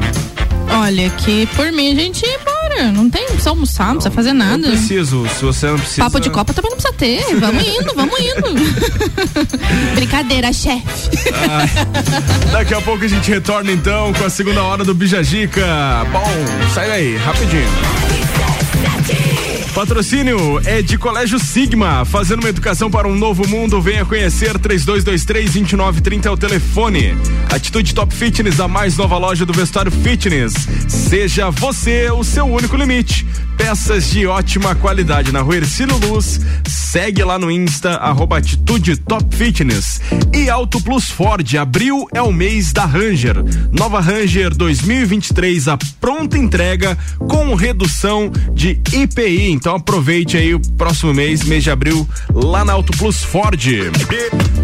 Olha, 0.72 1.10
que 1.10 1.46
por 1.48 1.70
mim 1.72 1.92
a 1.92 1.94
gente 1.94 2.24
ia 2.24 2.36
embora. 2.36 2.92
Não 2.92 3.10
tem, 3.10 3.26
precisa 3.26 3.50
almoçar, 3.50 3.88
não 3.88 3.94
precisa 3.94 4.14
fazer 4.14 4.32
nada. 4.32 4.68
Eu 4.68 4.72
preciso, 4.72 5.26
se 5.28 5.44
você 5.44 5.66
não 5.66 5.78
precisa. 5.78 6.02
Papo 6.02 6.20
de 6.20 6.30
Copa 6.30 6.54
também 6.54 6.70
não 6.70 6.78
precisa 6.78 6.94
ter. 6.96 7.36
Vamos 7.36 7.66
indo, 7.66 7.92
vamos 7.94 8.18
indo. 8.20 8.54
Brincadeira, 9.96 10.52
chefe. 10.52 10.99
Daqui 12.52 12.74
a 12.74 12.80
pouco 12.80 13.04
a 13.04 13.08
gente 13.08 13.30
retorna 13.30 13.72
então 13.72 14.12
com 14.12 14.24
a 14.24 14.30
segunda 14.30 14.62
hora 14.62 14.84
do 14.84 14.94
Bija 14.94 15.22
Gica. 15.22 15.66
Bom, 16.12 16.70
sai 16.74 16.88
daí, 16.88 17.16
rapidinho. 17.16 17.68
Patrocínio 19.74 20.60
é 20.64 20.82
de 20.82 20.98
Colégio 20.98 21.38
Sigma, 21.38 22.04
fazendo 22.04 22.40
uma 22.40 22.48
educação 22.48 22.90
para 22.90 23.06
um 23.06 23.14
novo 23.14 23.48
mundo. 23.48 23.80
Venha 23.80 24.04
conhecer 24.04 24.58
3223-2930 24.58 26.26
é 26.26 26.30
o 26.30 26.36
telefone. 26.36 27.16
Atitude 27.50 27.94
Top 27.94 28.12
Fitness, 28.12 28.58
a 28.58 28.66
mais 28.66 28.96
nova 28.96 29.16
loja 29.16 29.46
do 29.46 29.52
vestuário 29.52 29.92
fitness. 29.92 30.54
Seja 30.88 31.50
você 31.50 32.10
o 32.10 32.24
seu 32.24 32.46
único 32.46 32.76
limite. 32.76 33.26
Peças 33.70 34.10
de 34.10 34.26
ótima 34.26 34.74
qualidade 34.74 35.30
na 35.30 35.42
rua 35.42 35.58
Ercílio 35.58 35.96
Luz. 35.96 36.40
Segue 36.68 37.22
lá 37.22 37.38
no 37.38 37.48
Insta, 37.48 37.90
arroba 37.98 38.38
Atitude 38.38 38.96
Top 38.96 39.24
Fitness. 39.36 40.00
E 40.34 40.50
Auto 40.50 40.82
Plus 40.82 41.08
Ford, 41.08 41.54
abril 41.54 42.04
é 42.12 42.20
o 42.20 42.32
mês 42.32 42.72
da 42.72 42.84
Ranger. 42.84 43.36
Nova 43.70 44.00
Ranger 44.00 44.52
2023, 44.56 45.68
a 45.68 45.78
pronta 46.00 46.36
entrega 46.36 46.98
com 47.28 47.54
redução 47.54 48.32
de 48.52 48.80
IPI. 48.92 49.52
Então 49.52 49.76
aproveite 49.76 50.36
aí 50.36 50.52
o 50.52 50.60
próximo 50.76 51.14
mês, 51.14 51.44
mês 51.44 51.62
de 51.62 51.70
abril, 51.70 52.08
lá 52.34 52.64
na 52.64 52.72
Auto 52.72 52.90
Plus 52.98 53.22
Ford. 53.22 53.62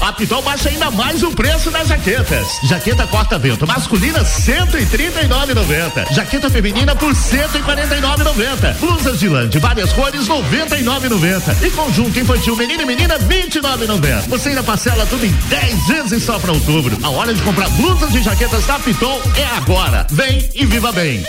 A 0.00 0.12
Pitol 0.12 0.42
baixa 0.42 0.68
ainda 0.68 0.90
mais 0.90 1.22
o 1.22 1.30
preço 1.30 1.70
das 1.70 1.86
jaquetas. 1.86 2.58
Jaqueta 2.64 3.06
corta-vento 3.06 3.64
masculina 3.64 4.24
139,90. 4.24 6.12
Jaqueta 6.12 6.50
feminina 6.50 6.96
por 6.96 7.14
149,90. 7.14 8.78
Blusas 8.80 9.20
de 9.20 9.28
lã 9.28 9.48
de 9.48 9.60
várias 9.60 9.92
cores 9.92 10.28
99,90. 10.28 11.64
E 11.64 11.70
conjunto 11.70 12.18
infantil 12.18 12.56
menino 12.56 12.82
e 12.82 12.86
menina 12.86 13.18
29,90. 13.20 14.28
Você 14.28 14.48
ainda 14.48 14.64
parcela 14.64 15.06
tudo 15.06 15.24
em 15.24 15.32
10 15.48 15.86
vezes 15.86 16.24
só 16.24 16.40
para 16.40 16.52
outubro. 16.52 16.98
A 17.04 17.10
hora 17.10 17.32
de 17.32 17.40
comprar 17.42 17.68
blusas 17.70 18.12
e 18.14 18.20
jaquetas 18.20 18.66
da 18.66 18.80
Pitol 18.80 19.22
é 19.36 19.46
agora. 19.56 20.06
Vem 20.10 20.50
e 20.54 20.66
viva 20.66 20.90
bem. 20.90 21.24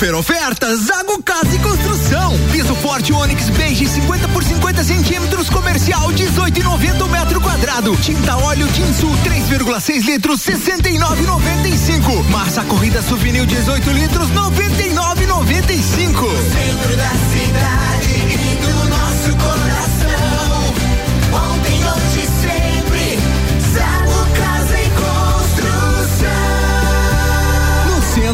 Super 0.00 0.14
ofertas 0.14 0.86
Zago 0.86 1.22
Casa 1.22 1.54
e 1.54 1.58
Construção. 1.58 2.32
Piso 2.50 2.74
forte 2.76 3.12
Onix 3.12 3.50
Beige 3.50 3.86
50 3.86 4.28
por 4.28 4.42
50 4.42 4.82
centímetros 4.82 5.50
comercial 5.50 6.08
18,90 6.08 7.06
metro 7.06 7.38
quadrado. 7.38 7.94
Tinta 7.98 8.34
óleo 8.38 8.66
Tinsul 8.68 9.14
3,6 9.18 10.06
litros 10.06 10.40
69,95. 10.40 12.24
Massa 12.30 12.64
corrida 12.64 13.02
Suvinil 13.02 13.44
18 13.44 13.90
litros 13.90 14.30
99,95. 14.30 16.30
Centro 16.48 16.96
da 16.96 17.10
cidade 17.30 18.09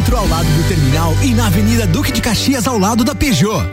centro, 0.06 0.16
ao 0.16 0.26
lado 0.28 0.48
do 0.48 0.68
terminal 0.68 1.12
e 1.22 1.34
na 1.34 1.46
Avenida 1.46 1.86
Duque 1.86 2.12
de 2.12 2.20
Caxias, 2.20 2.66
ao 2.66 2.78
lado 2.78 3.04
da 3.04 3.14
Peugeot. 3.14 3.64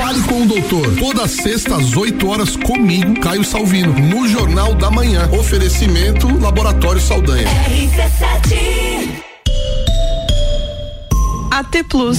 Fale 0.00 0.22
com 0.22 0.44
o 0.44 0.46
doutor. 0.46 0.96
Toda 0.96 1.28
sexta 1.28 1.76
às 1.76 1.94
8 1.94 2.26
horas 2.26 2.56
comigo, 2.56 3.20
Caio 3.20 3.44
Salvino, 3.44 3.92
no 3.92 4.26
Jornal 4.26 4.74
da 4.74 4.90
Manhã. 4.90 5.28
Oferecimento 5.30 6.26
Laboratório 6.40 6.98
Saldanha. 6.98 7.46
AT 11.50 11.84
Plus. 11.90 12.18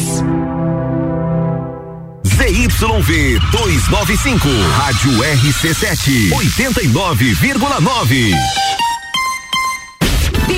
ZYV 2.24 3.40
295, 3.52 4.48
Rádio 4.78 5.12
RC7, 5.24 6.30
89,9. 6.30 8.81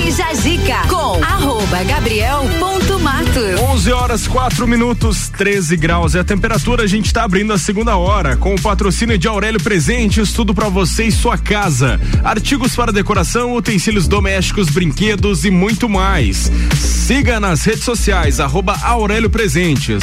Bija 0.04 0.34
Zica 0.34 0.86
com 0.86 1.24
arroba 1.24 1.82
gabriel.matos. 1.82 3.60
11 3.70 3.92
horas 3.92 4.28
4 4.28 4.68
minutos, 4.68 5.30
13 5.30 5.78
graus. 5.78 6.14
É 6.14 6.20
a 6.20 6.24
temperatura. 6.24 6.82
A 6.82 6.86
gente 6.86 7.06
está 7.06 7.24
abrindo 7.24 7.54
a 7.54 7.58
segunda 7.58 7.96
hora 7.96 8.36
com 8.36 8.54
o 8.54 8.60
patrocínio 8.60 9.16
de 9.16 9.26
Aurélio 9.26 9.62
Presentes, 9.62 10.30
tudo 10.34 10.54
para 10.54 10.68
você 10.68 11.04
e 11.04 11.12
sua 11.12 11.38
casa. 11.38 11.98
Artigos 12.22 12.76
para 12.76 12.92
decoração, 12.92 13.56
utensílios 13.56 14.06
domésticos, 14.06 14.68
brinquedos 14.68 15.46
e 15.46 15.50
muito 15.50 15.88
mais. 15.88 16.52
Siga 16.76 17.40
nas 17.40 17.64
redes 17.64 17.84
sociais, 17.84 18.40
arroba 18.40 18.78
Aurélio 18.82 19.30
Presentes. 19.30 20.02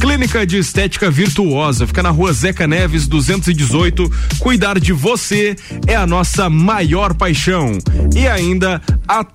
Clínica 0.00 0.46
de 0.46 0.58
Estética 0.58 1.10
Virtuosa, 1.10 1.88
fica 1.88 2.02
na 2.02 2.10
rua 2.10 2.32
Zeca 2.32 2.68
Neves, 2.68 3.08
218. 3.08 4.10
Cuidar 4.38 4.78
de 4.78 4.92
você 4.92 5.56
é 5.88 5.96
a 5.96 6.06
nossa 6.06 6.48
maior 6.48 7.14
paixão. 7.14 7.76
E 8.14 8.28
ainda 8.28 8.80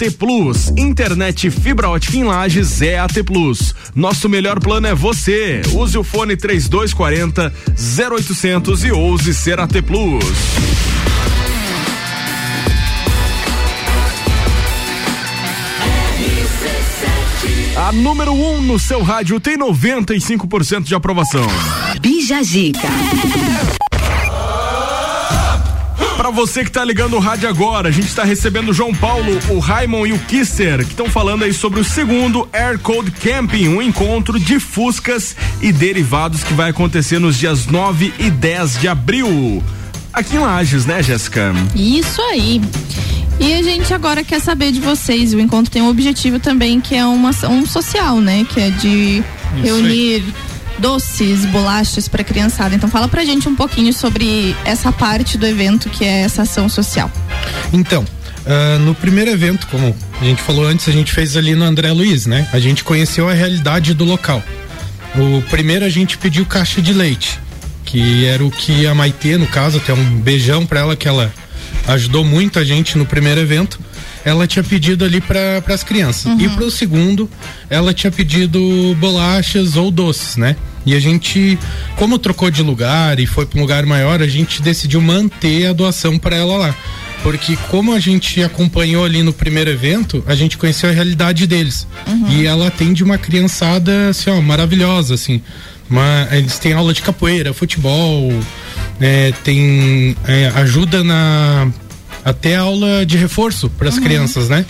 AT 0.06 0.12
Plus, 0.20 0.72
internet 0.78 1.50
fibra 1.50 1.90
ótica 1.90 2.16
em 2.16 2.24
Lages 2.24 2.80
é 2.80 3.00
AT 3.00 3.24
Plus. 3.26 3.74
Nosso 3.96 4.30
melhor 4.30 4.60
plano 4.60 4.86
é 4.86 4.94
você. 4.94 5.64
Use 5.74 5.98
o 5.98 6.04
fone 6.04 6.38
3240 6.38 7.52
0800 8.12 8.84
e 8.84 8.92
ouse 8.92 9.34
ser 9.34 9.60
AT 9.60 9.82
Plus. 9.82 10.24
A 17.76 17.92
número 17.92 18.32
1 18.32 18.54
um 18.54 18.62
no 18.62 18.78
seu 18.78 19.02
rádio 19.02 19.40
tem 19.40 19.58
95% 19.58 20.84
de 20.84 20.94
aprovação. 20.94 21.48
Bija 22.00 22.44
Zica. 22.44 22.88
Você 26.36 26.66
que 26.66 26.70
tá 26.70 26.84
ligando 26.84 27.16
o 27.16 27.20
rádio 27.20 27.48
agora, 27.48 27.88
a 27.88 27.92
gente 27.92 28.14
tá 28.14 28.26
recebendo 28.26 28.70
o 28.70 28.74
João 28.74 28.94
Paulo, 28.94 29.40
o 29.50 29.58
Raimon 29.58 30.06
e 30.06 30.12
o 30.12 30.20
Kisser, 30.20 30.80
que 30.80 30.92
estão 30.92 31.10
falando 31.10 31.46
aí 31.46 31.54
sobre 31.54 31.80
o 31.80 31.84
segundo 31.84 32.46
Air 32.52 32.78
Code 32.78 33.10
Camping, 33.10 33.70
um 33.70 33.82
encontro 33.82 34.38
de 34.38 34.60
fuscas 34.60 35.34
e 35.62 35.72
derivados 35.72 36.44
que 36.44 36.54
vai 36.54 36.72
acontecer 36.72 37.20
nos 37.20 37.38
dias 37.38 37.68
9 37.68 38.14
e 38.20 38.30
10 38.30 38.82
de 38.82 38.88
abril. 38.90 39.64
Aqui 40.12 40.36
em 40.36 40.40
Lages, 40.40 40.86
né, 40.86 41.02
Jéssica? 41.02 41.54
Isso 41.74 42.22
aí. 42.24 42.62
E 43.40 43.54
a 43.54 43.64
gente 43.64 43.94
agora 43.94 44.22
quer 44.22 44.42
saber 44.42 44.74
de 44.74 44.82
vocês. 44.82 45.34
O 45.34 45.40
encontro 45.40 45.72
tem 45.72 45.82
um 45.82 45.90
objetivo 45.90 46.38
também 46.38 46.82
que 46.82 46.96
é 46.96 47.06
uma 47.06 47.30
ação 47.30 47.66
social, 47.66 48.20
né? 48.20 48.46
Que 48.50 48.60
é 48.60 48.70
de 48.72 49.24
reunir 49.64 50.22
doces, 50.80 51.46
bolachas 51.46 52.08
para 52.08 52.24
criançada. 52.24 52.76
Então 52.76 52.90
fala 52.90 53.08
pra 53.08 53.24
gente 53.24 53.48
um 53.48 53.56
pouquinho 53.56 53.94
sobre 53.94 54.56
essa 54.66 54.92
parte 54.92 55.38
do 55.38 55.46
evento 55.46 55.90
que 55.90 56.04
é 56.04 56.22
essa 56.22 56.44
ação 56.44 56.68
social. 56.70 57.12
Então, 57.72 58.06
ah, 58.46 58.78
no 58.80 58.94
primeiro 58.94 59.32
evento, 59.32 59.68
como 59.68 59.96
a 60.22 60.24
gente 60.24 60.42
falou 60.42 60.68
antes, 60.68 60.88
a 60.88 60.92
gente 60.92 61.12
fez 61.12 61.36
ali 61.36 61.56
no 61.56 61.66
André 61.66 61.92
Luiz, 61.92 62.26
né? 62.26 62.48
A 62.54 62.60
gente 62.60 62.84
conheceu 62.84 63.28
a 63.28 63.34
realidade 63.34 63.94
do 63.94 64.06
local. 64.06 64.42
O 65.16 65.42
primeiro 65.50 65.86
a 65.86 65.90
gente 65.90 66.18
pediu 66.18 66.46
caixa 66.46 66.82
de 66.82 66.94
leite, 66.94 67.40
que 67.86 68.26
era 68.26 68.46
o 68.46 68.52
que 68.52 68.86
a 68.86 68.94
Maitê, 68.94 69.38
no 69.38 69.48
caso, 69.48 69.78
até 69.78 69.94
um 69.94 70.20
beijão 70.20 70.66
pra 70.66 70.82
ela, 70.82 70.96
que 70.96 71.08
ela 71.08 71.34
ajudou 71.88 72.24
muito 72.24 72.60
a 72.60 72.64
gente 72.64 72.98
no 72.98 73.06
primeiro 73.06 73.40
evento. 73.42 73.80
Ela 74.26 74.48
tinha 74.48 74.64
pedido 74.64 75.06
ali 75.06 75.22
para 75.22 75.64
as 75.68 75.84
crianças. 75.84 76.34
E 76.40 76.50
pro 76.50 76.70
segundo, 76.72 77.30
ela 77.70 77.94
tinha 77.94 78.12
pedido 78.12 78.60
bolachas 79.00 79.78
ou 79.78 79.92
doces, 79.92 80.36
né? 80.36 80.56
E 80.86 80.94
a 80.96 81.00
gente, 81.00 81.58
como 81.96 82.20
trocou 82.20 82.50
de 82.52 82.62
lugar 82.62 83.20
e 83.20 83.26
foi 83.26 83.46
para 83.46 83.60
um 83.60 83.62
lugar 83.62 83.86
maior, 83.86 84.22
a 84.22 84.28
gente 84.28 84.62
decidiu 84.62 85.00
manter 85.02 85.68
a 85.68 85.74
doação 85.74 86.18
para 86.18 86.36
ela 86.36 86.58
lá. 86.58 86.76
Porque 87.24 87.58
como 87.70 87.94
a 87.94 88.00
gente 88.00 88.44
acompanhou 88.44 89.04
ali 89.04 89.24
no 89.24 89.34
primeiro 89.34 89.70
evento, 89.70 90.24
a 90.28 90.36
gente 90.36 90.58
conheceu 90.58 90.90
a 90.90 90.94
realidade 90.94 91.48
deles. 91.48 91.88
E 92.30 92.46
ela 92.46 92.68
atende 92.68 93.04
uma 93.04 93.18
criançada 93.18 94.10
assim, 94.10 94.30
ó, 94.30 94.40
maravilhosa, 94.42 95.16
assim. 95.16 95.42
Uma, 95.90 96.28
eles 96.32 96.60
têm 96.60 96.74
aula 96.74 96.94
de 96.94 97.02
capoeira, 97.02 97.54
futebol, 97.54 98.32
é, 99.00 99.32
tem 99.44 100.16
é, 100.28 100.52
ajuda 100.56 101.04
na 101.04 101.72
até 102.26 102.56
aula 102.56 103.06
de 103.06 103.16
reforço 103.18 103.70
para 103.70 103.88
as 103.88 104.00
crianças, 104.00 104.50
né? 104.50 104.66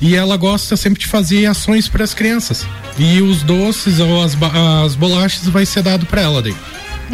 E 0.00 0.14
ela 0.14 0.36
gosta 0.36 0.76
sempre 0.76 1.00
de 1.00 1.06
fazer 1.06 1.46
ações 1.46 1.88
para 1.88 2.04
as 2.04 2.12
crianças. 2.12 2.66
E 2.98 3.20
os 3.22 3.42
doces 3.42 3.98
ou 3.98 4.22
as, 4.22 4.36
as 4.84 4.94
bolachas 4.94 5.48
vai 5.48 5.64
ser 5.64 5.82
dado 5.82 6.04
para 6.06 6.20
ela 6.20 6.42
daí. 6.42 6.54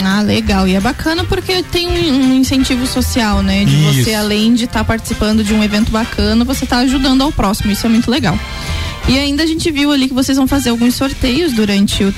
Ah, 0.03 0.21
legal. 0.23 0.69
E 0.69 0.75
é 0.75 0.81
bacana 0.81 1.25
porque 1.25 1.63
tem 1.63 1.89
um, 1.89 2.33
um 2.33 2.35
incentivo 2.35 2.87
social, 2.87 3.43
né? 3.43 3.65
De 3.65 3.75
Isso. 3.75 4.05
você, 4.05 4.15
além 4.15 4.55
de 4.55 4.65
estar 4.65 4.85
participando 4.85 5.43
de 5.43 5.55
um 5.55 5.63
evento 5.65 5.91
bacana, 5.91 6.45
você 6.45 6.67
tá 6.67 6.79
ajudando 6.79 7.23
ao 7.23 7.33
próximo. 7.33 7.73
Isso 7.73 7.87
é 7.87 7.89
muito 7.89 8.11
legal. 8.11 8.39
E 9.09 9.17
ainda 9.19 9.45
a 9.45 9.47
gente 9.47 9.71
viu 9.71 9.93
ali 9.93 10.09
que 10.09 10.15
vocês 10.15 10.37
vão 10.37 10.49
fazer 10.49 10.71
alguns 10.71 10.95
sorteios 10.97 11.53
durante 11.53 12.03
o, 12.03 12.13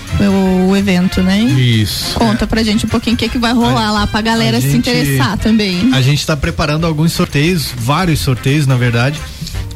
o 0.70 0.76
evento, 0.76 1.22
né? 1.22 1.38
Isso. 1.40 2.14
Conta 2.14 2.46
pra 2.46 2.62
gente 2.62 2.86
um 2.86 2.88
pouquinho 2.88 3.14
o 3.14 3.18
que, 3.18 3.28
que 3.28 3.38
vai 3.38 3.52
rolar 3.52 3.92
lá 3.92 4.06
pra 4.06 4.22
galera 4.22 4.56
a 4.56 4.60
se 4.60 4.70
gente- 4.70 4.88
interessar 4.88 5.36
também. 5.36 5.90
A 5.92 6.00
gente 6.00 6.20
está 6.20 6.34
preparando 6.36 6.86
alguns 6.86 7.12
sorteios, 7.12 7.72
vários 7.76 8.20
sorteios, 8.20 8.66
na 8.66 8.76
verdade. 8.76 9.20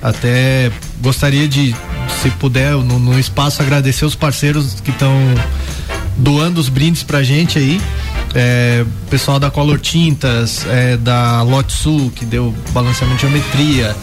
Até 0.01 0.73
gostaria 1.03 1.47
de, 1.47 1.77
se 2.23 2.31
puder, 2.31 2.73
no, 2.77 2.99
no 2.99 3.19
espaço, 3.19 3.61
agradecer 3.63 4.05
os 4.07 4.15
parceiros 4.15 4.81
que 4.83 4.91
estão 4.91 5.15
doando 6.17 6.61
os 6.61 6.69
brindes 6.71 7.03
pra 7.03 7.23
gente 7.23 7.59
aí. 7.59 7.81
É, 8.35 8.85
pessoal 9.11 9.39
da 9.39 9.51
Color 9.51 9.79
Tintas, 9.79 10.65
é, 10.67 10.97
da 10.97 11.43
Lote 11.43 11.73
Sul, 11.75 12.11
que 12.17 12.25
deu 12.25 12.55
balanceamento 12.71 13.21
de 13.27 13.31
geometria. 13.31 13.95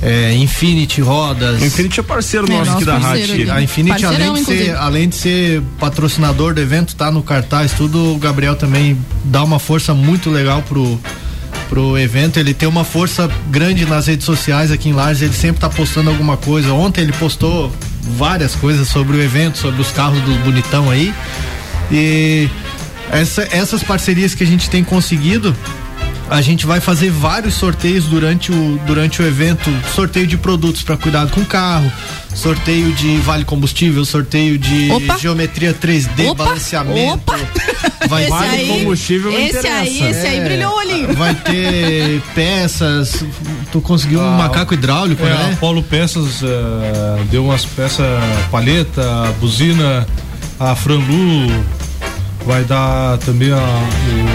É, 0.00 0.32
Infinity 0.34 1.00
Rodas. 1.00 1.60
Infinity 1.62 1.98
é 2.00 2.02
parceiro 2.02 2.46
É, 2.46 2.50
nosso 2.58 2.70
aqui 2.72 2.84
da 2.84 2.98
rádio. 2.98 3.52
A 3.52 3.60
Infinity, 3.62 4.04
além 4.06 4.34
de, 4.34 4.44
ser, 4.44 4.76
além 4.76 5.08
de 5.08 5.14
ser 5.16 5.62
patrocinador 5.80 6.54
do 6.54 6.60
evento, 6.60 6.94
tá 6.94 7.10
no 7.10 7.22
cartaz, 7.22 7.72
tudo, 7.72 8.14
o 8.14 8.18
Gabriel 8.18 8.54
também 8.54 8.96
dá 9.24 9.42
uma 9.42 9.58
força 9.58 9.92
muito 9.94 10.30
legal 10.30 10.62
pro, 10.62 11.00
pro 11.68 11.98
evento. 11.98 12.38
Ele 12.38 12.54
tem 12.54 12.68
uma 12.68 12.84
força 12.84 13.28
grande 13.50 13.84
nas 13.86 14.06
redes 14.06 14.24
sociais 14.24 14.70
aqui 14.70 14.88
em 14.88 14.92
Lages, 14.92 15.22
ele 15.22 15.32
sempre 15.34 15.60
tá 15.60 15.68
postando 15.68 16.10
alguma 16.10 16.36
coisa. 16.36 16.72
Ontem 16.72 17.00
ele 17.00 17.12
postou 17.12 17.72
várias 18.16 18.54
coisas 18.54 18.86
sobre 18.88 19.16
o 19.16 19.20
evento, 19.22 19.58
sobre 19.58 19.80
os 19.80 19.90
carros 19.90 20.20
do 20.22 20.32
Bonitão 20.44 20.88
aí. 20.90 21.12
E 21.90 22.48
essa- 23.10 23.48
essas 23.50 23.82
parcerias 23.82 24.32
que 24.34 24.44
a 24.44 24.46
gente 24.46 24.70
tem 24.70 24.84
conseguido, 24.84 25.56
a 26.30 26.40
gente 26.42 26.66
vai 26.66 26.80
fazer 26.80 27.10
vários 27.10 27.54
sorteios 27.54 28.04
durante 28.04 28.52
o, 28.52 28.78
durante 28.86 29.22
o 29.22 29.26
evento, 29.26 29.70
sorteio 29.94 30.26
de 30.26 30.36
produtos 30.36 30.82
para 30.82 30.96
cuidado 30.96 31.30
com 31.32 31.40
o 31.40 31.46
carro, 31.46 31.90
sorteio 32.34 32.92
de 32.92 33.16
vale 33.18 33.44
combustível, 33.44 34.04
sorteio 34.04 34.58
de 34.58 34.90
Opa. 34.90 35.18
geometria 35.18 35.72
3D, 35.74 36.26
Opa. 36.28 36.44
balanceamento. 36.44 37.32
Vai 38.08 38.22
Esse 38.22 38.30
vale 38.30 38.56
aí- 38.56 38.68
combustível 38.68 39.30
me 39.30 39.36
esse 39.38 39.58
interessa. 39.58 39.74
aí- 39.80 40.02
esse 40.10 40.26
aí 40.26 40.40
brilhou 40.40 40.72
o 40.72 40.76
olhinho. 40.78 41.14
Vai 41.14 41.34
ter 41.34 42.22
peças, 42.34 43.24
tu 43.72 43.80
conseguiu 43.80 44.20
um 44.20 44.36
macaco 44.36 44.72
hidráulico, 44.72 45.22
é, 45.26 45.28
né? 45.30 45.58
Paulo 45.60 45.82
Peças 45.82 46.42
eh, 46.42 47.22
deu 47.30 47.44
umas 47.44 47.64
peças 47.66 48.06
paleta, 48.50 49.02
buzina, 49.40 50.06
a 50.58 50.74
Franlu 50.74 51.48
vai 52.46 52.64
dar 52.64 53.18
também 53.18 53.50
a- 53.52 53.88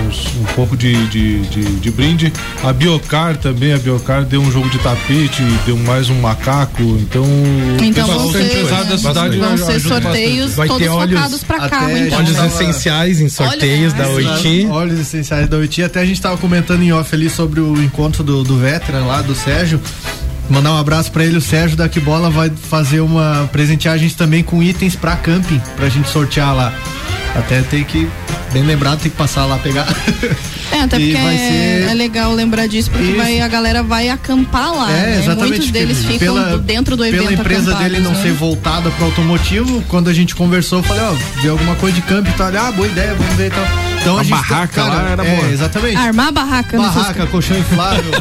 os- 0.10 0.26
um 0.40 0.44
pouco 0.56 0.78
de, 0.78 0.94
de, 1.08 1.40
de, 1.42 1.64
de 1.80 1.92
brinde. 1.92 2.32
A 2.64 2.72
Biocar 2.72 3.36
também, 3.38 3.74
a 3.74 3.78
Biocar 3.78 4.24
deu 4.24 4.42
um 4.42 4.52
jogo 4.52 4.70
de 4.70 4.78
tapete, 4.80 5.42
deu 5.66 5.78
mais 5.78 6.10
um 6.10 6.20
macaco, 6.22 6.82
então. 6.82 7.26
Então 7.82 8.06
vão 8.06 8.32
pessoal 8.32 8.32
ser, 8.32 8.86
da 8.90 8.98
cidade 8.98 9.38
vão 9.38 9.58
ser 9.58 9.80
sorteios 9.80 10.54
bastante. 10.56 10.68
todos 10.86 11.10
focados 11.10 11.44
pra 11.44 11.70
carro, 11.70 11.86
até 11.86 12.00
então. 12.08 12.20
óleos 12.20 12.38
né? 12.38 12.48
essenciais 12.48 13.20
em 13.20 13.30
sorteios 13.30 13.94
da 13.94 14.08
Oiti. 14.10 14.68
Óleos 14.70 15.00
essenciais 15.00 15.48
da 15.48 15.58
Oiti. 15.58 15.82
Até 15.84 16.02
a 16.02 16.06
gente 16.06 16.22
tava 16.22 16.38
comentando 16.38 16.84
em 16.84 16.92
off 16.94 17.14
ali 17.16 17.30
sobre 17.30 17.60
o 17.60 17.82
encontro 17.82 18.24
do, 18.24 18.44
do 18.44 18.58
Veteran 18.58 19.06
lá, 19.06 19.22
do 19.22 19.34
Sérgio. 19.34 19.80
Mandar 20.50 20.74
um 20.74 20.78
abraço 20.78 21.10
pra 21.12 21.24
ele, 21.24 21.38
o 21.38 21.42
Sérgio 21.42 21.78
da 21.78 21.88
Que 21.88 22.02
Bola 22.02 22.30
vai 22.30 22.50
fazer 22.70 23.00
uma 23.00 23.50
presentear 23.52 23.96
a 23.96 23.98
gente 23.98 24.16
também 24.16 24.44
com 24.44 24.62
itens 24.62 24.94
pra 24.96 25.16
camping, 25.16 25.60
pra 25.78 25.88
gente 25.88 26.10
sortear 26.10 26.54
lá. 26.54 26.74
Até 27.35 27.61
tem 27.64 27.84
que, 27.84 28.07
bem 28.51 28.61
lembrado, 28.64 28.99
tem 28.99 29.10
que 29.11 29.18
passar 29.18 29.45
lá 29.45 29.57
pegar. 29.57 29.88
É, 30.72 30.81
até 30.81 30.97
E 31.01 31.07
porque 31.11 31.23
vai 31.23 31.35
é, 31.35 31.38
ser- 31.39 31.89
é 31.89 31.93
legal 31.95 32.31
lembrar 32.34 32.68
disso, 32.68 32.91
porque 32.91 33.07
Isso. 33.07 33.18
vai, 33.18 33.41
a 33.41 33.47
galera 33.47 33.81
vai 33.81 34.10
acampar 34.10 34.72
lá. 34.72 34.91
É, 34.91 35.01
né? 35.01 35.19
exatamente. 35.19 35.49
Muitos 35.49 35.72
deles 35.72 35.97
ficam 36.05 36.35
pela- 36.35 36.57
dentro 36.60 36.95
do 36.95 37.03
evento 37.03 37.22
Pela 37.22 37.34
empresa 37.34 37.73
dele 37.76 37.99
não 37.99 38.11
né? 38.11 38.22
ser 38.22 38.34
voltada 38.34 38.91
pro 38.91 39.05
automotivo, 39.05 39.84
quando 39.88 40.10
a 40.10 40.14
gente 40.14 40.35
conversou, 40.35 40.80
eu 40.80 40.84
falei, 40.84 41.01
ó, 41.03 41.11
vê 41.41 41.49
alguma 41.49 41.73
coisa 41.76 41.95
de 41.95 42.01
campo 42.03 42.30
e 42.30 42.34
tal. 42.34 42.47
Ah, 42.55 42.72
boa 42.72 42.88
ideia, 42.88 43.15
vamos 43.15 43.34
ver 43.35 43.47
e 43.47 43.49
tal. 43.49 43.65
Então 44.01 44.18
A 44.18 44.19
a, 44.19 44.23
gente 44.23 44.31
barraca 44.31 44.68
cara, 44.68 44.93
lá 44.93 45.10
era 45.10 45.26
é, 45.26 45.35
boa. 45.35 45.49
Exatamente. 45.51 45.95
Armar 45.97 46.27
a 46.27 46.31
barraca. 46.31 46.77
no 46.77 46.84
Barraca, 46.84 47.26
colchão 47.27 47.57
inflável. 47.57 48.11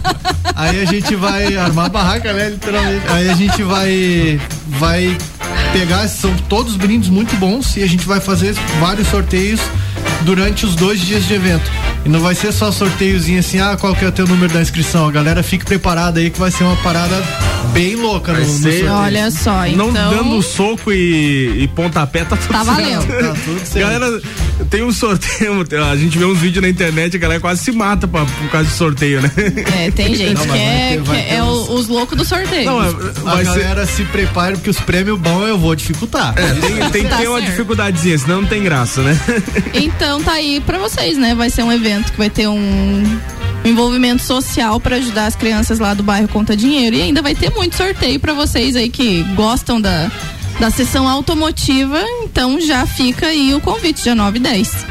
Aí 0.54 0.80
a 0.82 0.84
gente 0.84 1.14
vai 1.14 1.56
armar 1.56 1.86
a 1.86 1.88
barraca, 1.88 2.32
né? 2.32 2.48
Literalmente. 2.50 3.02
Aí 3.08 3.30
a 3.30 3.34
gente 3.34 3.62
vai. 3.62 4.40
Vai 4.66 5.16
pegar, 5.72 6.08
são 6.08 6.34
todos 6.48 6.76
brindes 6.76 7.08
muito 7.08 7.36
bons 7.36 7.76
e 7.76 7.82
a 7.82 7.86
gente 7.86 8.06
vai 8.06 8.20
fazer 8.20 8.54
vários 8.80 9.08
sorteios 9.08 9.60
durante 10.22 10.66
os 10.66 10.74
dois 10.74 11.00
dias 11.00 11.24
de 11.24 11.34
evento. 11.34 11.70
E 12.04 12.08
não 12.08 12.20
vai 12.20 12.34
ser 12.34 12.52
só 12.52 12.70
sorteiozinho 12.70 13.40
assim, 13.40 13.60
ah, 13.60 13.76
qual 13.78 13.94
que 13.94 14.04
é 14.04 14.08
o 14.08 14.12
teu 14.12 14.26
número 14.26 14.52
da 14.52 14.62
inscrição? 14.62 15.06
A 15.08 15.10
galera 15.10 15.42
fique 15.42 15.64
preparada 15.64 16.20
aí 16.20 16.30
que 16.30 16.38
vai 16.38 16.50
ser 16.50 16.64
uma 16.64 16.76
parada 16.76 17.16
bem 17.72 17.96
louca 17.96 18.32
vai 18.32 18.42
no, 18.42 18.48
ser, 18.48 18.88
Olha 18.88 19.30
só, 19.30 19.66
então... 19.66 19.92
Não 19.92 20.10
dando 20.10 20.42
soco 20.42 20.92
e, 20.92 21.64
e 21.64 21.68
pontapé, 21.68 22.24
tá 22.24 22.36
tudo 22.36 22.48
Tá 22.48 22.62
valendo. 22.62 23.06
tá 23.06 23.34
tudo 23.44 23.60
certo. 23.66 23.78
Galera, 23.78 24.22
tem 24.70 24.82
um 24.82 24.92
sorteio, 24.92 25.64
a 25.90 25.96
gente 25.96 26.16
vê 26.16 26.24
uns 26.24 26.38
vídeos 26.38 26.62
na 26.62 26.68
internet, 26.68 27.16
a 27.16 27.20
galera 27.20 27.40
quase 27.40 27.62
se 27.62 27.72
mata 27.72 28.06
pra, 28.08 28.24
por 28.24 28.50
causa 28.50 28.68
de 28.68 28.74
sorteio, 28.74 29.20
né? 29.20 29.30
É, 29.76 29.90
tem 29.90 30.14
gente 30.14 30.46
não, 30.46 30.54
que, 30.54 30.58
é, 30.58 30.96
ter, 30.96 31.02
que 31.02 31.34
é 31.34 31.42
uns... 31.42 31.68
os 31.68 31.88
loucos 31.88 32.16
do 32.16 32.24
sorteio. 32.24 32.64
Não, 32.64 32.80
a 32.80 33.42
galera 33.42 33.86
se 33.86 34.04
prepare 34.04 34.56
porque 34.56 34.70
os 34.70 34.80
prêmios 34.80 35.18
bons 35.18 35.46
eu 35.46 35.58
vou 35.58 35.74
dificultar. 35.74 36.34
É, 36.36 36.54
tem, 36.54 36.60
tem 36.60 36.78
tá 36.78 36.86
que 36.86 36.92
ter 36.92 37.08
tá 37.08 37.16
certo. 37.16 37.30
uma 37.30 37.42
dificuldadezinha 37.42 38.18
senão 38.18 38.42
não 38.42 38.48
tem 38.48 38.62
graça, 38.62 39.02
né? 39.02 39.18
Então 39.74 40.22
tá 40.22 40.32
aí 40.32 40.60
pra 40.60 40.78
vocês, 40.78 41.18
né? 41.18 41.34
Vai 41.34 41.50
ser 41.50 41.62
um 41.62 41.72
evento 41.72 41.87
evento 41.88 42.12
que 42.12 42.18
vai 42.18 42.28
ter 42.28 42.46
um 42.46 43.20
envolvimento 43.64 44.22
social 44.22 44.78
para 44.78 44.96
ajudar 44.96 45.26
as 45.26 45.34
crianças 45.34 45.78
lá 45.78 45.94
do 45.94 46.02
bairro 46.02 46.28
Conta 46.28 46.54
Dinheiro. 46.54 46.94
E 46.94 47.02
ainda 47.02 47.22
vai 47.22 47.34
ter 47.34 47.50
muito 47.50 47.76
sorteio 47.76 48.20
para 48.20 48.34
vocês 48.34 48.76
aí 48.76 48.90
que 48.90 49.22
gostam 49.34 49.80
da, 49.80 50.10
da 50.60 50.70
sessão 50.70 51.08
automotiva. 51.08 52.00
Então 52.22 52.60
já 52.60 52.86
fica 52.86 53.28
aí 53.28 53.54
o 53.54 53.60
convite, 53.60 54.02
dia 54.02 54.14
9 54.14 54.36
e 54.36 54.40
10. 54.40 54.86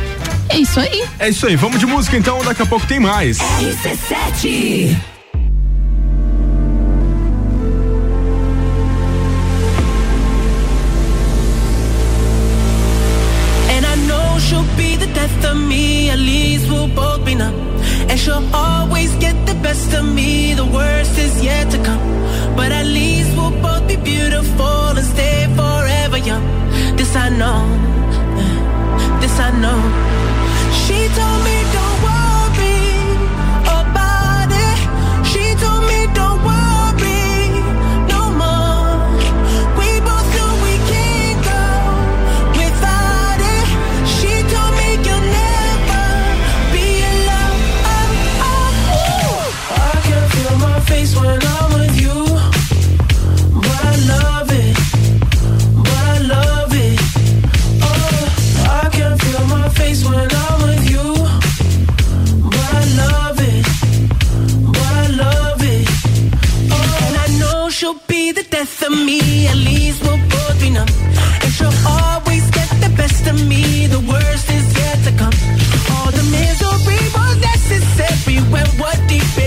É 0.49 0.57
isso 0.57 0.79
aí. 0.79 1.03
É 1.19 1.29
isso 1.29 1.45
aí. 1.45 1.55
Vamos 1.55 1.79
de 1.79 1.85
música 1.85 2.17
então, 2.17 2.43
daqui 2.43 2.63
a 2.63 2.65
pouco 2.65 2.87
tem 2.87 2.99
mais. 2.99 3.37
RC7 3.37 5.16
Always 18.53 19.15
get 19.15 19.35
the 19.45 19.55
best 19.55 19.93
of 19.93 20.05
me, 20.05 20.53
the 20.53 20.65
worst 20.65 21.17
is 21.17 21.43
yet 21.43 21.71
to 21.71 21.77
come. 21.83 22.01
But 22.55 22.71
at 22.71 22.85
least 22.85 23.35
we'll 23.37 23.51
both 23.61 23.87
be 23.87 23.97
beautiful 23.97 24.97
and 24.97 25.05
stay 25.05 25.45
forever 25.55 26.17
young. 26.17 26.45
This 26.97 27.15
I 27.15 27.29
know, 27.29 27.61
this 29.21 29.39
I 29.39 29.51
know. 29.61 30.06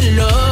love 0.08 0.49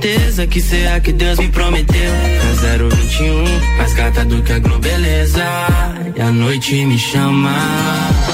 certeza 0.00 0.46
que 0.46 0.60
será 0.62 0.98
que 0.98 1.12
Deus 1.12 1.38
me 1.38 1.48
prometeu. 1.48 2.10
É 2.10 2.78
021, 2.78 3.44
mais 3.76 3.92
gata 3.92 4.24
do 4.24 4.42
que 4.42 4.52
a 4.52 4.58
Globeleza. 4.58 5.44
E 6.16 6.20
a 6.20 6.30
noite 6.32 6.86
me 6.86 6.98
chama. 6.98 7.52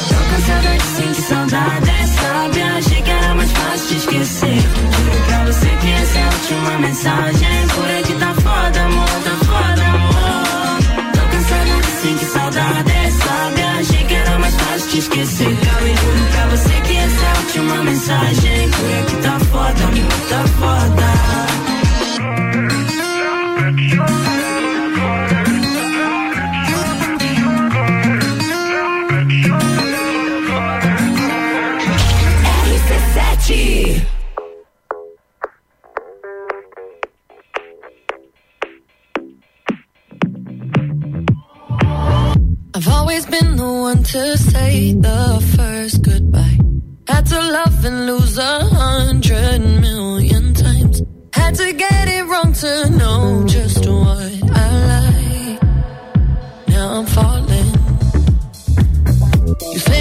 Tô 0.08 0.14
cansada 0.14 0.76
de 0.76 0.84
sentir 0.84 1.22
saudade, 1.22 1.90
sabe? 2.20 2.62
Achei 2.62 3.02
que 3.02 3.10
era 3.10 3.34
mais 3.34 3.50
fácil 3.50 3.88
te 3.88 3.96
esquecer. 3.96 4.54
Juro 4.54 5.24
pra 5.26 5.44
você 5.44 5.66
que 5.66 5.90
essa 5.90 6.18
é 6.18 6.22
a 6.22 6.28
última 6.28 6.78
mensagem. 6.78 7.66
Por 7.74 8.06
que 8.06 8.14
tá 8.14 8.34
foda, 8.34 8.80
amor, 8.82 9.08
tá 9.24 9.36
foda, 9.46 9.82
amor. 9.82 10.78
Tô 11.14 11.20
cansada 11.32 11.80
de 11.80 11.90
sentir 12.00 12.26
saudade, 12.26 13.12
sabe? 13.24 13.62
Achei 13.80 14.04
que 14.04 14.14
era 14.14 14.38
mais 14.38 14.54
fácil 14.54 14.90
te 14.90 14.98
esquecer. 14.98 15.48
Gabi, 15.48 15.94
juro 16.00 16.26
pra 16.30 16.46
você 16.46 16.80
que 16.80 16.96
essa 16.96 17.24
é 17.24 17.28
a 17.28 17.38
última 17.40 17.82
mensagem. 17.82 18.70
Por 18.70 19.06
que 19.06 19.16
tá 19.22 19.40
foda, 19.40 19.84
amor, 19.84 20.20
tá 20.28 20.44
foda. 20.58 21.05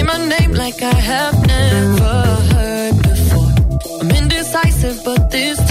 my 0.05 0.17
name 0.27 0.51
like 0.53 0.81
I 0.81 0.93
have 0.93 1.35
never 1.47 2.17
heard 2.53 2.95
before. 3.01 3.51
I'm 3.99 4.11
indecisive, 4.11 5.01
but 5.03 5.31
this 5.31 5.64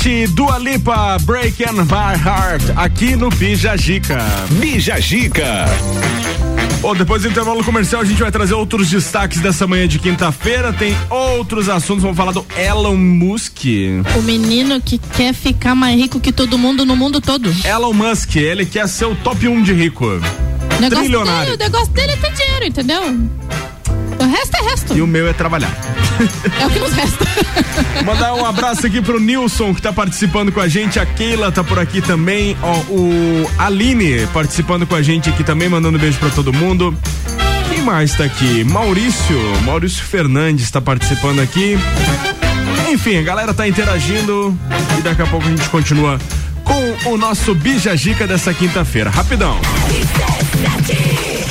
RC7 0.00 0.28
Dua 0.28 0.58
Lipa, 0.58 1.18
Breaking 1.22 1.82
My 1.82 2.16
Heart, 2.24 2.72
aqui 2.74 3.14
no 3.16 3.28
Bija 3.28 3.76
Gica. 3.76 4.18
Bija 4.52 4.98
Gica. 4.98 5.66
Bom, 6.80 6.94
depois 6.94 7.20
do 7.22 7.28
intervalo 7.28 7.62
comercial, 7.62 8.00
a 8.00 8.04
gente 8.06 8.18
vai 8.18 8.30
trazer 8.30 8.54
outros 8.54 8.88
destaques 8.88 9.40
dessa 9.40 9.66
manhã 9.66 9.86
de 9.86 9.98
quinta-feira. 9.98 10.72
Tem 10.72 10.96
outros 11.10 11.68
assuntos, 11.68 12.02
vamos 12.02 12.16
falar 12.16 12.32
do 12.32 12.46
Elon 12.56 12.96
Musk. 12.96 13.64
O 14.16 14.22
menino 14.22 14.80
que 14.80 14.96
quer 14.96 15.34
ficar 15.34 15.74
mais 15.74 15.94
rico 15.96 16.18
que 16.18 16.32
todo 16.32 16.56
mundo 16.56 16.86
no 16.86 16.96
mundo 16.96 17.20
todo. 17.20 17.54
Elon 17.62 17.92
Musk, 17.92 18.36
ele 18.36 18.64
quer 18.64 18.88
ser 18.88 19.04
o 19.04 19.14
top 19.14 19.46
1 19.46 19.62
de 19.62 19.74
rico. 19.74 20.06
O 20.06 20.80
negócio 20.80 21.04
Trilionário. 21.04 21.58
dele, 21.58 21.62
o 21.62 21.64
negócio 21.66 21.92
dele 21.92 22.12
é 22.12 22.16
ter 22.16 22.32
dinheiro, 22.32 22.64
entendeu? 22.64 23.02
O 24.18 24.24
resto 24.24 24.56
é 24.56 24.62
resto. 24.62 24.96
E 24.96 25.02
o 25.02 25.06
meu 25.06 25.28
é 25.28 25.34
trabalhar. 25.34 25.70
É 26.60 26.66
o 26.66 26.70
que 26.70 26.78
nos 26.78 26.92
resta. 26.92 27.26
Mandar 28.04 28.34
um 28.34 28.44
abraço 28.44 28.86
aqui 28.86 29.00
pro 29.00 29.20
Nilson 29.20 29.74
que 29.74 29.82
tá 29.82 29.92
participando 29.92 30.52
com 30.52 30.60
a 30.60 30.68
gente, 30.68 30.98
a 30.98 31.06
Keila 31.06 31.50
tá 31.52 31.62
por 31.62 31.78
aqui 31.78 32.00
também, 32.00 32.56
ó, 32.62 32.74
o 32.90 33.50
Aline 33.58 34.26
participando 34.32 34.86
com 34.86 34.94
a 34.94 35.02
gente 35.02 35.28
aqui 35.28 35.44
também, 35.44 35.68
mandando 35.68 35.98
beijo 35.98 36.18
pra 36.18 36.30
todo 36.30 36.52
mundo. 36.52 36.96
Quem 37.68 37.82
mais 37.82 38.14
tá 38.14 38.24
aqui? 38.24 38.64
Maurício, 38.64 39.36
Maurício 39.64 40.02
Fernandes 40.04 40.70
tá 40.70 40.80
participando 40.80 41.40
aqui. 41.40 41.78
Enfim, 42.90 43.18
a 43.18 43.22
galera 43.22 43.54
tá 43.54 43.68
interagindo 43.68 44.56
e 44.98 45.02
daqui 45.02 45.22
a 45.22 45.26
pouco 45.26 45.46
a 45.46 45.50
gente 45.50 45.68
continua 45.68 46.18
com 46.64 47.10
o 47.10 47.16
nosso 47.16 47.54
Bija 47.54 47.96
Gica 47.96 48.26
dessa 48.26 48.52
quinta-feira. 48.52 49.10
Rapidão. 49.10 49.58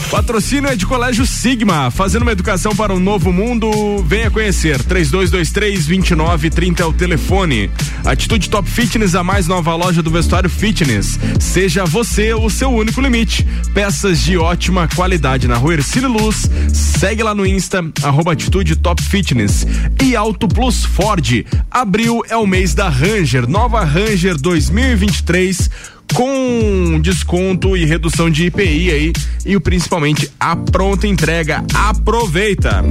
Patrocínio 0.10 0.68
é 0.68 0.76
de 0.76 0.88
Colégio 0.88 1.24
Sigma, 1.24 1.92
fazendo 1.92 2.24
uma 2.24 2.32
educação 2.32 2.76
para 2.76 2.92
um 2.92 3.00
novo 3.00 3.32
mundo. 3.32 3.70
Venha 4.08 4.32
conhecer. 4.32 4.82
3223-2930 4.84 6.80
é 6.80 6.86
o 6.86 6.92
telefone. 6.92 7.70
Atitude 8.04 8.50
Top 8.50 8.68
Fitness, 8.68 9.14
a 9.14 9.24
mais 9.24 9.46
nova 9.46 9.76
loja 9.76 10.02
do 10.02 10.10
vestuário 10.10 10.50
fitness. 10.50 11.20
Seja 11.40 11.86
você 11.86 12.34
o 12.34 12.50
seu 12.50 12.72
único 12.72 13.00
limite. 13.00 13.46
Peças 13.72 14.20
de 14.24 14.36
ótima 14.36 14.88
qualidade 14.96 15.48
na 15.48 15.58
rua 15.58 15.76
Ercílio 15.76 16.10
Luz. 16.10 16.50
Segue 16.74 17.22
lá 17.22 17.36
no 17.36 17.46
Insta, 17.46 17.86
arroba 18.02 18.34
Atitude 18.34 18.78
Top 18.78 19.04
Fitness. 19.04 19.68
E 20.04 20.16
Auto 20.16 20.48
Plus 20.48 20.86
Ford. 20.86 21.46
Abril 21.70 22.24
é 22.28 22.36
o 22.36 22.48
mês 22.48 22.74
da 22.74 22.90
Ranger. 22.90 23.48
Nova 23.48 23.84
Ranger 23.84 24.36
2023 24.38 25.70
com 26.14 27.00
desconto 27.02 27.76
e 27.76 27.86
redução 27.86 28.30
de 28.30 28.46
IPI 28.46 28.92
aí 28.92 29.14
e 29.46 29.56
o 29.56 29.62
principalmente 29.62 30.32
a 30.40 30.56
pronta 30.56 31.08
entrega. 31.08 31.64
Aproveita! 31.74 32.84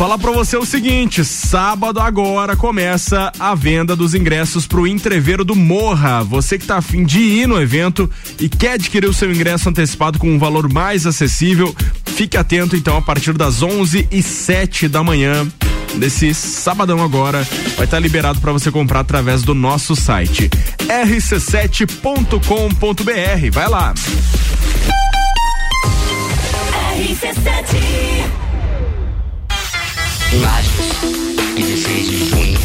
Falar 0.00 0.16
pra 0.16 0.30
você 0.30 0.56
o 0.56 0.64
seguinte, 0.64 1.22
sábado 1.22 2.00
agora 2.00 2.56
começa 2.56 3.30
a 3.38 3.54
venda 3.54 3.94
dos 3.94 4.14
ingressos 4.14 4.66
pro 4.66 4.86
Entreveiro 4.86 5.44
do 5.44 5.54
Morra. 5.54 6.24
Você 6.24 6.58
que 6.58 6.64
tá 6.64 6.78
afim 6.78 7.04
de 7.04 7.18
ir 7.18 7.46
no 7.46 7.60
evento 7.60 8.10
e 8.40 8.48
quer 8.48 8.72
adquirir 8.72 9.06
o 9.06 9.12
seu 9.12 9.30
ingresso 9.30 9.68
antecipado 9.68 10.18
com 10.18 10.30
um 10.30 10.38
valor 10.38 10.72
mais 10.72 11.06
acessível, 11.06 11.76
fique 12.06 12.38
atento 12.38 12.76
então 12.76 12.96
a 12.96 13.02
partir 13.02 13.34
das 13.34 13.60
11 13.60 14.08
e 14.10 14.22
7 14.22 14.88
da 14.88 15.04
manhã 15.04 15.46
desse 15.96 16.32
sabadão 16.34 17.02
agora 17.02 17.46
vai 17.76 17.84
estar 17.84 17.98
liberado 17.98 18.40
para 18.40 18.52
você 18.52 18.70
comprar 18.70 19.00
através 19.00 19.42
do 19.42 19.54
nosso 19.54 19.96
site 19.96 20.48
rc7.com.br. 20.88 23.50
Vai 23.52 23.68
lá. 23.68 23.92
RC7 26.96 27.76
Lages, 30.32 30.70
16 31.56 32.08
de 32.08 32.28
junho, 32.28 32.58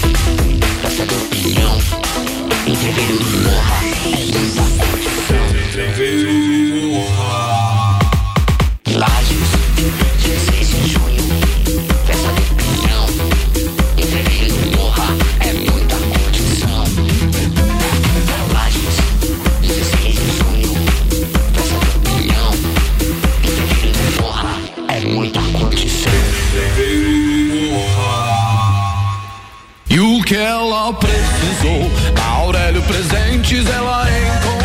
Praça 0.81 1.03
do 1.05 1.15
Pinhão, 1.29 1.79
Entreveiro 2.67 3.17
do 3.17 3.49
Morra, 3.49 3.79
é 5.77 6.54
que 30.25 30.35
ela 30.35 30.91
precisou, 30.93 31.91
Aurélio 32.39 32.81
Presentes 32.81 33.67
ela 33.69 34.07
encontrou. 34.09 34.64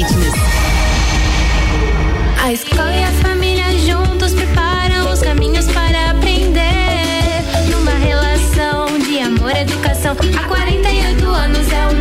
A 2.43 2.51
escola 2.51 2.91
e 2.91 3.03
a 3.03 3.11
família 3.21 3.77
juntos 3.77 4.33
preparam 4.33 5.13
os 5.13 5.21
caminhos 5.21 5.67
para 5.67 6.09
aprender. 6.09 7.43
Numa 7.69 7.91
relação 7.91 8.97
de 8.97 9.19
amor 9.19 9.51
e 9.51 9.59
educação, 9.59 10.15
há 10.35 10.47
48 10.47 11.27
anos 11.27 11.71
é 11.71 11.87
o 11.87 12.00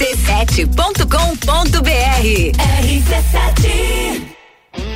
rc7.com.br 0.00 2.56
RC7 2.56 4.39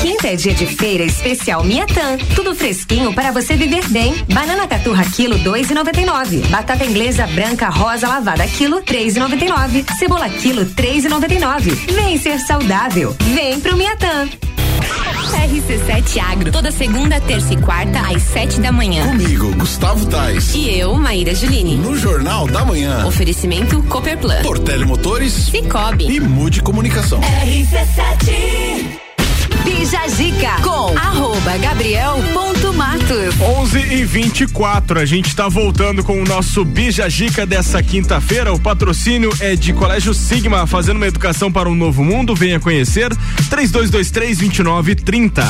Quinta 0.00 0.28
é 0.28 0.36
dia 0.36 0.54
de 0.54 0.66
feira 0.66 1.04
especial 1.04 1.62
Miatan. 1.62 2.16
Tudo 2.34 2.54
fresquinho 2.54 3.12
para 3.12 3.30
você 3.32 3.54
viver 3.54 3.86
bem. 3.88 4.14
Banana 4.32 4.66
caturra 4.66 5.04
quilo 5.04 5.38
2,99. 5.40 6.46
Batata 6.48 6.84
inglesa 6.84 7.26
branca 7.26 7.68
rosa 7.68 8.08
lavada 8.08 8.46
quilo 8.46 8.82
3,99. 8.82 9.84
Cebola 9.98 10.28
quilo 10.30 10.64
3,99. 10.64 11.92
Vem 11.92 12.18
ser 12.18 12.38
saudável. 12.38 13.14
Vem 13.34 13.60
pro 13.60 13.76
Miatan. 13.76 14.28
RC7 15.30 16.18
Agro, 16.18 16.50
toda 16.50 16.72
segunda, 16.72 17.20
terça 17.20 17.52
e 17.52 17.56
quarta, 17.58 18.00
às 18.00 18.22
sete 18.22 18.60
da 18.60 18.72
manhã. 18.72 19.06
Comigo, 19.06 19.54
Gustavo 19.56 20.06
Tais. 20.06 20.54
E 20.54 20.78
eu, 20.78 20.94
Maíra 20.94 21.34
Juline. 21.34 21.76
No 21.76 21.96
Jornal 21.96 22.46
da 22.46 22.64
Manhã. 22.64 23.04
Oferecimento 23.06 23.82
Cooper 23.84 24.18
Plus. 24.18 24.40
Portele 24.42 24.84
Motores. 24.84 25.32
Cicobi. 25.32 26.06
E 26.10 26.20
Mude 26.20 26.62
Comunicação. 26.62 27.20
RC7. 27.20 29.09
Bija 29.80 30.06
Zica 30.08 30.60
com 30.62 30.94
arroba 30.98 31.56
gabriel.matos. 31.56 33.40
11 33.40 33.78
e 33.78 34.04
24 34.04 35.00
a 35.00 35.06
gente 35.06 35.28
está 35.28 35.48
voltando 35.48 36.04
com 36.04 36.20
o 36.20 36.24
nosso 36.26 36.66
Bija 36.66 37.08
Gica 37.08 37.46
dessa 37.46 37.82
quinta-feira. 37.82 38.52
O 38.52 38.60
patrocínio 38.60 39.32
é 39.40 39.56
de 39.56 39.72
Colégio 39.72 40.12
Sigma, 40.12 40.66
fazendo 40.66 40.96
uma 40.96 41.06
educação 41.06 41.50
para 41.50 41.66
um 41.66 41.74
novo 41.74 42.04
mundo. 42.04 42.34
Venha 42.34 42.60
conhecer 42.60 43.10
3223-2930. 43.48 45.42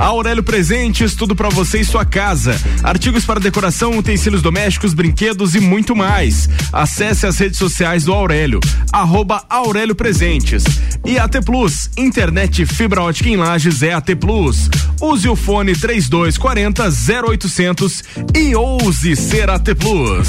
A 0.00 0.06
Aurélio 0.06 0.42
Presentes, 0.42 1.14
tudo 1.14 1.36
para 1.36 1.48
você 1.48 1.78
e 1.78 1.84
sua 1.84 2.04
casa. 2.04 2.60
Artigos 2.82 3.24
para 3.24 3.38
decoração, 3.38 3.96
utensílios 3.96 4.42
domésticos, 4.42 4.94
brinquedos 4.94 5.54
e 5.54 5.60
muito 5.60 5.94
mais. 5.94 6.50
Acesse 6.72 7.24
as 7.24 7.38
redes 7.38 7.60
sociais 7.60 8.02
do 8.02 8.12
Aurélio, 8.12 8.58
arroba 8.92 9.44
Aurélio 9.48 9.94
Presentes. 9.94 10.64
E 11.04 11.20
AT 11.20 11.40
Plus, 11.44 11.88
internet 11.96 12.66
fibra 12.66 13.00
ótica 13.00 13.28
em 13.28 13.36
Lages 13.36 13.75
é 13.82 13.92
AT 13.92 14.14
Plus. 14.16 14.68
Use 15.00 15.28
o 15.28 15.36
fone 15.36 15.74
3240 15.74 16.88
0800 17.24 18.04
e 18.34 18.54
ouse 18.54 19.16
ser 19.16 19.50
AT 19.50 19.74
Plus. 19.74 20.28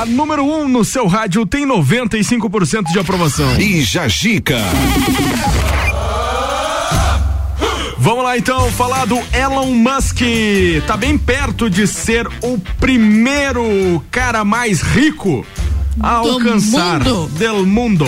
A 0.00 0.06
número 0.06 0.44
1 0.44 0.62
um 0.62 0.68
no 0.68 0.84
seu 0.84 1.06
rádio 1.06 1.46
tem 1.46 1.66
95% 1.66 2.92
de 2.92 2.98
aprovação. 2.98 3.54
Bija 3.54 4.06
Gica. 4.08 4.58
Vamos 8.04 8.22
lá 8.22 8.36
então 8.36 8.70
falar 8.72 9.06
do 9.06 9.18
Elon 9.32 9.72
Musk. 9.72 10.20
Tá 10.86 10.94
bem 10.94 11.16
perto 11.16 11.70
de 11.70 11.86
ser 11.86 12.26
o 12.42 12.58
primeiro 12.78 14.04
cara 14.10 14.44
mais 14.44 14.82
rico 14.82 15.44
a 15.98 16.20
Do 16.20 16.32
alcançar 16.32 17.02
mundo. 17.02 17.30
del 17.38 17.64
mundo. 17.64 18.06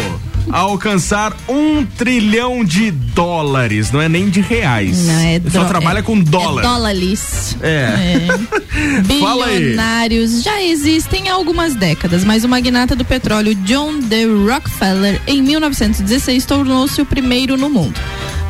A 0.52 0.58
alcançar 0.58 1.34
um 1.48 1.84
trilhão 1.84 2.62
de 2.62 2.90
dólares, 2.92 3.90
não 3.90 4.00
é 4.00 4.08
nem 4.08 4.28
de 4.28 4.40
reais. 4.40 5.04
Não, 5.06 5.18
é 5.18 5.34
Ele 5.36 5.50
Só 5.50 5.64
trabalha 5.64 5.98
é- 6.00 6.02
com 6.02 6.20
dólar. 6.20 6.62
É 6.62 6.66
dólares. 6.68 7.56
É. 7.62 7.88
Aí. 8.76 9.02
Bilionários 9.02 10.42
já 10.42 10.62
existem 10.62 11.28
há 11.30 11.34
algumas 11.34 11.74
décadas, 11.74 12.22
mas 12.22 12.44
o 12.44 12.48
magnata 12.48 12.94
do 12.94 13.04
petróleo 13.04 13.54
John 13.56 13.98
D. 13.98 14.24
Rockefeller, 14.26 15.20
em 15.26 15.42
1916, 15.42 16.44
tornou-se 16.44 17.00
o 17.00 17.06
primeiro 17.06 17.56
no 17.56 17.68
mundo. 17.70 17.98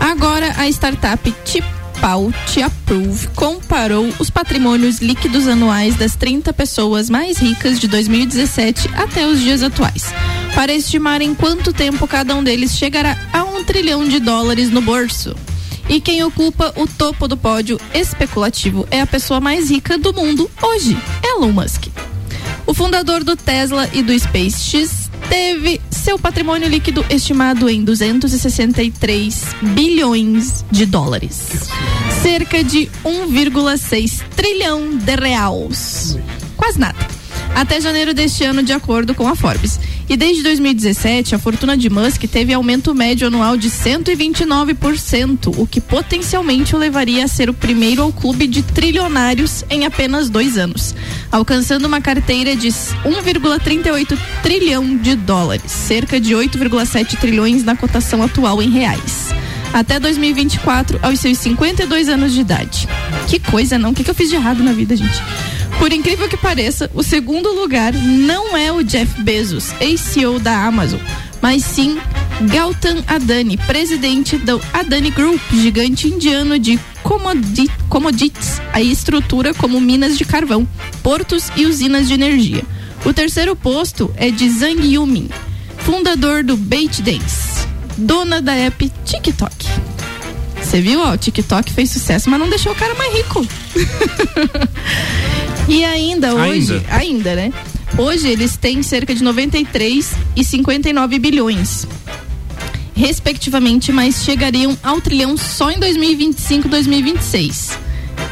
Agora, 0.00 0.54
a 0.56 0.68
startup 0.68 1.34
Tipalt 1.44 2.34
Approve 2.64 3.28
comparou 3.34 4.12
os 4.18 4.30
patrimônios 4.30 4.98
líquidos 5.00 5.48
anuais 5.48 5.96
das 5.96 6.14
30 6.14 6.52
pessoas 6.52 7.10
mais 7.10 7.38
ricas 7.38 7.80
de 7.80 7.88
2017 7.88 8.90
até 8.94 9.26
os 9.26 9.40
dias 9.40 9.62
atuais, 9.62 10.04
para 10.54 10.72
estimar 10.72 11.20
em 11.22 11.34
quanto 11.34 11.72
tempo 11.72 12.06
cada 12.06 12.34
um 12.34 12.44
deles 12.44 12.76
chegará 12.76 13.18
a 13.32 13.44
um 13.44 13.64
trilhão 13.64 14.06
de 14.06 14.20
dólares 14.20 14.70
no 14.70 14.80
bolso. 14.80 15.34
E 15.88 16.00
quem 16.00 16.22
ocupa 16.24 16.72
o 16.76 16.86
topo 16.86 17.28
do 17.28 17.36
pódio 17.36 17.80
especulativo 17.94 18.86
é 18.90 19.00
a 19.00 19.06
pessoa 19.06 19.40
mais 19.40 19.70
rica 19.70 19.96
do 19.96 20.12
mundo 20.12 20.50
hoje, 20.60 20.96
Elon 21.24 21.52
Musk. 21.52 21.86
O 22.66 22.74
fundador 22.74 23.22
do 23.22 23.36
Tesla 23.36 23.88
e 23.92 24.02
do 24.02 24.18
SpaceX 24.18 25.05
teve 25.28 25.80
seu 25.90 26.18
patrimônio 26.18 26.68
líquido 26.68 27.04
estimado 27.10 27.68
em 27.68 27.84
263 27.84 29.44
bilhões 29.74 30.64
de 30.70 30.86
dólares. 30.86 31.48
Cerca 32.22 32.62
de 32.62 32.88
1,6 33.04 34.22
trilhão 34.34 34.96
de 34.96 35.16
reais. 35.16 36.18
Quase 36.56 36.78
nada. 36.78 36.98
Até 37.54 37.80
janeiro 37.80 38.12
deste 38.12 38.44
ano, 38.44 38.62
de 38.62 38.72
acordo 38.72 39.14
com 39.14 39.26
a 39.26 39.34
Forbes. 39.34 39.80
E 40.08 40.16
desde 40.16 40.42
2017, 40.44 41.34
a 41.34 41.38
fortuna 41.38 41.76
de 41.76 41.90
Musk 41.90 42.22
teve 42.24 42.52
aumento 42.52 42.94
médio 42.94 43.26
anual 43.26 43.56
de 43.56 43.68
129%, 43.68 45.52
o 45.58 45.66
que 45.66 45.80
potencialmente 45.80 46.76
o 46.76 46.78
levaria 46.78 47.24
a 47.24 47.28
ser 47.28 47.50
o 47.50 47.54
primeiro 47.54 48.02
ao 48.02 48.12
clube 48.12 48.46
de 48.46 48.62
trilionários 48.62 49.64
em 49.68 49.84
apenas 49.84 50.30
dois 50.30 50.56
anos, 50.56 50.94
alcançando 51.30 51.86
uma 51.86 52.00
carteira 52.00 52.54
de 52.54 52.68
1,38 52.68 54.16
trilhão 54.44 54.96
de 54.96 55.16
dólares, 55.16 55.72
cerca 55.72 56.20
de 56.20 56.34
8,7 56.34 57.18
trilhões 57.18 57.64
na 57.64 57.74
cotação 57.74 58.22
atual 58.22 58.62
em 58.62 58.70
reais. 58.70 59.34
Até 59.72 60.00
2024, 60.00 60.98
aos 61.02 61.20
seus 61.20 61.38
52 61.38 62.08
anos 62.08 62.32
de 62.32 62.40
idade. 62.40 62.88
Que 63.28 63.38
coisa, 63.38 63.78
não? 63.78 63.90
O 63.90 63.94
que, 63.94 64.04
que 64.04 64.10
eu 64.10 64.14
fiz 64.14 64.28
de 64.28 64.36
errado 64.36 64.62
na 64.62 64.72
vida, 64.72 64.96
gente? 64.96 65.22
Por 65.78 65.92
incrível 65.92 66.28
que 66.28 66.36
pareça, 66.36 66.90
o 66.94 67.02
segundo 67.02 67.52
lugar 67.52 67.92
não 67.92 68.56
é 68.56 68.72
o 68.72 68.82
Jeff 68.82 69.20
Bezos, 69.22 69.72
ex-CEO 69.80 70.38
da 70.38 70.64
Amazon, 70.64 71.00
mas 71.42 71.62
sim 71.62 71.98
Gautam 72.40 73.02
Adani, 73.06 73.56
presidente 73.56 74.36
do 74.36 74.60
Adani 74.72 75.10
Group, 75.10 75.40
gigante 75.52 76.08
indiano 76.08 76.58
de 76.58 76.78
commodities, 77.88 78.60
a 78.72 78.80
estrutura 78.80 79.54
como 79.54 79.80
minas 79.80 80.18
de 80.18 80.24
carvão, 80.24 80.68
portos 81.02 81.50
e 81.56 81.64
usinas 81.64 82.08
de 82.08 82.14
energia. 82.14 82.62
O 83.04 83.12
terceiro 83.12 83.56
posto 83.56 84.12
é 84.16 84.30
de 84.30 84.50
Zhang 84.50 84.86
Yumin, 84.86 85.30
fundador 85.78 86.42
do 86.42 86.56
ByteDance, 86.56 87.45
dona 87.96 88.40
da 88.42 88.54
app 88.54 88.90
TikTok. 89.04 89.66
Você 90.62 90.80
viu, 90.80 91.00
ó, 91.00 91.12
o 91.12 91.18
TikTok 91.18 91.72
fez 91.72 91.90
sucesso, 91.90 92.28
mas 92.28 92.40
não 92.40 92.48
deixou 92.48 92.72
o 92.72 92.76
cara 92.76 92.94
mais 92.94 93.12
rico. 93.14 93.46
e 95.68 95.84
ainda 95.84 96.34
hoje, 96.34 96.74
Ainda? 96.74 96.84
ainda, 96.94 97.34
né? 97.36 97.52
Hoje 97.96 98.28
eles 98.28 98.56
têm 98.56 98.82
cerca 98.82 99.14
de 99.14 99.22
93 99.22 100.12
e 100.34 100.44
59 100.44 101.18
bilhões, 101.18 101.86
respectivamente, 102.94 103.92
mas 103.92 104.22
chegariam 104.24 104.76
ao 104.82 105.00
trilhão 105.00 105.36
só 105.36 105.70
em 105.70 105.78
2025 105.78 106.66
e 106.66 106.70
2026. 106.70 107.78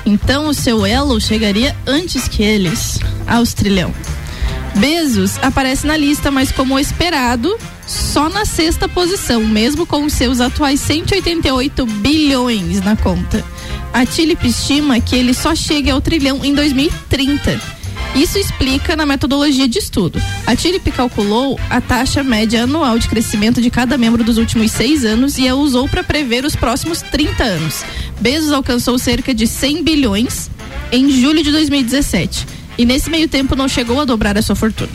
Então 0.05 0.49
o 0.49 0.55
seu 0.55 0.85
elo 0.85 1.21
chegaria 1.21 1.75
antes 1.87 2.29
que 2.29 2.43
eles 2.43 2.99
aos 3.27 3.55
trilhão. 3.55 3.95
Bezos 4.77 5.39
aparece 5.41 5.87
na 5.87 5.97
lista, 5.97 6.31
mas 6.31 6.51
como 6.51 6.79
esperado, 6.79 7.57
só 7.87 8.29
na 8.29 8.45
sexta 8.45 8.89
posição, 8.89 9.45
mesmo 9.47 9.87
com 9.87 10.09
seus 10.09 10.41
atuais 10.41 10.81
188 10.81 11.87
bilhões 11.87 12.81
na 12.83 12.97
conta. 12.97 13.45
A 13.93 14.05
Tilip 14.05 14.47
estima 14.47 15.01
que 15.01 15.15
ele 15.15 15.33
só 15.33 15.55
chegue 15.55 15.91
ao 15.91 16.01
trilhão 16.01 16.45
em 16.45 16.53
2030. 16.53 17.61
Isso 18.17 18.39
explica 18.39 18.97
na 18.97 19.07
metodologia 19.07 19.69
de 19.69 19.79
estudo. 19.79 20.21
A 20.47 20.55
Tilip 20.57 20.91
calculou 20.93 21.59
a 21.71 21.81
taxa 21.81 22.23
média 22.23 22.65
anual 22.65 22.99
de 22.99 23.09
crescimento 23.09 23.61
de 23.61 23.71
cada 23.71 23.97
membro 23.97 24.23
dos 24.25 24.39
últimos 24.39 24.73
seis 24.73 25.05
anos 25.05 25.39
e 25.39 25.49
a 25.49 25.55
usou 25.55 25.89
para 25.89 26.03
prever 26.03 26.45
os 26.45 26.57
próximos 26.57 27.03
30 27.03 27.43
anos. 27.43 27.85
Bezos 28.21 28.53
alcançou 28.53 28.99
cerca 28.99 29.33
de 29.33 29.47
100 29.47 29.83
bilhões 29.83 30.51
em 30.93 31.11
julho 31.11 31.43
de 31.43 31.51
2017 31.51 32.64
e 32.77 32.85
nesse 32.85 33.11
meio 33.11 33.29
tempo 33.29 33.55
não 33.57 33.69
chegou 33.69 34.01
a 34.01 34.05
dobrar 34.05 34.37
a 34.37 34.43
sua 34.43 34.55
fortuna. 34.55 34.91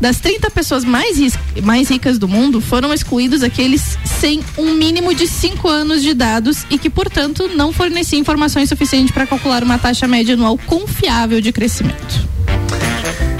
Das 0.00 0.18
30 0.18 0.50
pessoas 0.50 0.84
mais, 0.84 1.16
mais 1.62 1.88
ricas 1.88 2.18
do 2.18 2.28
mundo, 2.28 2.60
foram 2.60 2.92
excluídos 2.92 3.42
aqueles 3.42 3.96
sem 4.04 4.42
um 4.58 4.74
mínimo 4.74 5.14
de 5.14 5.26
5 5.26 5.68
anos 5.68 6.02
de 6.02 6.12
dados 6.12 6.66
e 6.68 6.78
que, 6.78 6.90
portanto, 6.90 7.48
não 7.54 7.72
forneciam 7.72 8.20
informações 8.20 8.68
suficientes 8.68 9.14
para 9.14 9.26
calcular 9.26 9.62
uma 9.62 9.78
taxa 9.78 10.06
média 10.06 10.34
anual 10.34 10.58
confiável 10.58 11.40
de 11.40 11.52
crescimento. 11.52 12.28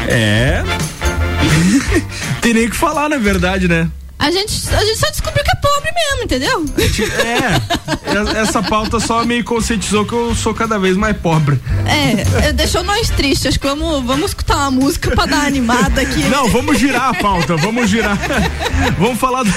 É. 0.09 0.62
Tem 2.41 2.55
nem 2.55 2.66
o 2.66 2.70
que 2.70 2.77
falar, 2.77 3.09
na 3.09 3.19
verdade, 3.19 3.69
né? 3.69 3.91
A 4.24 4.30
gente, 4.30 4.74
a 4.74 4.82
gente 4.82 4.96
só 4.98 5.06
descobriu 5.10 5.44
que 5.44 5.51
é 5.51 5.55
pobre 5.56 5.90
mesmo, 5.92 6.24
entendeu? 6.24 6.64
É, 7.22 8.40
essa 8.40 8.62
pauta 8.62 8.98
só 8.98 9.22
me 9.22 9.42
conscientizou 9.42 10.06
que 10.06 10.14
eu 10.14 10.34
sou 10.34 10.55
cada 10.55 10.78
vez 10.78 10.96
mais 10.96 11.14
pobre. 11.14 11.60
É, 11.84 12.46
é, 12.46 12.52
deixou 12.55 12.82
nós 12.82 13.10
tristes. 13.10 13.48
Acho 13.48 13.60
que 13.60 13.66
vamos, 13.66 14.02
vamos 14.02 14.30
escutar 14.30 14.56
uma 14.56 14.70
música 14.70 15.10
pra 15.10 15.26
dar 15.26 15.40
uma 15.40 15.46
animada 15.46 16.01
aqui. 16.01 16.22
Não, 16.22 16.48
vamos 16.48 16.78
girar 16.78 17.10
a 17.10 17.14
pauta, 17.14 17.55
vamos 17.59 17.90
girar. 17.90 18.18
Vamos 18.98 19.18
falar 19.18 19.42
da, 19.42 19.51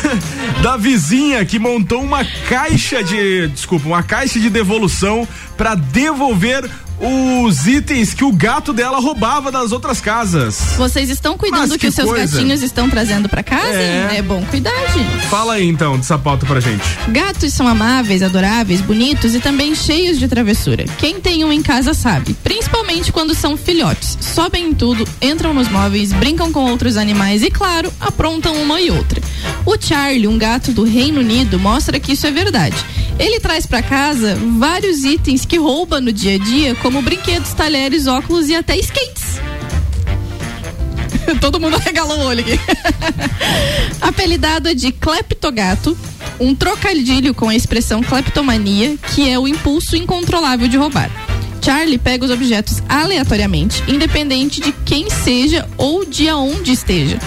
da 0.61 0.77
vizinha 0.77 1.45
que 1.45 1.57
montou 1.57 2.01
uma 2.01 2.25
caixa 2.49 3.01
de. 3.01 3.47
Desculpa, 3.47 3.87
uma 3.87 4.03
caixa 4.03 4.37
de 4.37 4.49
devolução 4.49 5.25
pra 5.55 5.75
devolver 5.75 6.69
os 6.99 7.67
itens 7.67 8.13
que 8.13 8.23
o 8.23 8.31
gato 8.31 8.73
dela 8.73 8.99
roubava 8.99 9.51
das 9.51 9.71
outras 9.71 10.01
casas. 10.01 10.59
Vocês 10.77 11.09
estão 11.09 11.37
cuidando 11.37 11.61
Mas 11.61 11.71
que, 11.73 11.79
que 11.79 11.87
os 11.87 11.95
seus 11.95 12.09
coisa. 12.09 12.35
gatinhos 12.35 12.61
estão 12.63 12.89
trazendo 12.89 13.29
pra 13.29 13.43
casa? 13.43 13.67
É. 13.67 14.21
bom 14.21 14.43
cuidar, 14.45 14.75
gente. 14.93 15.27
Fala 15.27 15.53
aí 15.53 15.67
então 15.67 15.97
dessa 15.97 16.17
pauta 16.17 16.45
pra 16.45 16.59
gente. 16.59 16.83
Gatos 17.09 17.53
são 17.53 17.67
amáveis, 17.67 18.23
adoráveis, 18.23 18.81
bonitos 18.81 19.35
e 19.35 19.39
também 19.39 19.75
cheios 19.75 20.17
de 20.17 20.27
travessura. 20.27 20.85
Quem 20.97 21.19
tem 21.19 21.43
um 21.43 21.51
em 21.51 21.61
casa 21.61 21.93
sabe, 21.93 22.33
principalmente 22.43 23.11
quando 23.11 23.35
são 23.35 23.55
filhotes. 23.55 24.17
Sobem 24.19 24.69
em 24.69 24.73
tudo, 24.73 25.07
entram 25.21 25.53
nos 25.53 25.67
móveis, 25.67 26.11
brincam 26.13 26.51
com 26.51 26.69
outros 26.69 26.97
animais 26.97 27.43
e, 27.43 27.51
claro, 27.51 27.91
aprontam 27.99 28.55
uma 28.55 28.81
e 28.81 28.89
outra. 28.89 29.21
O 29.65 29.75
Charlie, 29.79 30.27
um 30.27 30.37
gato 30.37 30.71
do 30.71 30.83
Reino 30.83 31.19
Unido, 31.19 31.59
mostra 31.59 31.99
que 31.99 32.13
isso 32.13 32.25
é 32.25 32.31
verdade. 32.31 32.75
Ele 33.19 33.39
traz 33.39 33.65
pra 33.65 33.81
casa 33.81 34.37
vários 34.59 35.03
itens 35.03 35.43
que 35.43 35.57
rouba 35.57 35.99
no 35.99 36.13
dia 36.13 36.35
a 36.35 36.37
dia, 36.37 36.75
como 36.75 36.86
brinquedos, 37.01 37.53
talheres, 37.53 38.07
óculos 38.07 38.49
e 38.49 38.55
até 38.55 38.77
skates. 38.77 39.39
Todo 41.41 41.59
mundo 41.59 41.77
regalou 41.77 42.19
o 42.19 42.25
olho 42.25 42.41
aqui. 42.41 42.59
Apelidado 44.01 44.73
de 44.73 44.91
Kleptogato, 44.91 45.97
um 46.39 46.55
trocadilho 46.55 47.33
com 47.33 47.49
a 47.49 47.55
expressão 47.55 48.01
kleptomania, 48.01 48.97
que 49.13 49.29
é 49.29 49.37
o 49.37 49.47
impulso 49.47 49.95
incontrolável 49.95 50.67
de 50.67 50.77
roubar. 50.77 51.11
Charlie 51.61 51.97
pega 51.97 52.23
os 52.23 52.31
objetos 52.31 52.81
aleatoriamente, 52.87 53.83
independente 53.87 54.61
de 54.61 54.71
quem 54.71 55.09
seja 55.09 55.67
ou 55.77 56.05
de 56.05 56.29
aonde 56.29 56.71
esteja. 56.71 57.19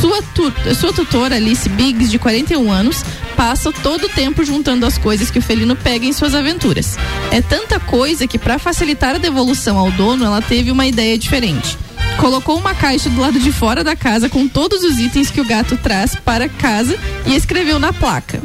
Sua, 0.00 0.22
tu- 0.34 0.52
sua 0.74 0.92
tutora, 0.92 1.36
Alice 1.36 1.68
Biggs, 1.68 2.10
de 2.10 2.18
41 2.18 2.70
anos, 2.70 3.04
passa 3.36 3.72
todo 3.72 4.04
o 4.04 4.08
tempo 4.08 4.44
juntando 4.44 4.84
as 4.86 4.98
coisas 4.98 5.30
que 5.30 5.38
o 5.38 5.42
felino 5.42 5.74
pega 5.76 6.04
em 6.06 6.12
suas 6.12 6.34
aventuras. 6.34 6.96
É 7.30 7.40
tanta 7.40 7.78
coisa 7.80 8.26
que, 8.26 8.38
para 8.38 8.58
facilitar 8.58 9.14
a 9.14 9.18
devolução 9.18 9.78
ao 9.78 9.90
dono, 9.90 10.24
ela 10.24 10.42
teve 10.42 10.70
uma 10.70 10.86
ideia 10.86 11.16
diferente. 11.18 11.78
Colocou 12.18 12.56
uma 12.56 12.74
caixa 12.74 13.10
do 13.10 13.20
lado 13.20 13.40
de 13.40 13.50
fora 13.50 13.82
da 13.82 13.96
casa 13.96 14.28
com 14.28 14.46
todos 14.46 14.84
os 14.84 14.98
itens 14.98 15.30
que 15.30 15.40
o 15.40 15.44
gato 15.44 15.76
traz 15.76 16.14
para 16.14 16.48
casa 16.48 16.96
e 17.26 17.34
escreveu 17.34 17.78
na 17.78 17.92
placa. 17.92 18.40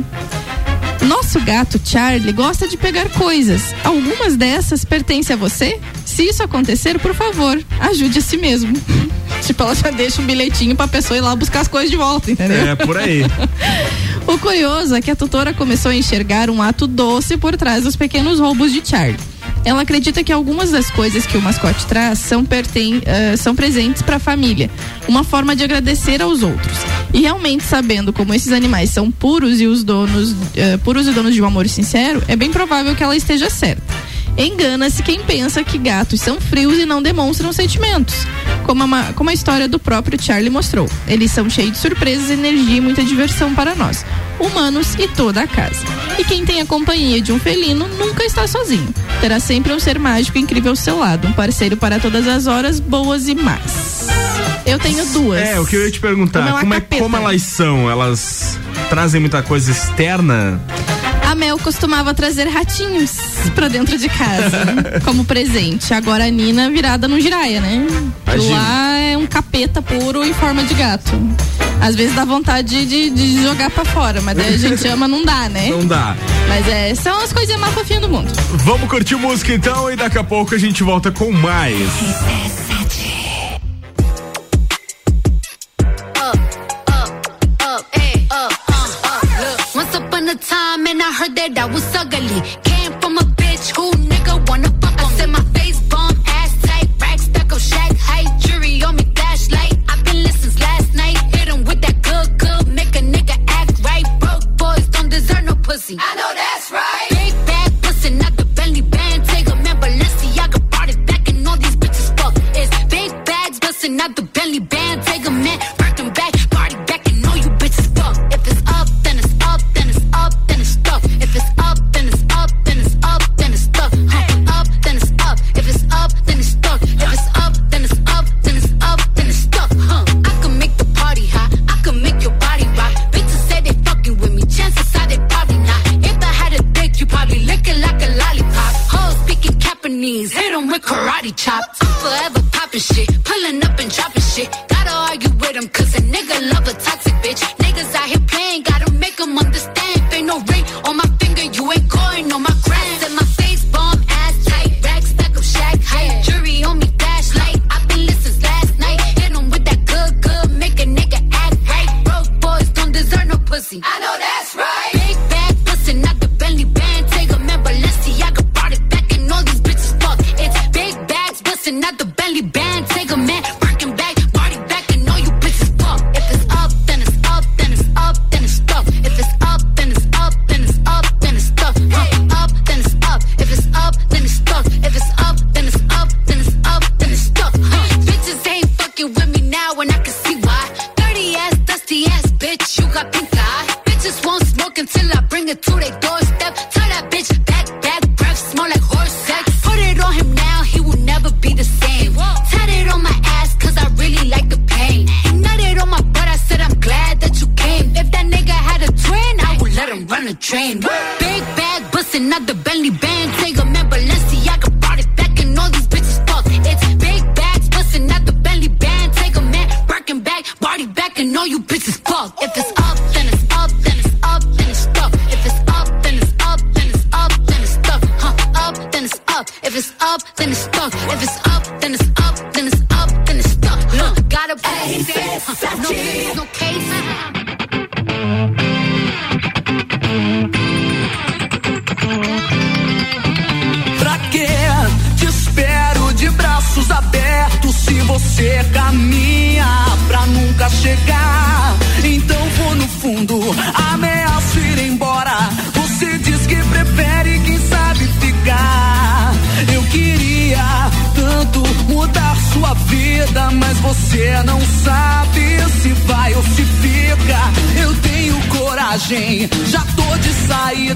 Nosso 1.09 1.39
gato 1.41 1.81
Charlie 1.83 2.31
gosta 2.31 2.67
de 2.67 2.77
pegar 2.77 3.09
coisas. 3.09 3.73
Algumas 3.83 4.35
dessas 4.35 4.85
pertencem 4.85 5.33
a 5.33 5.37
você? 5.37 5.79
Se 6.05 6.21
isso 6.21 6.43
acontecer, 6.43 6.99
por 6.99 7.15
favor, 7.15 7.59
ajude 7.79 8.19
a 8.19 8.21
si 8.21 8.37
mesmo. 8.37 8.79
tipo, 9.41 9.63
ela 9.63 9.73
já 9.73 9.89
deixa 9.89 10.21
um 10.21 10.25
bilhetinho 10.27 10.75
pra 10.75 10.87
pessoa 10.87 11.17
ir 11.17 11.21
lá 11.21 11.35
buscar 11.35 11.61
as 11.61 11.67
coisas 11.67 11.89
de 11.89 11.97
volta, 11.97 12.29
entendeu? 12.29 12.59
É, 12.59 12.75
por 12.75 12.95
aí. 12.95 13.23
O 14.27 14.37
curioso 14.37 14.93
é 14.93 15.01
que 15.01 15.09
a 15.09 15.15
tutora 15.15 15.55
começou 15.55 15.89
a 15.89 15.95
enxergar 15.95 16.51
um 16.51 16.61
ato 16.61 16.85
doce 16.85 17.35
por 17.35 17.57
trás 17.57 17.83
dos 17.83 17.95
pequenos 17.95 18.39
roubos 18.39 18.71
de 18.71 18.87
Charlie. 18.87 19.17
Ela 19.65 19.81
acredita 19.81 20.23
que 20.23 20.31
algumas 20.31 20.71
das 20.71 20.89
coisas 20.89 21.25
que 21.25 21.37
o 21.37 21.41
mascote 21.41 21.85
traz 21.85 22.19
são, 22.19 22.45
eh, 23.05 23.35
são 23.37 23.55
presentes 23.55 24.01
para 24.01 24.15
a 24.15 24.19
família, 24.19 24.69
uma 25.07 25.23
forma 25.23 25.55
de 25.55 25.63
agradecer 25.63 26.21
aos 26.21 26.43
outros. 26.43 26.77
E 27.13 27.21
realmente 27.21 27.63
sabendo 27.63 28.13
como 28.13 28.33
esses 28.33 28.51
animais 28.51 28.89
são 28.89 29.11
puros 29.11 29.59
e 29.59 29.67
os 29.67 29.83
donos 29.83 30.35
eh, 30.55 30.77
puros 30.77 31.07
e 31.07 31.11
donos 31.11 31.33
de 31.33 31.41
um 31.41 31.45
amor 31.45 31.67
sincero, 31.67 32.23
é 32.27 32.35
bem 32.35 32.51
provável 32.51 32.95
que 32.95 33.03
ela 33.03 33.15
esteja 33.15 33.49
certa. 33.49 33.83
Engana-se 34.37 35.03
quem 35.03 35.19
pensa 35.19 35.63
que 35.65 35.77
gatos 35.77 36.21
são 36.21 36.39
frios 36.39 36.77
e 36.77 36.85
não 36.85 37.01
demonstram 37.01 37.51
sentimentos. 37.51 38.15
Como 38.63 38.83
a, 38.95 39.11
como 39.13 39.29
a 39.29 39.33
história 39.33 39.67
do 39.67 39.77
próprio 39.77 40.21
Charlie 40.21 40.49
mostrou. 40.49 40.89
Eles 41.07 41.31
são 41.31 41.49
cheios 41.49 41.73
de 41.73 41.77
surpresas, 41.79 42.29
energia 42.29 42.77
e 42.77 42.81
muita 42.81 43.03
diversão 43.03 43.53
para 43.53 43.75
nós, 43.75 44.05
humanos 44.39 44.95
e 44.95 45.09
toda 45.09 45.41
a 45.41 45.47
casa. 45.47 45.83
E 46.17 46.23
quem 46.23 46.45
tem 46.45 46.61
a 46.61 46.65
companhia 46.65 47.19
de 47.19 47.33
um 47.33 47.39
felino 47.39 47.85
nunca 47.97 48.23
está 48.23 48.47
sozinho. 48.47 48.93
Terá 49.21 49.39
sempre 49.39 49.73
um 49.73 49.79
ser 49.79 49.99
mágico 49.99 50.37
incrível 50.37 50.71
ao 50.71 50.75
seu 50.75 50.97
lado, 50.97 51.27
um 51.27 51.33
parceiro 51.33 51.75
para 51.75 51.99
todas 51.99 52.27
as 52.27 52.47
horas, 52.47 52.79
boas 52.79 53.27
e 53.27 53.35
más. 53.35 54.07
Eu 54.65 54.79
tenho 54.79 55.05
duas. 55.07 55.41
É, 55.41 55.59
o 55.59 55.65
que 55.65 55.75
eu 55.75 55.85
ia 55.85 55.91
te 55.91 55.99
perguntar, 55.99 56.59
Como 56.59 56.73
é 56.73 56.79
como, 56.79 56.95
é, 56.95 56.99
como 56.99 57.17
elas 57.17 57.41
são? 57.41 57.89
Elas 57.89 58.57
trazem 58.89 59.19
muita 59.19 59.41
coisa 59.41 59.71
externa? 59.71 60.61
A 61.29 61.35
Mel 61.35 61.59
costumava 61.59 62.13
trazer 62.13 62.47
ratinhos 62.47 63.11
pra 63.53 63.67
dentro 63.67 63.97
de 63.97 64.07
casa, 64.09 65.01
como 65.05 65.25
presente. 65.25 65.93
Agora 65.93 66.25
a 66.25 66.29
Nina 66.29 66.69
virada 66.69 67.07
no 67.07 67.19
giraia, 67.19 67.61
né? 67.61 67.85
Imagina. 68.25 68.55
Lá 68.57 68.98
um 69.19 69.27
capeta 69.27 69.81
puro 69.81 70.23
em 70.23 70.33
forma 70.33 70.63
de 70.63 70.73
gato. 70.73 71.11
Às 71.81 71.95
vezes 71.95 72.15
dá 72.15 72.25
vontade 72.25 72.85
de, 72.85 73.09
de 73.09 73.43
jogar 73.43 73.69
pra 73.69 73.83
fora, 73.85 74.21
mas 74.21 74.37
daí 74.37 74.53
a 74.53 74.57
gente 74.57 74.87
ama, 74.87 75.07
não 75.07 75.23
dá, 75.23 75.49
né? 75.49 75.69
Não 75.69 75.85
dá. 75.85 76.15
Mas 76.47 76.67
é, 76.67 76.95
são 76.95 77.21
as 77.21 77.31
coisinhas 77.31 77.59
mais 77.59 77.73
fofinhas 77.73 78.01
do 78.01 78.09
mundo. 78.09 78.31
Vamos 78.53 78.89
curtir 78.89 79.15
música 79.15 79.53
então 79.53 79.91
e 79.91 79.95
daqui 79.95 80.17
a 80.17 80.23
pouco 80.23 80.55
a 80.55 80.57
gente 80.57 80.83
volta 80.83 81.11
com 81.11 81.31
mais. 81.31 81.89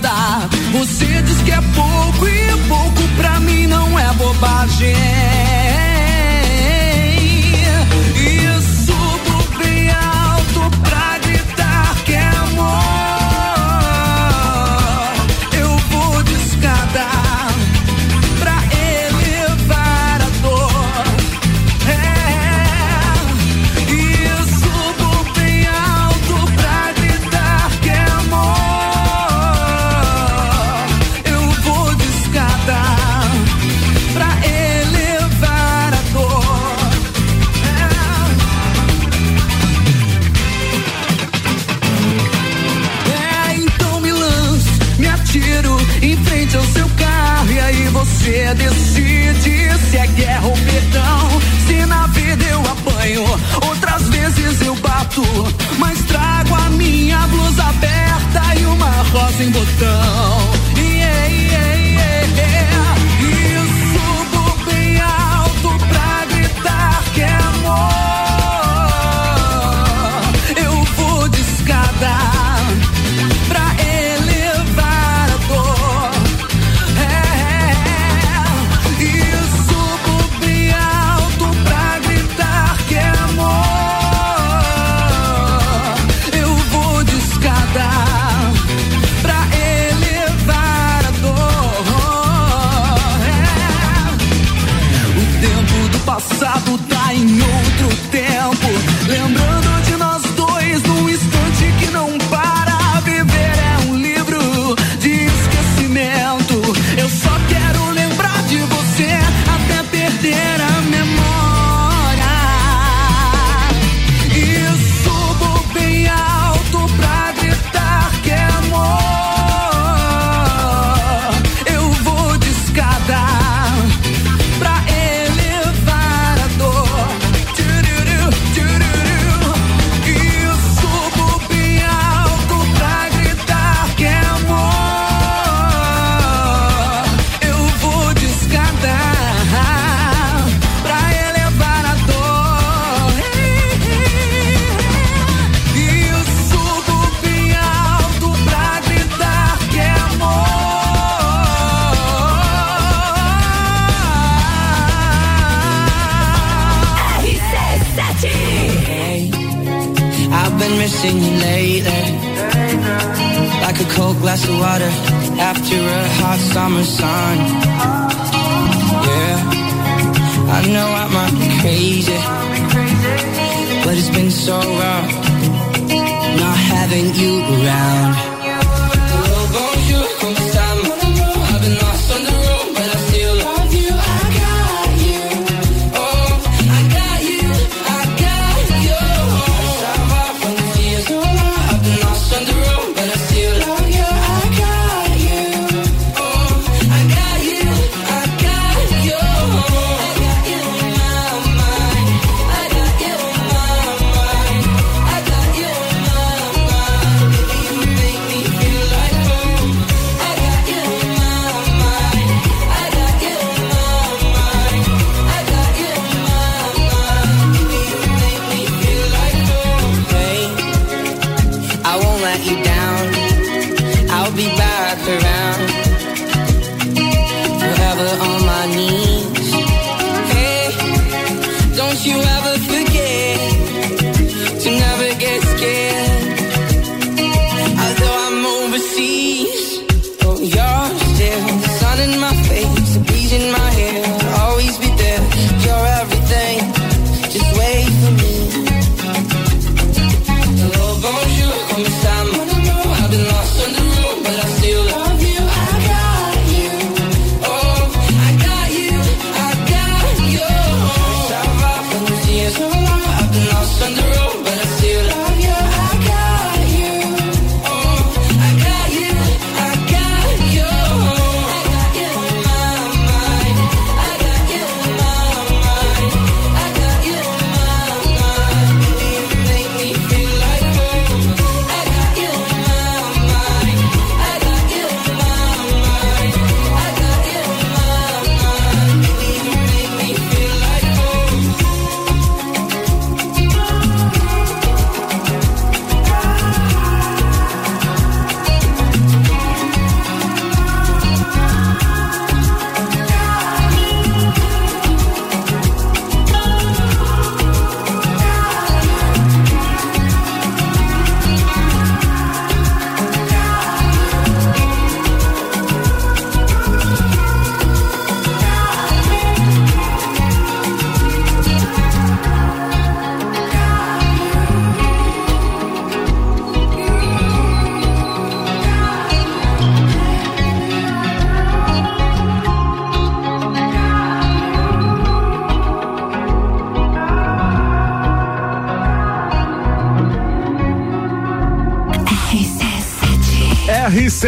Saída. 0.03 0.49
Você 0.73 1.21
diz 1.23 1.41
que 1.41 1.51
é 1.51 1.61
pouco 1.75 2.27
e 2.27 2.32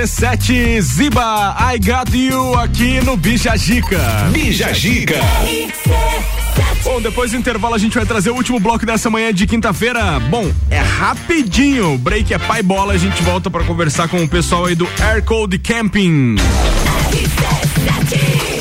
RC7 0.06 0.82
Ziba, 0.82 1.56
I 1.60 1.80
got 1.80 2.14
you 2.14 2.54
aqui 2.54 3.04
no 3.04 3.18
Bija 3.18 3.58
Gica. 3.58 4.30
Bija 4.32 4.72
Gica. 4.72 5.20
Bom, 6.84 7.02
depois 7.02 7.32
do 7.32 7.38
intervalo 7.38 7.74
a 7.74 7.78
gente 7.80 7.96
vai 7.96 8.06
trazer 8.06 8.30
o 8.30 8.36
último 8.36 8.60
bloco 8.60 8.86
dessa 8.86 9.10
manhã 9.10 9.34
de 9.34 9.48
quinta-feira. 9.48 10.20
Bom, 10.20 10.52
é 10.70 10.80
rapidinho. 10.80 11.96
O 11.96 11.98
break 11.98 12.32
é 12.32 12.38
pai 12.38 12.62
bola. 12.62 12.94
A 12.94 12.98
gente 12.98 13.24
volta 13.24 13.50
para 13.50 13.64
conversar 13.64 14.08
com 14.08 14.24
o 14.24 14.28
pessoal 14.28 14.66
aí 14.66 14.76
do 14.76 14.88
Air 15.02 15.24
Code 15.24 15.58
Camping. 15.58 16.36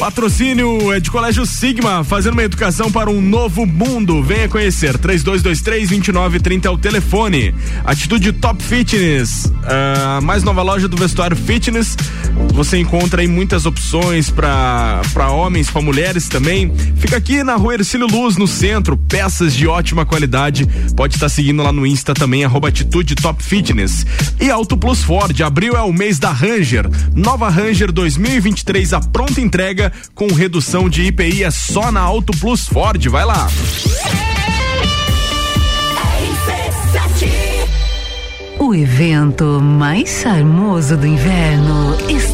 Patrocínio 0.05 0.93
é 0.93 1.01
de 1.01 1.10
Colégio 1.10 1.47
Sigma, 1.47 2.05
fazendo 2.05 2.35
uma 2.35 2.43
educação 2.43 2.93
para 2.93 3.09
um 3.09 3.22
novo 3.22 3.64
mundo. 3.64 4.22
Venha 4.22 4.47
conhecer. 4.51 4.98
3223-2930 4.98 6.66
é 6.66 6.68
o 6.68 6.76
telefone. 6.76 7.55
Atitude 7.82 8.35
Top 8.35 8.62
Fitness, 8.62 9.51
a 9.64 10.20
mais 10.20 10.43
nova 10.43 10.60
loja 10.60 10.89
do 10.89 10.97
vestuário 10.98 11.35
fitness. 11.35 11.97
Você 12.55 12.78
encontra 12.78 13.20
aí 13.20 13.26
muitas 13.26 13.66
opções 13.66 14.31
para 14.31 15.02
homens, 15.32 15.68
para 15.68 15.82
mulheres 15.82 16.28
também. 16.28 16.72
Fica 16.97 17.16
aqui 17.16 17.43
na 17.43 17.56
rua 17.56 17.74
Ercílio 17.74 18.06
Luz, 18.06 18.36
no 18.36 18.47
centro. 18.47 18.97
Peças 18.97 19.55
de 19.55 19.66
ótima 19.66 20.06
qualidade. 20.06 20.64
Pode 20.97 21.16
estar 21.16 21.28
seguindo 21.28 21.64
lá 21.64 21.72
no 21.72 21.85
Insta 21.85 22.14
também, 22.14 22.44
arroba 22.44 22.68
Atitude 22.68 23.16
Top 23.16 23.43
Fitness. 23.43 24.06
E 24.40 24.51
Auto 24.51 24.76
Plus 24.76 25.02
Ford, 25.02 25.39
abril 25.43 25.74
é 25.74 25.82
o 25.82 25.93
mês 25.93 26.20
da 26.20 26.31
Ranger. 26.31 26.89
Nova 27.12 27.48
Ranger 27.48 27.90
2023, 27.90 28.93
a 28.93 29.01
pronta 29.01 29.40
entrega 29.40 29.93
com 30.14 30.28
redução 30.28 30.89
de 30.89 31.02
IPI 31.02 31.43
é 31.43 31.51
só 31.51 31.90
na 31.90 32.01
Auto 32.01 32.32
Plus 32.39 32.68
Ford. 32.68 33.05
Vai 33.09 33.24
lá. 33.24 33.48
O 38.60 38.74
evento 38.74 39.60
mais 39.60 40.20
charmoso 40.22 40.97
do 40.97 41.06
inverno 41.06 41.97
está 42.09 42.34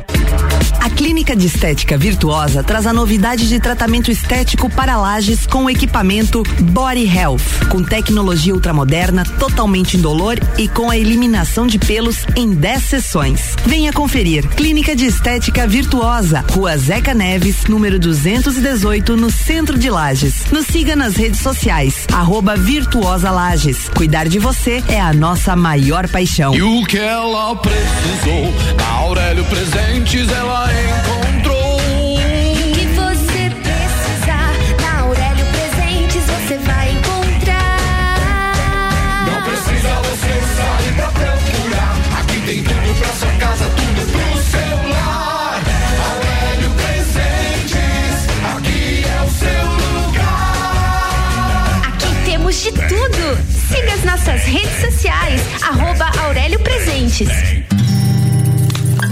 A 0.81 0.89
Clínica 0.89 1.35
de 1.35 1.45
Estética 1.45 1.95
Virtuosa 1.95 2.63
traz 2.63 2.87
a 2.87 2.91
novidade 2.91 3.47
de 3.47 3.59
tratamento 3.59 4.09
estético 4.09 4.67
para 4.67 4.97
lajes 4.97 5.45
com 5.45 5.69
equipamento 5.69 6.41
Body 6.59 7.05
Health, 7.05 7.67
com 7.69 7.83
tecnologia 7.83 8.51
ultramoderna, 8.51 9.23
totalmente 9.23 9.95
indolor 9.95 10.39
e 10.57 10.67
com 10.67 10.89
a 10.89 10.97
eliminação 10.97 11.67
de 11.67 11.77
pelos 11.77 12.25
em 12.35 12.51
10 12.55 12.81
sessões. 12.81 13.55
Venha 13.63 13.93
conferir. 13.93 14.47
Clínica 14.49 14.95
de 14.95 15.05
Estética 15.05 15.67
Virtuosa, 15.67 16.43
Rua 16.49 16.75
Zeca 16.75 17.13
Neves, 17.13 17.65
número 17.65 17.99
218, 17.99 19.15
no 19.15 19.29
centro 19.29 19.77
de 19.77 19.87
Lages. 19.87 20.40
Nos 20.51 20.67
siga 20.67 20.95
nas 20.95 21.15
redes 21.15 21.39
sociais, 21.39 22.05
arroba 22.11 22.55
Virtuosa 22.55 23.31
Lages. 23.31 23.89
Cuidar 23.89 24.27
de 24.27 24.37
você 24.37 24.83
é 24.89 24.99
a 24.99 25.13
nossa 25.13 25.55
maior 25.55 26.09
paixão. 26.09 26.53
E 26.53 26.61
o 26.61 26.83
que 26.83 26.97
ela 26.97 27.55
precisou, 27.55 28.75
na 28.77 28.87
Aurélio 28.87 29.45
Presentes 29.45 30.29
ela 30.29 30.67
encontrou. 30.73 31.30
Nossas 54.03 54.43
redes 54.45 54.81
sociais, 54.81 55.41
arroba 55.63 56.09
Aurélio 56.25 56.59
Presentes. 56.59 57.70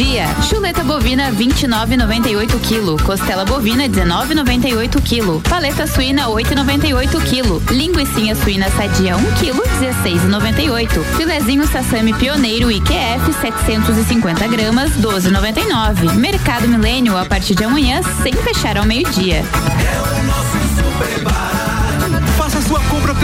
dia. 0.00 0.26
Chuleta 0.48 0.82
bovina 0.82 1.30
29,98 1.30 2.58
kg. 2.60 3.04
Costela 3.04 3.44
bovina 3.44 3.86
19,98 3.86 5.00
kg. 5.02 5.48
Paleta 5.48 5.86
suína 5.86 6.28
8,98 6.28 7.20
kg. 7.20 7.70
Linguiça 7.70 8.34
suína 8.42 8.70
sadia 8.70 9.16
1 9.16 9.22
kg 9.40 9.60
16,98. 10.04 11.04
Filezinho 11.16 11.66
sassami 11.66 12.14
pioneiro 12.14 12.70
IQF 12.70 13.32
750 13.42 14.48
gramas 14.48 14.92
12,99. 14.92 16.14
Mercado 16.14 16.66
Milênio 16.66 17.16
a 17.18 17.26
partir 17.26 17.54
de 17.54 17.64
amanhã 17.64 18.00
sem 18.22 18.32
fechar 18.32 18.78
ao 18.78 18.86
meio-dia. 18.86 19.44
Compra 19.44 20.49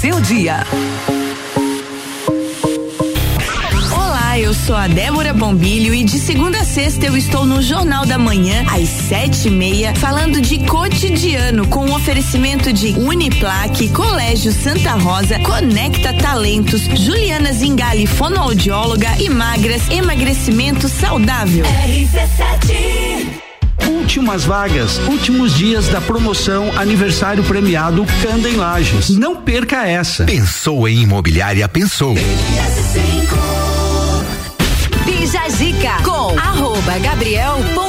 seu 0.00 0.20
dia. 0.20 0.64
Olá, 3.92 4.38
eu 4.38 4.54
sou 4.54 4.76
a 4.76 4.86
Débora 4.86 5.32
Bombilho 5.34 5.92
e 5.92 6.04
de 6.04 6.20
segunda 6.20 6.60
a 6.60 6.64
sexta 6.64 7.06
eu 7.06 7.16
estou 7.16 7.44
no 7.44 7.60
Jornal 7.60 8.06
da 8.06 8.16
Manhã, 8.16 8.64
às 8.70 8.88
sete 8.88 9.48
e 9.48 9.50
meia, 9.50 9.92
falando 9.96 10.40
de 10.40 10.60
cotidiano 10.66 11.66
com 11.66 11.86
o 11.86 11.96
oferecimento 11.96 12.72
de 12.72 12.96
Uniplaque, 12.96 13.88
Colégio 13.88 14.52
Santa 14.52 14.92
Rosa, 14.92 15.40
Conecta 15.40 16.12
Talentos, 16.12 16.82
Juliana 16.82 17.52
Zingali, 17.52 18.06
fonoaudióloga 18.06 19.16
e 19.18 19.28
magras, 19.28 19.90
emagrecimento 19.90 20.88
saudável. 20.88 21.64
Últimas 23.88 24.44
vagas, 24.44 24.98
últimos 25.08 25.56
dias 25.56 25.88
da 25.88 26.00
promoção 26.00 26.70
aniversário 26.78 27.42
premiado 27.42 28.04
Canda 28.22 28.48
em 28.48 28.56
Lages. 28.56 29.08
Não 29.08 29.36
perca 29.36 29.86
essa. 29.86 30.24
Pensou 30.24 30.86
em 30.86 31.00
imobiliária, 31.02 31.66
pensou. 31.68 32.14
Bija 35.06 35.48
Zica 35.48 36.02
com 36.04 36.38
arroba 36.38 36.98
gabriel 36.98 37.56
ponto 37.74 37.87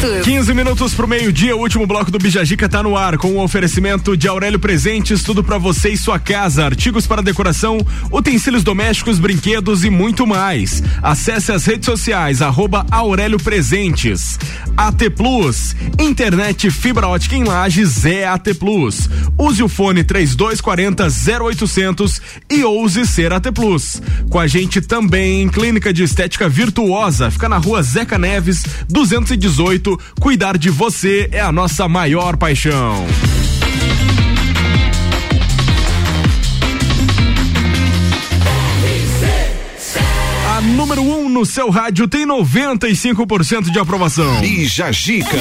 Matos. 0.00 0.24
15 0.24 0.54
minutos 0.54 0.94
pro 0.94 1.06
meio-dia, 1.06 1.54
o 1.54 1.60
último 1.60 1.86
bloco 1.86 2.10
do 2.10 2.18
Bijagica 2.18 2.68
tá 2.68 2.82
no 2.82 2.96
ar 2.96 3.18
com 3.18 3.32
o 3.32 3.42
oferecimento 3.42 4.16
de 4.16 4.26
Aurélio 4.26 4.58
Presentes, 4.58 5.22
tudo 5.22 5.44
pra 5.44 5.58
você 5.58 5.90
e 5.90 5.96
sua 5.96 6.18
casa, 6.18 6.64
artigos 6.64 7.06
para 7.06 7.22
decoração, 7.22 7.78
utensílios 8.10 8.62
domésticos, 8.62 9.18
brinquedos 9.18 9.84
e 9.84 9.90
muito 9.90 10.26
mais. 10.26 10.82
Acesse 11.02 11.52
as 11.52 11.66
redes 11.66 11.84
sociais, 11.84 12.40
arroba 12.40 12.86
Aurélio 12.90 13.38
Presentes. 13.38 14.38
AT 14.76 15.10
Plus, 15.10 15.76
internet 15.98 16.70
fibra 16.70 17.06
ótica 17.06 17.36
em 17.36 17.44
Lages 17.44 18.06
é 18.06 18.26
AT 18.26 18.54
Plus. 18.54 19.08
Use 19.36 19.62
o 19.62 19.68
fone 19.68 20.02
3240 20.02 21.08
0800 21.44 22.20
e 22.48 22.64
ouse 22.64 23.06
ser 23.06 23.32
AT 23.32 23.52
Plus. 23.52 24.00
Com 24.30 24.38
a 24.38 24.46
gente 24.46 24.80
também, 24.80 25.48
Clínica 25.48 25.92
de 25.92 26.04
Estética 26.04 26.48
Virtuosa, 26.48 27.30
fica 27.30 27.48
na 27.48 27.58
rua 27.58 27.82
Zeca 27.82 28.16
Neves, 28.16 28.64
218. 28.88 29.89
Cuidar 30.20 30.58
de 30.58 30.70
você 30.70 31.28
é 31.32 31.40
a 31.40 31.52
nossa 31.52 31.88
maior 31.88 32.36
paixão. 32.36 33.06
A 40.56 40.60
número 40.62 41.02
1 41.02 41.20
um 41.20 41.28
no 41.28 41.46
seu 41.46 41.70
rádio 41.70 42.06
tem 42.06 42.26
95% 42.26 43.70
de 43.70 43.78
aprovação. 43.78 44.40
Bija 44.40 44.92
Gica. 44.92 45.38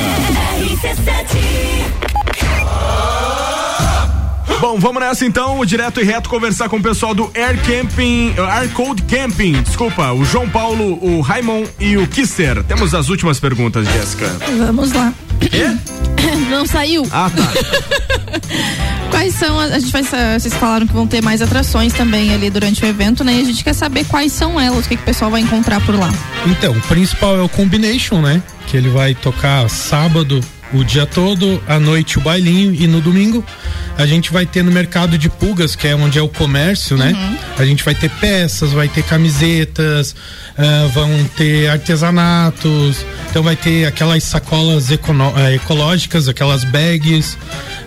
Bom, 4.59 4.77
vamos 4.77 5.01
nessa 5.01 5.25
então, 5.25 5.63
direto 5.65 6.01
e 6.01 6.03
reto 6.03 6.29
conversar 6.29 6.67
com 6.67 6.75
o 6.75 6.81
pessoal 6.83 7.15
do 7.15 7.31
Air 7.33 7.57
Camping, 7.65 8.33
uh, 8.37 8.43
Air 8.43 8.69
Code 8.71 9.03
Camping, 9.03 9.53
desculpa, 9.61 10.11
o 10.11 10.25
João 10.25 10.49
Paulo, 10.49 10.99
o 11.01 11.21
Raimon 11.21 11.63
e 11.79 11.95
o 11.95 12.05
Kisser. 12.05 12.61
Temos 12.65 12.93
as 12.93 13.07
últimas 13.07 13.39
perguntas, 13.39 13.87
Jéssica. 13.87 14.27
Vamos 14.57 14.91
lá. 14.91 15.13
Quê? 15.39 15.63
Não 16.51 16.65
saiu? 16.65 17.07
Ah, 17.09 17.31
tá. 17.33 17.53
Quais 19.09 19.33
são, 19.35 19.57
a, 19.57 19.63
a 19.63 19.79
gente 19.79 19.93
vai, 19.93 20.03
vocês 20.03 20.53
falaram 20.55 20.85
que 20.85 20.93
vão 20.93 21.07
ter 21.07 21.23
mais 21.23 21.41
atrações 21.41 21.93
também 21.93 22.33
ali 22.33 22.49
durante 22.49 22.83
o 22.83 22.85
evento, 22.85 23.23
né? 23.23 23.35
E 23.35 23.41
a 23.41 23.45
gente 23.45 23.63
quer 23.63 23.73
saber 23.73 24.05
quais 24.05 24.33
são 24.33 24.59
elas, 24.59 24.85
o 24.85 24.89
que, 24.89 24.97
que 24.97 25.01
o 25.01 25.05
pessoal 25.05 25.31
vai 25.31 25.39
encontrar 25.39 25.79
por 25.85 25.95
lá. 25.95 26.09
Então, 26.45 26.73
o 26.73 26.81
principal 26.81 27.37
é 27.37 27.41
o 27.41 27.49
Combination, 27.49 28.21
né? 28.21 28.43
Que 28.67 28.75
ele 28.75 28.89
vai 28.89 29.15
tocar 29.15 29.69
sábado 29.69 30.41
o 30.73 30.83
dia 30.83 31.05
todo, 31.05 31.61
à 31.67 31.79
noite 31.79 32.17
o 32.17 32.21
bailinho 32.21 32.73
e 32.73 32.85
no 32.87 33.01
domingo 33.01 33.43
a 33.97 34.05
gente 34.05 34.31
vai 34.31 34.45
ter 34.45 34.63
no 34.63 34.71
mercado 34.71 35.17
de 35.17 35.27
pulgas, 35.29 35.75
que 35.75 35.87
é 35.87 35.95
onde 35.95 36.17
é 36.17 36.21
o 36.21 36.29
comércio, 36.29 36.95
né? 36.95 37.13
A 37.57 37.65
gente 37.65 37.83
vai 37.83 37.93
ter 37.93 38.09
peças, 38.09 38.71
vai 38.71 38.87
ter 38.87 39.03
camisetas, 39.03 40.15
ah, 40.57 40.87
vão 40.93 41.09
ter 41.35 41.67
artesanatos, 41.69 43.05
então 43.29 43.43
vai 43.43 43.55
ter 43.55 43.85
aquelas 43.85 44.23
sacolas 44.23 44.89
eh, 44.91 45.55
ecológicas, 45.55 46.27
aquelas 46.27 46.63
bags, 46.63 47.37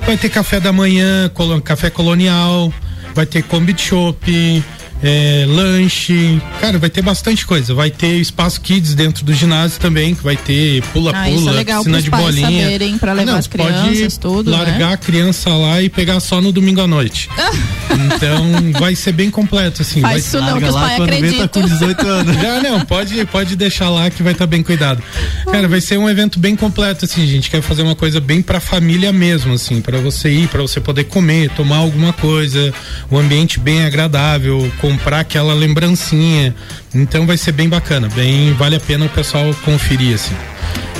vai 0.04 0.16
ter 0.16 0.28
café 0.28 0.60
da 0.60 0.72
manhã, 0.72 1.30
colo- 1.32 1.62
café 1.62 1.88
colonial, 1.88 2.72
vai 3.14 3.24
ter 3.24 3.42
combi 3.42 3.74
shop, 3.78 4.62
é, 5.02 5.44
lanche, 5.48 6.40
cara, 6.60 6.78
vai 6.78 6.88
ter 6.88 7.02
bastante 7.02 7.44
coisa. 7.44 7.74
Vai 7.74 7.90
ter 7.90 8.20
espaço 8.20 8.60
kids 8.60 8.94
dentro 8.94 9.24
do 9.24 9.34
ginásio 9.34 9.80
também, 9.80 10.14
que 10.14 10.22
vai 10.22 10.36
ter 10.36 10.52
Ah, 10.52 10.76
isso 10.78 10.88
é 10.88 10.92
pula-pula, 10.92 11.64
piscina 11.64 12.02
de 12.02 12.10
bolinha. 12.10 12.62
saberem, 12.62 12.98
pra 12.98 13.12
levar 13.12 13.32
Não, 13.32 13.38
as 13.38 13.46
crianças, 13.46 14.16
tudo, 14.16 14.50
né? 14.50 14.56
largar 14.56 14.92
a 14.92 14.96
criança 14.96 15.50
lá 15.50 15.82
e 15.82 15.88
pegar 15.88 16.20
só 16.20 16.40
no 16.40 16.52
domingo 16.52 16.80
à 16.80 16.86
noite. 16.86 17.28
então 17.90 18.72
vai 18.78 18.94
ser 18.94 19.12
bem 19.12 19.30
completo 19.30 19.82
assim. 19.82 20.00
Faz 20.00 20.12
vai 20.12 20.20
isso 20.20 20.40
não, 20.40 20.58
que 20.58 20.64
os 20.64 20.74
pais 20.74 21.00
acreditam. 21.00 21.62
Já 22.40 22.62
não, 22.62 22.80
pode, 22.80 23.24
pode 23.26 23.56
deixar 23.56 23.90
lá 23.90 24.08
que 24.08 24.22
vai 24.22 24.32
estar 24.32 24.46
bem 24.46 24.62
cuidado. 24.62 25.02
Cara, 25.50 25.66
vai 25.66 25.80
ser 25.80 25.98
um 25.98 26.08
evento 26.08 26.38
bem 26.38 26.54
completo, 26.54 27.04
assim, 27.04 27.26
gente 27.26 27.50
quer 27.50 27.60
fazer 27.62 27.82
uma 27.82 27.96
coisa 27.96 28.20
bem 28.20 28.40
pra 28.40 28.60
família 28.60 29.12
mesmo, 29.12 29.54
assim, 29.54 29.80
para 29.80 29.98
você 29.98 30.30
ir, 30.30 30.48
pra 30.48 30.62
você 30.62 30.80
poder 30.80 31.04
comer, 31.04 31.50
tomar 31.50 31.78
alguma 31.78 32.12
coisa, 32.12 32.72
um 33.10 33.18
ambiente 33.18 33.58
bem 33.58 33.84
agradável, 33.84 34.70
comprar 34.92 35.20
aquela 35.20 35.54
lembrancinha. 35.54 36.54
Então 36.94 37.26
vai 37.26 37.36
ser 37.36 37.52
bem 37.52 37.68
bacana, 37.68 38.08
bem, 38.10 38.52
vale 38.52 38.76
a 38.76 38.80
pena 38.80 39.06
o 39.06 39.08
pessoal 39.08 39.54
conferir, 39.64 40.14
assim. 40.14 40.34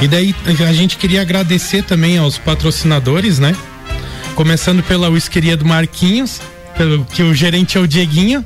E 0.00 0.08
daí 0.08 0.34
a 0.66 0.72
gente 0.72 0.96
queria 0.96 1.20
agradecer 1.20 1.82
também 1.84 2.16
aos 2.18 2.38
patrocinadores, 2.38 3.38
né? 3.38 3.54
Começando 4.34 4.82
pela 4.82 5.10
whiskeria 5.10 5.56
do 5.56 5.64
Marquinhos, 5.64 6.40
pelo 6.76 7.04
que 7.04 7.22
o 7.22 7.34
gerente 7.34 7.76
é 7.76 7.80
o 7.80 7.86
Dieguinho. 7.86 8.44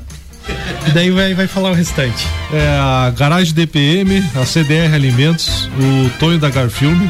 E 0.85 0.91
daí 0.91 1.11
vai, 1.11 1.33
vai 1.33 1.47
falar 1.47 1.71
o 1.71 1.73
restante. 1.73 2.27
É 2.51 2.67
a 2.79 3.13
Garagem 3.17 3.53
DPM, 3.53 4.23
a 4.35 4.45
CDR 4.45 4.93
Alimentos, 4.93 5.69
o 5.79 6.09
Tonho 6.19 6.39
da 6.39 6.49
Garfilme, 6.49 7.09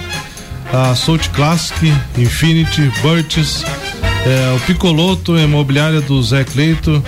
a 0.72 0.93
Soult 0.95 1.30
Classic, 1.30 1.91
Infinity, 2.18 2.91
Burtis, 3.01 3.64
é, 4.26 4.55
o 4.55 4.59
Picoloto, 4.61 5.34
a 5.34 5.41
imobiliária 5.41 6.01
do 6.01 6.22
Zé 6.22 6.43
Cleito, 6.43 7.03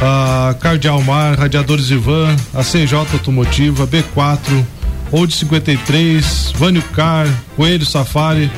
a 0.00 0.54
Cardial 0.60 1.02
Mar, 1.02 1.38
Radiadores 1.38 1.90
Ivan, 1.90 2.36
a 2.54 2.62
CJ 2.62 2.94
Automotiva, 2.94 3.86
B4, 3.86 4.64
Old 5.10 5.32
53, 5.32 6.52
Vânio 6.54 6.82
Car, 6.94 7.26
Coelho 7.56 7.84
Safari, 7.84 8.50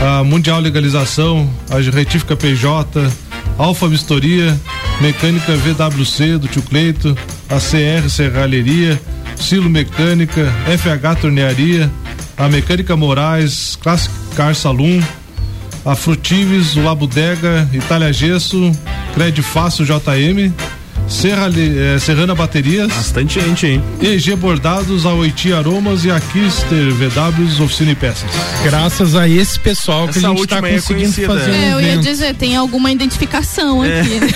a 0.00 0.22
Mundial 0.22 0.60
Legalização, 0.60 1.48
a 1.70 1.78
Retífica 1.78 2.36
PJ, 2.36 3.00
Alfa 3.58 3.88
Vistoria, 3.88 4.58
Mecânica 5.00 5.56
VWC 5.56 6.38
do 6.38 6.48
Tio 6.48 6.62
Cleito, 6.62 7.16
a 7.48 7.56
CR 7.56 8.08
Serralheria, 8.08 9.00
Silo 9.36 9.68
Mecânica, 9.68 10.52
FH 10.66 11.20
Tornearia, 11.20 11.90
a 12.36 12.48
Mecânica 12.48 12.96
Moraes, 12.96 13.76
Classic 13.76 14.12
Car 14.36 14.54
Saloon, 14.54 15.02
a 15.84 15.94
Frutives, 15.94 16.76
o 16.76 16.82
Labudega, 16.82 17.68
Itália 17.72 18.12
Gesso, 18.12 18.72
Cred 19.14 19.40
Fácil 19.42 19.84
JM, 19.84 20.52
Serra, 21.08 21.48
eh, 21.56 21.98
Serrana 21.98 22.34
Baterias. 22.34 22.88
Bastante 22.88 23.38
gente, 23.40 23.66
hein? 23.66 23.82
EG 24.00 24.34
Bordados, 24.36 25.06
a 25.06 25.12
Oiti 25.12 25.52
Aromas 25.52 26.04
e 26.04 26.10
a 26.10 26.18
Kister 26.18 26.90
VWs 26.92 27.60
Oficina 27.60 27.92
e 27.92 27.94
Peças. 27.94 28.28
Graças 28.64 29.14
a 29.14 29.28
esse 29.28 29.58
pessoal 29.60 30.08
que 30.08 30.18
Essa 30.18 30.28
a 30.30 30.34
gente 30.34 30.46
tá 30.46 30.56
aí 30.64 30.72
é 30.72 30.74
conseguindo 30.76 31.12
conhecida. 31.14 31.26
fazer 31.28 31.50
um 31.50 31.54
É, 31.54 31.72
eu 31.74 31.80
ia 31.80 31.96
dizer, 31.98 32.34
tem 32.34 32.56
alguma 32.56 32.90
identificação 32.90 33.84
É. 33.84 34.00
aqui. 34.00 34.20
né? 34.20 34.28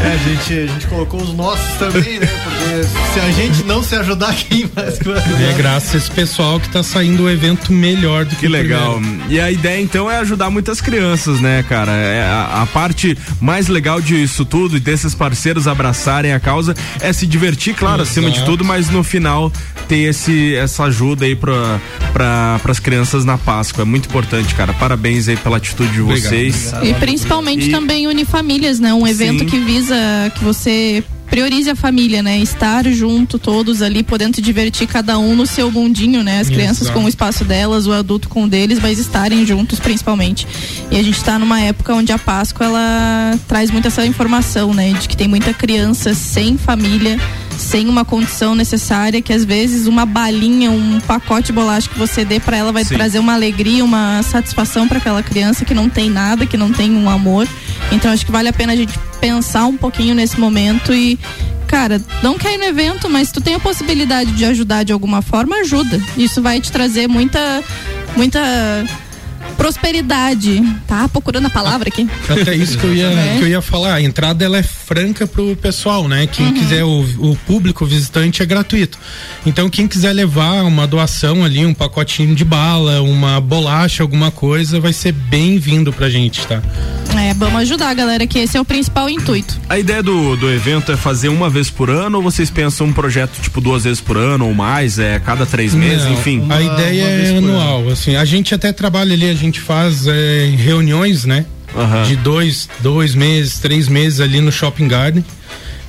É, 0.00 0.12
a 0.12 0.16
gente, 0.16 0.52
a 0.54 0.66
gente 0.72 0.86
colocou 0.86 1.20
os 1.22 1.32
nossos 1.34 1.74
também, 1.74 2.18
né? 2.18 2.26
Porque 2.26 2.84
se 3.12 3.20
a 3.20 3.30
gente 3.32 3.62
não 3.64 3.82
se 3.82 3.94
ajudar, 3.96 4.34
quem 4.34 4.68
mais 4.74 4.98
que 4.98 5.04
vai 5.08 5.18
ajudar? 5.18 5.42
É 5.42 5.52
graças 5.52 5.94
a 5.94 5.98
esse 5.98 6.10
pessoal 6.10 6.58
que 6.58 6.68
tá 6.70 6.82
saindo 6.82 7.24
o 7.24 7.30
evento 7.30 7.70
melhor 7.72 8.24
do 8.24 8.30
que, 8.30 8.36
Que 8.40 8.46
o 8.46 8.50
legal. 8.50 8.94
primeiro. 8.98 9.24
E 9.28 9.38
a 9.40 9.50
ideia 9.50 9.80
então 9.80 10.10
é 10.10 10.16
ajudar 10.18 10.48
muitas 10.50 10.80
crianças, 10.80 11.40
né, 11.40 11.62
cara? 11.68 11.92
É 11.92 12.22
a, 12.22 12.62
a 12.62 12.66
parte 12.66 13.16
mais 13.40 13.68
legal 13.68 14.00
disso 14.00 14.44
tudo 14.44 14.76
e 14.76 14.80
desses 14.80 15.14
parceiros 15.20 15.68
abraçarem 15.68 16.32
a 16.32 16.40
causa 16.40 16.74
é 16.98 17.12
se 17.12 17.26
divertir, 17.26 17.74
claro, 17.74 18.00
acima 18.00 18.30
de 18.30 18.36
Exato. 18.38 18.50
tudo, 18.50 18.64
mas 18.64 18.88
no 18.88 19.04
final 19.04 19.52
ter 19.86 20.08
esse, 20.08 20.54
essa 20.56 20.84
ajuda 20.84 21.26
aí 21.26 21.36
pra, 21.36 21.78
pra, 22.10 22.58
pras 22.62 22.80
crianças 22.80 23.22
na 23.22 23.36
Páscoa. 23.36 23.82
É 23.82 23.84
muito 23.84 24.08
importante, 24.08 24.54
cara. 24.54 24.72
Parabéns 24.72 25.28
aí 25.28 25.36
pela 25.36 25.58
atitude 25.58 25.92
de 25.92 26.00
Obrigado, 26.00 26.30
vocês. 26.30 26.72
E 26.82 26.94
principalmente 26.94 27.68
E- 27.68 27.70
também 27.70 28.06
unir 28.06 28.24
famílias, 28.24 28.80
né? 28.80 28.94
Um 28.94 29.06
evento 29.06 29.40
Sim. 29.40 29.46
que 29.46 29.58
visa 29.60 29.94
que 30.34 30.42
você 30.42 31.04
priorize 31.30 31.70
a 31.70 31.76
família, 31.76 32.22
né? 32.22 32.38
Estar 32.38 32.84
junto 32.88 33.38
todos 33.38 33.80
ali, 33.80 34.02
podendo 34.02 34.34
se 34.34 34.42
divertir 34.42 34.88
cada 34.88 35.18
um 35.18 35.36
no 35.36 35.46
seu 35.46 35.70
mundinho, 35.70 36.24
né? 36.24 36.40
As 36.40 36.48
crianças 36.48 36.82
Exato. 36.82 36.98
com 36.98 37.04
o 37.04 37.08
espaço 37.08 37.44
delas, 37.44 37.86
o 37.86 37.92
adulto 37.92 38.28
com 38.28 38.44
o 38.44 38.48
deles, 38.48 38.80
mas 38.80 38.98
estarem 38.98 39.46
juntos 39.46 39.78
principalmente. 39.78 40.46
E 40.90 40.98
a 40.98 41.02
gente 41.02 41.22
tá 41.22 41.38
numa 41.38 41.60
época 41.60 41.94
onde 41.94 42.12
a 42.12 42.18
Páscoa 42.18 42.66
ela 42.66 43.38
traz 43.46 43.70
muito 43.70 43.86
essa 43.86 44.04
informação, 44.04 44.74
né? 44.74 44.92
De 44.92 45.08
que 45.08 45.16
tem 45.16 45.28
muita 45.28 45.54
criança 45.54 46.12
sem 46.14 46.58
família, 46.58 47.16
sem 47.56 47.88
uma 47.88 48.04
condição 48.04 48.56
necessária, 48.56 49.22
que 49.22 49.32
às 49.32 49.44
vezes 49.44 49.86
uma 49.86 50.04
balinha, 50.04 50.70
um 50.72 50.98
pacote 51.00 51.46
de 51.46 51.52
bolacha 51.52 51.88
que 51.88 51.98
você 51.98 52.24
dê 52.24 52.40
pra 52.40 52.56
ela 52.56 52.72
vai 52.72 52.84
Sim. 52.84 52.96
trazer 52.96 53.18
uma 53.20 53.34
alegria, 53.34 53.84
uma 53.84 54.20
satisfação 54.24 54.88
para 54.88 54.98
aquela 54.98 55.22
criança 55.22 55.64
que 55.64 55.74
não 55.74 55.88
tem 55.88 56.10
nada, 56.10 56.44
que 56.44 56.56
não 56.56 56.72
tem 56.72 56.90
um 56.90 57.08
amor. 57.08 57.46
Então 57.92 58.10
acho 58.10 58.26
que 58.26 58.32
vale 58.32 58.48
a 58.48 58.52
pena 58.52 58.72
a 58.72 58.76
gente 58.76 58.98
pensar 59.20 59.66
um 59.66 59.76
pouquinho 59.76 60.14
nesse 60.14 60.38
momento 60.40 60.92
e 60.94 61.18
cara, 61.66 62.00
não 62.22 62.36
quer 62.36 62.54
ir 62.54 62.58
no 62.58 62.64
evento, 62.64 63.08
mas 63.08 63.30
tu 63.30 63.40
tem 63.40 63.54
a 63.54 63.60
possibilidade 63.60 64.32
de 64.32 64.44
ajudar 64.44 64.82
de 64.82 64.92
alguma 64.92 65.22
forma, 65.22 65.56
ajuda. 65.58 66.00
Isso 66.16 66.42
vai 66.42 66.60
te 66.60 66.72
trazer 66.72 67.06
muita 67.06 67.62
muita 68.16 68.40
prosperidade. 69.56 70.62
Tá 70.86 71.08
procurando 71.08 71.46
a 71.46 71.50
palavra 71.50 71.88
aqui? 71.88 72.08
Até 72.28 72.54
isso 72.56 72.78
que 72.78 72.84
eu 72.84 72.94
ia, 72.94 73.06
É. 73.06 73.36
que 73.38 73.44
eu 73.44 73.48
ia 73.48 73.60
falar. 73.62 73.94
A 73.94 74.02
entrada 74.02 74.44
ela 74.44 74.58
é 74.58 74.62
franca 74.62 75.26
pro 75.26 75.54
pessoal, 75.56 76.08
né? 76.08 76.26
Quem 76.26 76.46
Uhum. 76.46 76.54
quiser, 76.54 76.84
o, 76.84 77.00
o 77.30 77.36
público 77.46 77.84
visitante 77.86 78.42
é 78.42 78.46
gratuito. 78.46 78.98
Então, 79.44 79.68
quem 79.68 79.86
quiser 79.86 80.12
levar 80.12 80.62
uma 80.64 80.86
doação 80.86 81.44
ali, 81.44 81.64
um 81.66 81.74
pacotinho 81.74 82.34
de 82.34 82.44
bala, 82.44 83.02
uma 83.02 83.40
bolacha, 83.40 84.02
alguma 84.02 84.30
coisa, 84.30 84.80
vai 84.80 84.92
ser 84.92 85.12
bem-vindo 85.12 85.92
pra 85.92 86.08
gente, 86.08 86.46
tá? 86.46 86.62
Vamos 87.40 87.62
ajudar 87.62 87.88
a 87.88 87.94
galera, 87.94 88.26
que 88.26 88.38
esse 88.38 88.58
é 88.58 88.60
o 88.60 88.64
principal 88.66 89.08
intuito. 89.08 89.58
A 89.66 89.78
ideia 89.78 90.02
do, 90.02 90.36
do 90.36 90.52
evento 90.52 90.92
é 90.92 90.96
fazer 90.96 91.30
uma 91.30 91.48
vez 91.48 91.70
por 91.70 91.88
ano 91.88 92.18
ou 92.18 92.22
vocês 92.22 92.50
pensam 92.50 92.88
um 92.88 92.92
projeto 92.92 93.40
tipo 93.40 93.62
duas 93.62 93.84
vezes 93.84 93.98
por 93.98 94.18
ano 94.18 94.46
ou 94.46 94.52
mais, 94.52 94.98
é 94.98 95.18
cada 95.18 95.46
três 95.46 95.74
meses, 95.74 96.04
Não, 96.04 96.12
enfim? 96.12 96.46
A 96.50 96.60
ideia 96.60 97.02
é 97.02 97.38
anual, 97.38 97.88
assim. 97.88 98.14
A 98.14 98.26
gente 98.26 98.54
até 98.54 98.74
trabalha 98.74 99.14
ali, 99.14 99.30
a 99.30 99.34
gente 99.34 99.58
faz 99.58 100.06
é, 100.06 100.52
reuniões, 100.54 101.24
né? 101.24 101.46
De 102.06 102.14
dois, 102.16 102.68
dois 102.80 103.14
meses, 103.14 103.58
três 103.58 103.88
meses 103.88 104.20
ali 104.20 104.42
no 104.42 104.52
Shopping 104.52 104.86
Garden. 104.86 105.24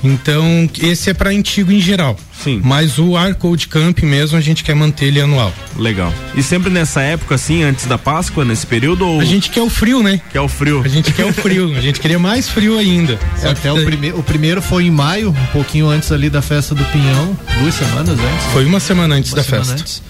Então, 0.03 0.69
esse 0.82 1.10
é 1.10 1.14
para 1.14 1.30
antigo 1.30 1.72
em 1.72 1.80
geral. 1.80 2.18
Sim. 2.44 2.60
Mas 2.64 2.98
o 2.98 3.15
Ar 3.15 3.36
Code 3.36 3.68
Camp 3.68 3.99
mesmo, 4.02 4.38
a 4.38 4.41
gente 4.41 4.64
quer 4.64 4.73
manter 4.73 5.06
ele 5.06 5.22
anual. 5.22 5.53
Legal. 5.78 6.11
E 6.36 6.41
sempre 6.41 6.72
nessa 6.72 7.02
época, 7.02 7.36
assim, 7.36 7.64
antes 7.64 7.86
da 7.86 7.98
Páscoa, 7.98 8.44
nesse 8.44 8.65
período? 8.65 9.07
Ou... 9.07 9.19
A 9.22 9.26
gente 9.26 9.49
quer 9.49 9.61
o 9.61 9.69
frio, 9.69 10.02
né? 10.02 10.19
Quer 10.32 10.41
o 10.41 10.48
frio. 10.48 10.82
A 10.84 10.88
gente 10.88 11.14
quer 11.14 11.26
o 11.26 11.34
frio. 11.34 11.76
A 11.78 11.82
gente 11.82 11.99
queria 11.99 12.18
mais 12.18 12.49
frio 12.49 12.78
ainda. 12.78 13.19
É, 13.41 13.49
até 13.49 13.72
o, 13.72 13.84
prime 13.86 14.11
o 14.11 14.23
primeiro 14.23 14.61
foi 14.61 14.86
em 14.86 14.91
maio, 14.91 15.30
um 15.30 15.45
pouquinho 15.48 15.88
antes 15.88 16.11
ali 16.11 16.30
da 16.30 16.41
festa 16.41 16.73
do 16.73 16.84
Pinhão, 16.86 17.38
duas 17.60 17.76
semanas 17.76 18.19
antes. 18.19 18.45
Foi 18.52 18.65
uma 18.65 18.80
semana 18.80 19.15
antes 19.15 19.32
Uma 19.32 19.38
da 19.38 19.44
semana 19.44 19.65
festa. 19.65 19.82
antes. 19.82 20.03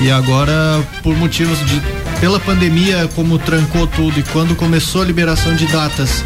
E 0.00 0.10
agora, 0.10 0.82
por 1.02 1.16
motivos 1.16 1.58
de. 1.66 1.80
Pela 2.20 2.38
pandemia, 2.38 3.08
como 3.14 3.38
trancou 3.38 3.86
tudo 3.86 4.20
e 4.20 4.22
quando 4.22 4.54
começou 4.54 5.02
a 5.02 5.04
liberação 5.04 5.56
de 5.56 5.66
datas, 5.66 6.24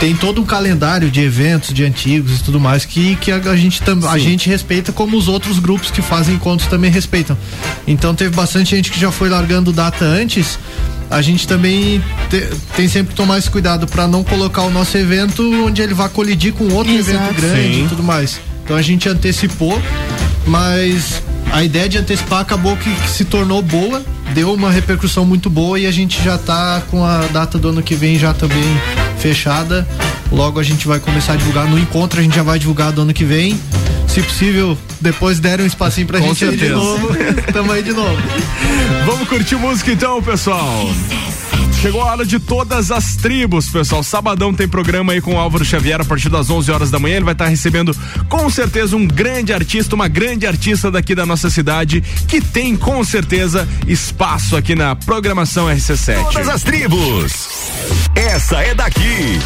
tem 0.00 0.14
todo 0.14 0.40
um 0.42 0.44
calendário 0.44 1.10
de 1.10 1.20
eventos, 1.20 1.72
de 1.72 1.84
antigos 1.84 2.40
e 2.40 2.42
tudo 2.42 2.60
mais 2.60 2.84
que, 2.84 3.16
que 3.16 3.32
a, 3.32 3.36
a 3.36 3.56
gente 3.56 3.80
tam, 3.82 3.98
a 4.08 4.18
gente 4.18 4.48
respeita 4.48 4.92
como 4.92 5.16
os 5.16 5.26
outros 5.28 5.58
grupos 5.58 5.90
que 5.90 6.02
fazem 6.02 6.34
encontros 6.34 6.68
também 6.68 6.90
respeitam. 6.90 7.36
Então 7.86 8.14
teve 8.14 8.34
bastante 8.34 8.70
gente 8.76 8.90
que 8.90 9.00
já 9.00 9.10
foi 9.10 9.28
largando 9.28 9.72
data 9.72 10.04
antes. 10.04 10.58
A 11.08 11.22
gente 11.22 11.46
também 11.46 12.02
te- 12.28 12.48
tem 12.76 12.88
sempre 12.88 13.10
que 13.10 13.14
tomar 13.14 13.38
esse 13.38 13.48
cuidado 13.48 13.86
para 13.86 14.06
não 14.08 14.22
colocar 14.24 14.62
o 14.62 14.70
nosso 14.70 14.98
evento 14.98 15.42
onde 15.64 15.80
ele 15.80 15.94
vai 15.94 16.08
colidir 16.08 16.52
com 16.52 16.64
outro 16.72 16.92
Exato. 16.92 17.16
evento 17.24 17.40
grande 17.40 17.74
Sim. 17.76 17.84
e 17.84 17.88
tudo 17.88 18.02
mais. 18.02 18.40
Então 18.64 18.76
a 18.76 18.82
gente 18.82 19.08
antecipou, 19.08 19.80
mas 20.46 21.22
a 21.52 21.62
ideia 21.64 21.88
de 21.88 21.96
antecipar 21.98 22.40
acabou 22.40 22.76
que, 22.76 22.90
que 22.92 23.08
se 23.08 23.24
tornou 23.24 23.62
boa, 23.62 24.02
deu 24.34 24.52
uma 24.52 24.70
repercussão 24.70 25.24
muito 25.24 25.48
boa 25.48 25.78
e 25.78 25.86
a 25.86 25.90
gente 25.90 26.22
já 26.22 26.36
tá 26.38 26.82
com 26.90 27.04
a 27.04 27.18
data 27.32 27.58
do 27.58 27.68
ano 27.68 27.82
que 27.82 27.94
vem 27.94 28.18
já 28.18 28.34
também 28.34 28.64
fechada. 29.18 29.86
Logo 30.30 30.58
a 30.58 30.62
gente 30.62 30.86
vai 30.86 30.98
começar 31.00 31.34
a 31.34 31.36
divulgar 31.36 31.68
no 31.68 31.78
encontro, 31.78 32.20
a 32.20 32.22
gente 32.22 32.34
já 32.36 32.42
vai 32.42 32.58
divulgar 32.58 32.92
do 32.92 33.02
ano 33.02 33.14
que 33.14 33.24
vem. 33.24 33.58
Se 34.08 34.22
possível, 34.22 34.76
depois 35.00 35.38
derem 35.38 35.64
um 35.64 35.68
espacinho 35.68 36.06
pra 36.06 36.18
Com 36.18 36.28
gente 36.28 36.44
aí 36.44 36.50
de 36.52 36.58
certeza. 36.58 36.80
novo. 36.80 37.08
Tamo 37.52 37.72
aí 37.72 37.82
de 37.82 37.92
novo. 37.92 38.16
Vamos 39.04 39.28
curtir 39.28 39.56
música 39.56 39.92
então, 39.92 40.22
pessoal. 40.22 40.88
Chegou 41.86 42.02
a 42.02 42.06
hora 42.06 42.26
de 42.26 42.40
todas 42.40 42.90
as 42.90 43.14
tribos, 43.14 43.68
pessoal. 43.68 44.02
Sabadão 44.02 44.52
tem 44.52 44.66
programa 44.66 45.12
aí 45.12 45.20
com 45.20 45.34
o 45.34 45.38
Álvaro 45.38 45.64
Xavier 45.64 46.00
a 46.00 46.04
partir 46.04 46.28
das 46.28 46.50
11 46.50 46.72
horas 46.72 46.90
da 46.90 46.98
manhã. 46.98 47.14
Ele 47.14 47.24
vai 47.24 47.32
estar 47.32 47.46
recebendo 47.46 47.96
com 48.28 48.50
certeza 48.50 48.96
um 48.96 49.06
grande 49.06 49.52
artista, 49.52 49.94
uma 49.94 50.08
grande 50.08 50.48
artista 50.48 50.90
daqui 50.90 51.14
da 51.14 51.24
nossa 51.24 51.48
cidade 51.48 52.02
que 52.26 52.40
tem 52.40 52.74
com 52.74 53.04
certeza 53.04 53.68
espaço 53.86 54.56
aqui 54.56 54.74
na 54.74 54.96
programação 54.96 55.68
RC7. 55.68 56.24
Todas 56.24 56.48
as 56.48 56.64
tribos. 56.64 57.70
Essa 58.16 58.62
é 58.62 58.74
daqui. 58.74 59.38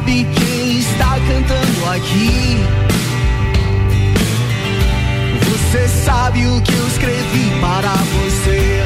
Sabe 0.00 0.26
quem 0.34 0.78
está 0.78 1.18
cantando 1.28 1.90
aqui? 1.90 2.56
Você 5.44 5.88
sabe 5.88 6.46
o 6.46 6.60
que 6.62 6.72
eu 6.72 6.86
escrevi 6.86 7.50
para 7.60 7.92
você? 7.92 8.79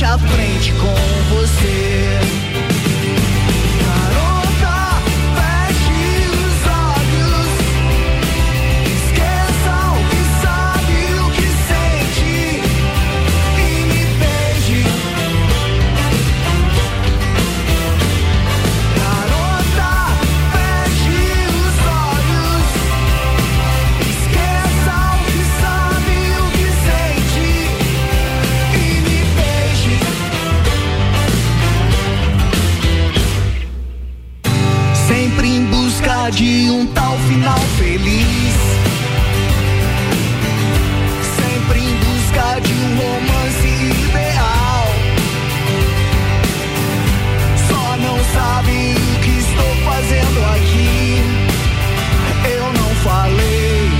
Frente 0.00 0.04
a 0.04 0.18
frente 0.18 0.72
com 0.72 1.34
você. 1.34 2.39
De 36.30 36.70
um 36.70 36.86
tal 36.86 37.16
final 37.28 37.58
feliz. 37.76 38.54
Sempre 41.36 41.80
em 41.80 41.96
busca 41.96 42.60
de 42.60 42.72
um 42.72 42.96
romance 42.96 43.68
ideal. 44.06 44.86
Só 47.68 47.96
não 47.96 48.18
sabe 48.32 48.94
o 48.94 49.20
que 49.20 49.30
estou 49.38 49.74
fazendo 49.84 50.44
aqui. 50.54 51.22
Eu 52.48 52.72
não 52.74 52.94
falei. 53.02 53.90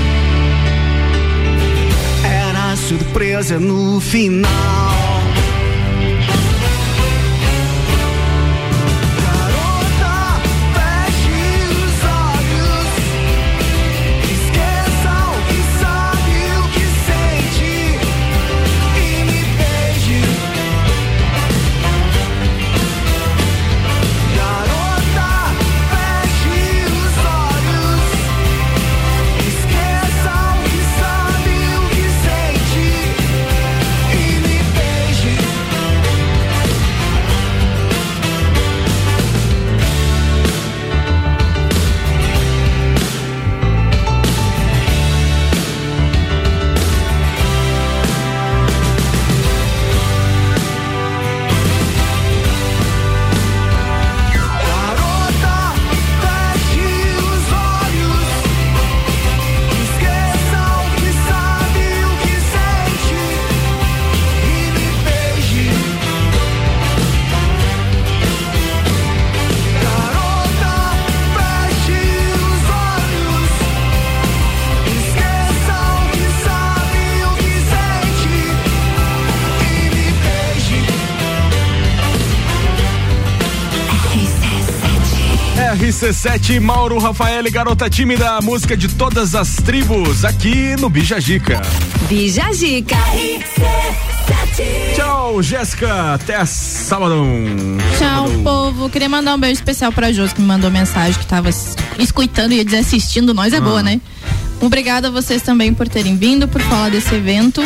Era 2.23 2.75
surpresa 2.77 3.59
no 3.59 3.99
final. 3.99 5.00
RC7, 86.01 86.59
Mauro 86.59 86.97
Rafael 86.97 87.45
e 87.45 87.51
Garota 87.51 87.87
Tímida, 87.87 88.31
a 88.31 88.41
música 88.41 88.75
de 88.75 88.87
todas 88.87 89.35
as 89.35 89.57
tribos, 89.57 90.25
aqui 90.25 90.75
no 90.79 90.89
Bijagica. 90.89 91.61
Bijagica. 92.09 92.95
Tchau, 94.95 95.43
Jéssica. 95.43 96.15
Até 96.15 96.43
sábado. 96.43 97.23
Tchau, 97.99 98.27
povo. 98.43 98.89
Queria 98.89 99.07
mandar 99.07 99.35
um 99.35 99.39
beijo 99.39 99.53
especial 99.59 99.91
pra 99.91 100.11
Josi, 100.11 100.33
que 100.33 100.41
me 100.41 100.47
mandou 100.47 100.71
mensagem 100.71 101.19
que 101.19 101.25
tava 101.27 101.49
es- 101.49 101.75
escutando 101.99 102.53
e 102.53 102.55
ia 102.55 102.65
dizer 102.65 102.77
assistindo 102.79 103.31
nós, 103.31 103.53
é 103.53 103.57
Ah. 103.57 103.61
boa, 103.61 103.83
né? 103.83 104.01
Obrigada 104.59 105.09
a 105.09 105.11
vocês 105.11 105.43
também 105.43 105.71
por 105.71 105.87
terem 105.87 106.17
vindo, 106.17 106.47
por 106.47 106.61
falar 106.63 106.89
desse 106.89 107.13
evento. 107.13 107.61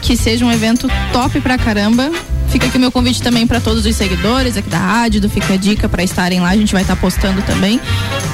Que 0.00 0.16
seja 0.16 0.44
um 0.44 0.52
evento 0.52 0.86
top 1.12 1.40
pra 1.40 1.58
caramba. 1.58 2.08
Fica 2.54 2.68
aqui 2.68 2.76
o 2.76 2.80
meu 2.80 2.92
convite 2.92 3.20
também 3.20 3.48
pra 3.48 3.58
todos 3.58 3.84
os 3.84 3.96
seguidores 3.96 4.56
aqui 4.56 4.70
da 4.70 4.78
rádio, 4.78 5.20
do 5.20 5.28
Fica 5.28 5.54
a 5.54 5.56
Dica, 5.56 5.88
pra 5.88 6.04
estarem 6.04 6.40
lá. 6.40 6.50
A 6.50 6.56
gente 6.56 6.72
vai 6.72 6.82
estar 6.82 6.94
postando 6.94 7.42
também. 7.42 7.80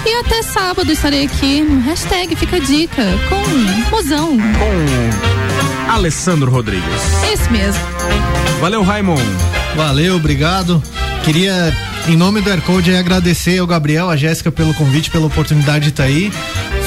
E 0.05 0.15
até 0.21 0.43
sábado 0.43 0.93
estarei 0.93 1.25
aqui 1.25 1.63
no 1.63 1.81
hashtag 1.81 2.37
Fica 2.37 2.57
a 2.57 2.59
Dica 2.59 3.03
com 3.31 3.91
Mozão. 3.91 4.37
Com 4.37 5.91
Alessandro 5.91 6.51
Rodrigues. 6.51 6.85
Esse 7.33 7.51
mesmo. 7.51 7.81
Valeu, 8.61 8.83
Raimon. 8.83 9.17
Valeu, 9.75 10.17
obrigado. 10.17 10.83
Queria, 11.25 11.75
em 12.07 12.15
nome 12.15 12.43
do 12.43 12.51
Aircode, 12.51 12.95
agradecer 12.95 13.59
ao 13.59 13.67
Gabriel, 13.67 14.11
a 14.11 14.17
Jéssica 14.19 14.53
pelo 14.53 14.75
convite, 14.75 15.11
pela 15.11 15.29
oportunidade 15.29 15.85
de 15.85 15.91
estar 15.93 16.05
aí. 16.05 16.31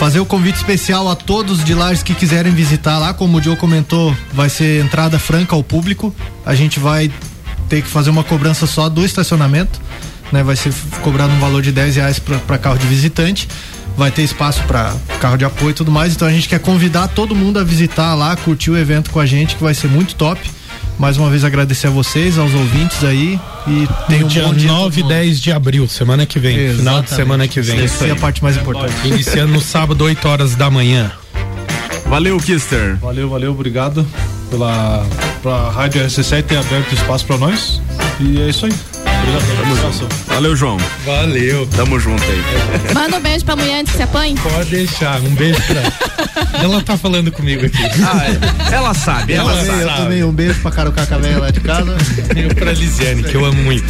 Fazer 0.04 0.20
o 0.20 0.26
convite 0.26 0.58
especial 0.58 1.08
a 1.08 1.16
todos 1.16 1.64
de 1.64 1.74
Lages 1.74 2.04
que 2.04 2.14
quiserem 2.14 2.52
visitar 2.52 3.00
lá. 3.00 3.14
Como 3.14 3.38
o 3.38 3.42
Joe 3.42 3.56
comentou, 3.56 4.14
vai 4.34 4.50
ser 4.50 4.84
entrada 4.84 5.18
franca 5.18 5.56
ao 5.56 5.64
público. 5.64 6.14
A 6.46 6.54
gente 6.54 6.78
vai 6.78 7.10
ter 7.70 7.82
que 7.82 7.88
fazer 7.88 8.10
uma 8.10 8.22
cobrança 8.22 8.68
só 8.68 8.90
do 8.90 9.06
estacionamento. 9.06 9.80
Né? 10.30 10.44
Vai 10.44 10.58
ser 10.58 10.74
cobrado 11.02 11.32
um 11.32 11.40
valor 11.40 11.62
de 11.62 11.72
10 11.72 11.96
reais 11.96 12.20
para 12.20 12.58
carro 12.58 12.78
de 12.78 12.86
visitante. 12.86 13.48
Vai 13.96 14.12
ter 14.12 14.24
espaço 14.24 14.62
para 14.64 14.94
carro 15.22 15.38
de 15.38 15.46
apoio 15.46 15.72
e 15.72 15.74
tudo 15.74 15.90
mais. 15.90 16.14
Então 16.14 16.28
a 16.28 16.32
gente 16.32 16.50
quer 16.50 16.60
convidar 16.60 17.08
todo 17.08 17.34
mundo 17.34 17.58
a 17.58 17.64
visitar 17.64 18.14
lá, 18.14 18.36
curtir 18.36 18.72
o 18.72 18.78
evento 18.78 19.10
com 19.10 19.22
a 19.22 19.26
gente, 19.26 19.56
que 19.56 19.64
vai 19.64 19.74
ser 19.74 19.88
muito 19.88 20.16
top. 20.16 20.42
Mais 20.98 21.18
uma 21.18 21.30
vez 21.30 21.44
agradecer 21.44 21.88
a 21.88 21.90
vocês, 21.90 22.38
aos 22.38 22.54
ouvintes 22.54 23.04
aí 23.04 23.40
e 23.68 23.88
No 24.10 24.26
um 24.26 24.28
dia 24.28 24.44
bom 24.44 24.54
dia. 24.54 24.68
9 24.72 25.02
e 25.02 25.04
10 25.08 25.42
de 25.42 25.52
abril, 25.52 25.88
semana 25.88 26.26
que 26.26 26.40
vem. 26.40 26.54
Final 26.54 26.70
de 26.72 26.80
Exatamente. 26.82 27.16
semana 27.16 27.48
que 27.48 27.62
vem. 27.62 27.82
Essa 27.82 28.08
é 28.08 28.12
a 28.12 28.16
parte 28.16 28.44
mais 28.44 28.56
importante. 28.58 28.94
Iniciando 29.04 29.54
no 29.54 29.62
sábado, 29.62 30.04
8 30.04 30.28
horas 30.28 30.56
da 30.56 30.70
manhã. 30.70 31.12
Valeu, 32.06 32.38
Kister. 32.38 32.98
Valeu, 32.98 33.28
valeu, 33.30 33.52
obrigado 33.52 34.06
pela 34.50 35.06
pra 35.42 35.70
Rádio 35.72 36.02
RC7 36.06 36.44
ter 36.44 36.58
aberto 36.58 36.94
espaço 36.94 37.26
pra 37.26 37.38
nós. 37.38 37.82
E 38.20 38.40
é 38.40 38.50
isso 38.50 38.66
aí. 38.66 38.74
Obrigado. 39.24 40.24
Valeu, 40.28 40.56
João. 40.56 40.78
Valeu. 41.06 41.66
Tamo 41.68 42.00
junto 42.00 42.24
aí. 42.24 42.94
Manda 42.94 43.18
um 43.18 43.22
beijo 43.22 43.46
pra 43.46 43.56
mulher 43.56 43.80
antes 43.80 43.92
que 43.92 43.98
se 43.98 44.04
apanhe. 44.04 44.36
Pode 44.36 44.70
deixar. 44.70 45.20
Um 45.22 45.36
beijo 45.36 45.62
pra 45.64 45.82
ela. 46.62 46.82
tá 46.82 46.98
falando 46.98 47.32
comigo 47.32 47.66
aqui. 47.66 47.78
Ah, 48.04 48.26
é. 48.26 48.76
Ela 48.76 48.94
sabe, 48.94 49.34
ela, 49.34 49.54
Eu 49.54 49.66
sabe. 49.66 49.82
eu 49.82 49.90
também, 49.96 50.24
um 50.24 50.32
beijo 50.32 50.60
pra 50.62 50.72
Carucaca 50.72 51.18
Velha 51.18 51.40
lá 51.40 51.52
de 51.52 51.62
casa. 51.62 51.96
E 52.36 52.54
pra 52.54 52.74
Lisiane, 52.74 53.24
que 53.24 53.36
eu 53.36 53.46
amo 53.46 53.62
muito. 53.64 53.86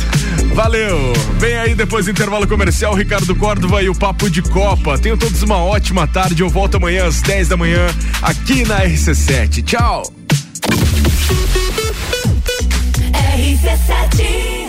Valeu! 0.54 1.14
Vem 1.40 1.56
aí 1.58 1.74
depois 1.76 2.06
do 2.06 2.12
intervalo 2.12 2.48
comercial, 2.48 2.94
Ricardo 2.94 3.36
Córdova 3.36 3.82
e 3.82 3.90
o 3.90 3.96
Papo 3.96 4.30
de 4.30 4.42
Copa. 4.42 4.98
Tenham 4.98 5.18
todos 5.18 5.42
uma 5.42 5.58
ótima 5.58 6.06
tarde. 6.08 6.44
Eu 6.44 6.50
volto 6.50 6.76
amanhã 6.78 7.08
às 7.08 7.22
10 7.22 7.48
da 7.48 7.58
manhã 7.58 7.88
aqui 8.22 8.64
na 8.66 8.82
RC7. 8.86 9.64
Tchau! 9.64 10.04
RC7 13.36 14.63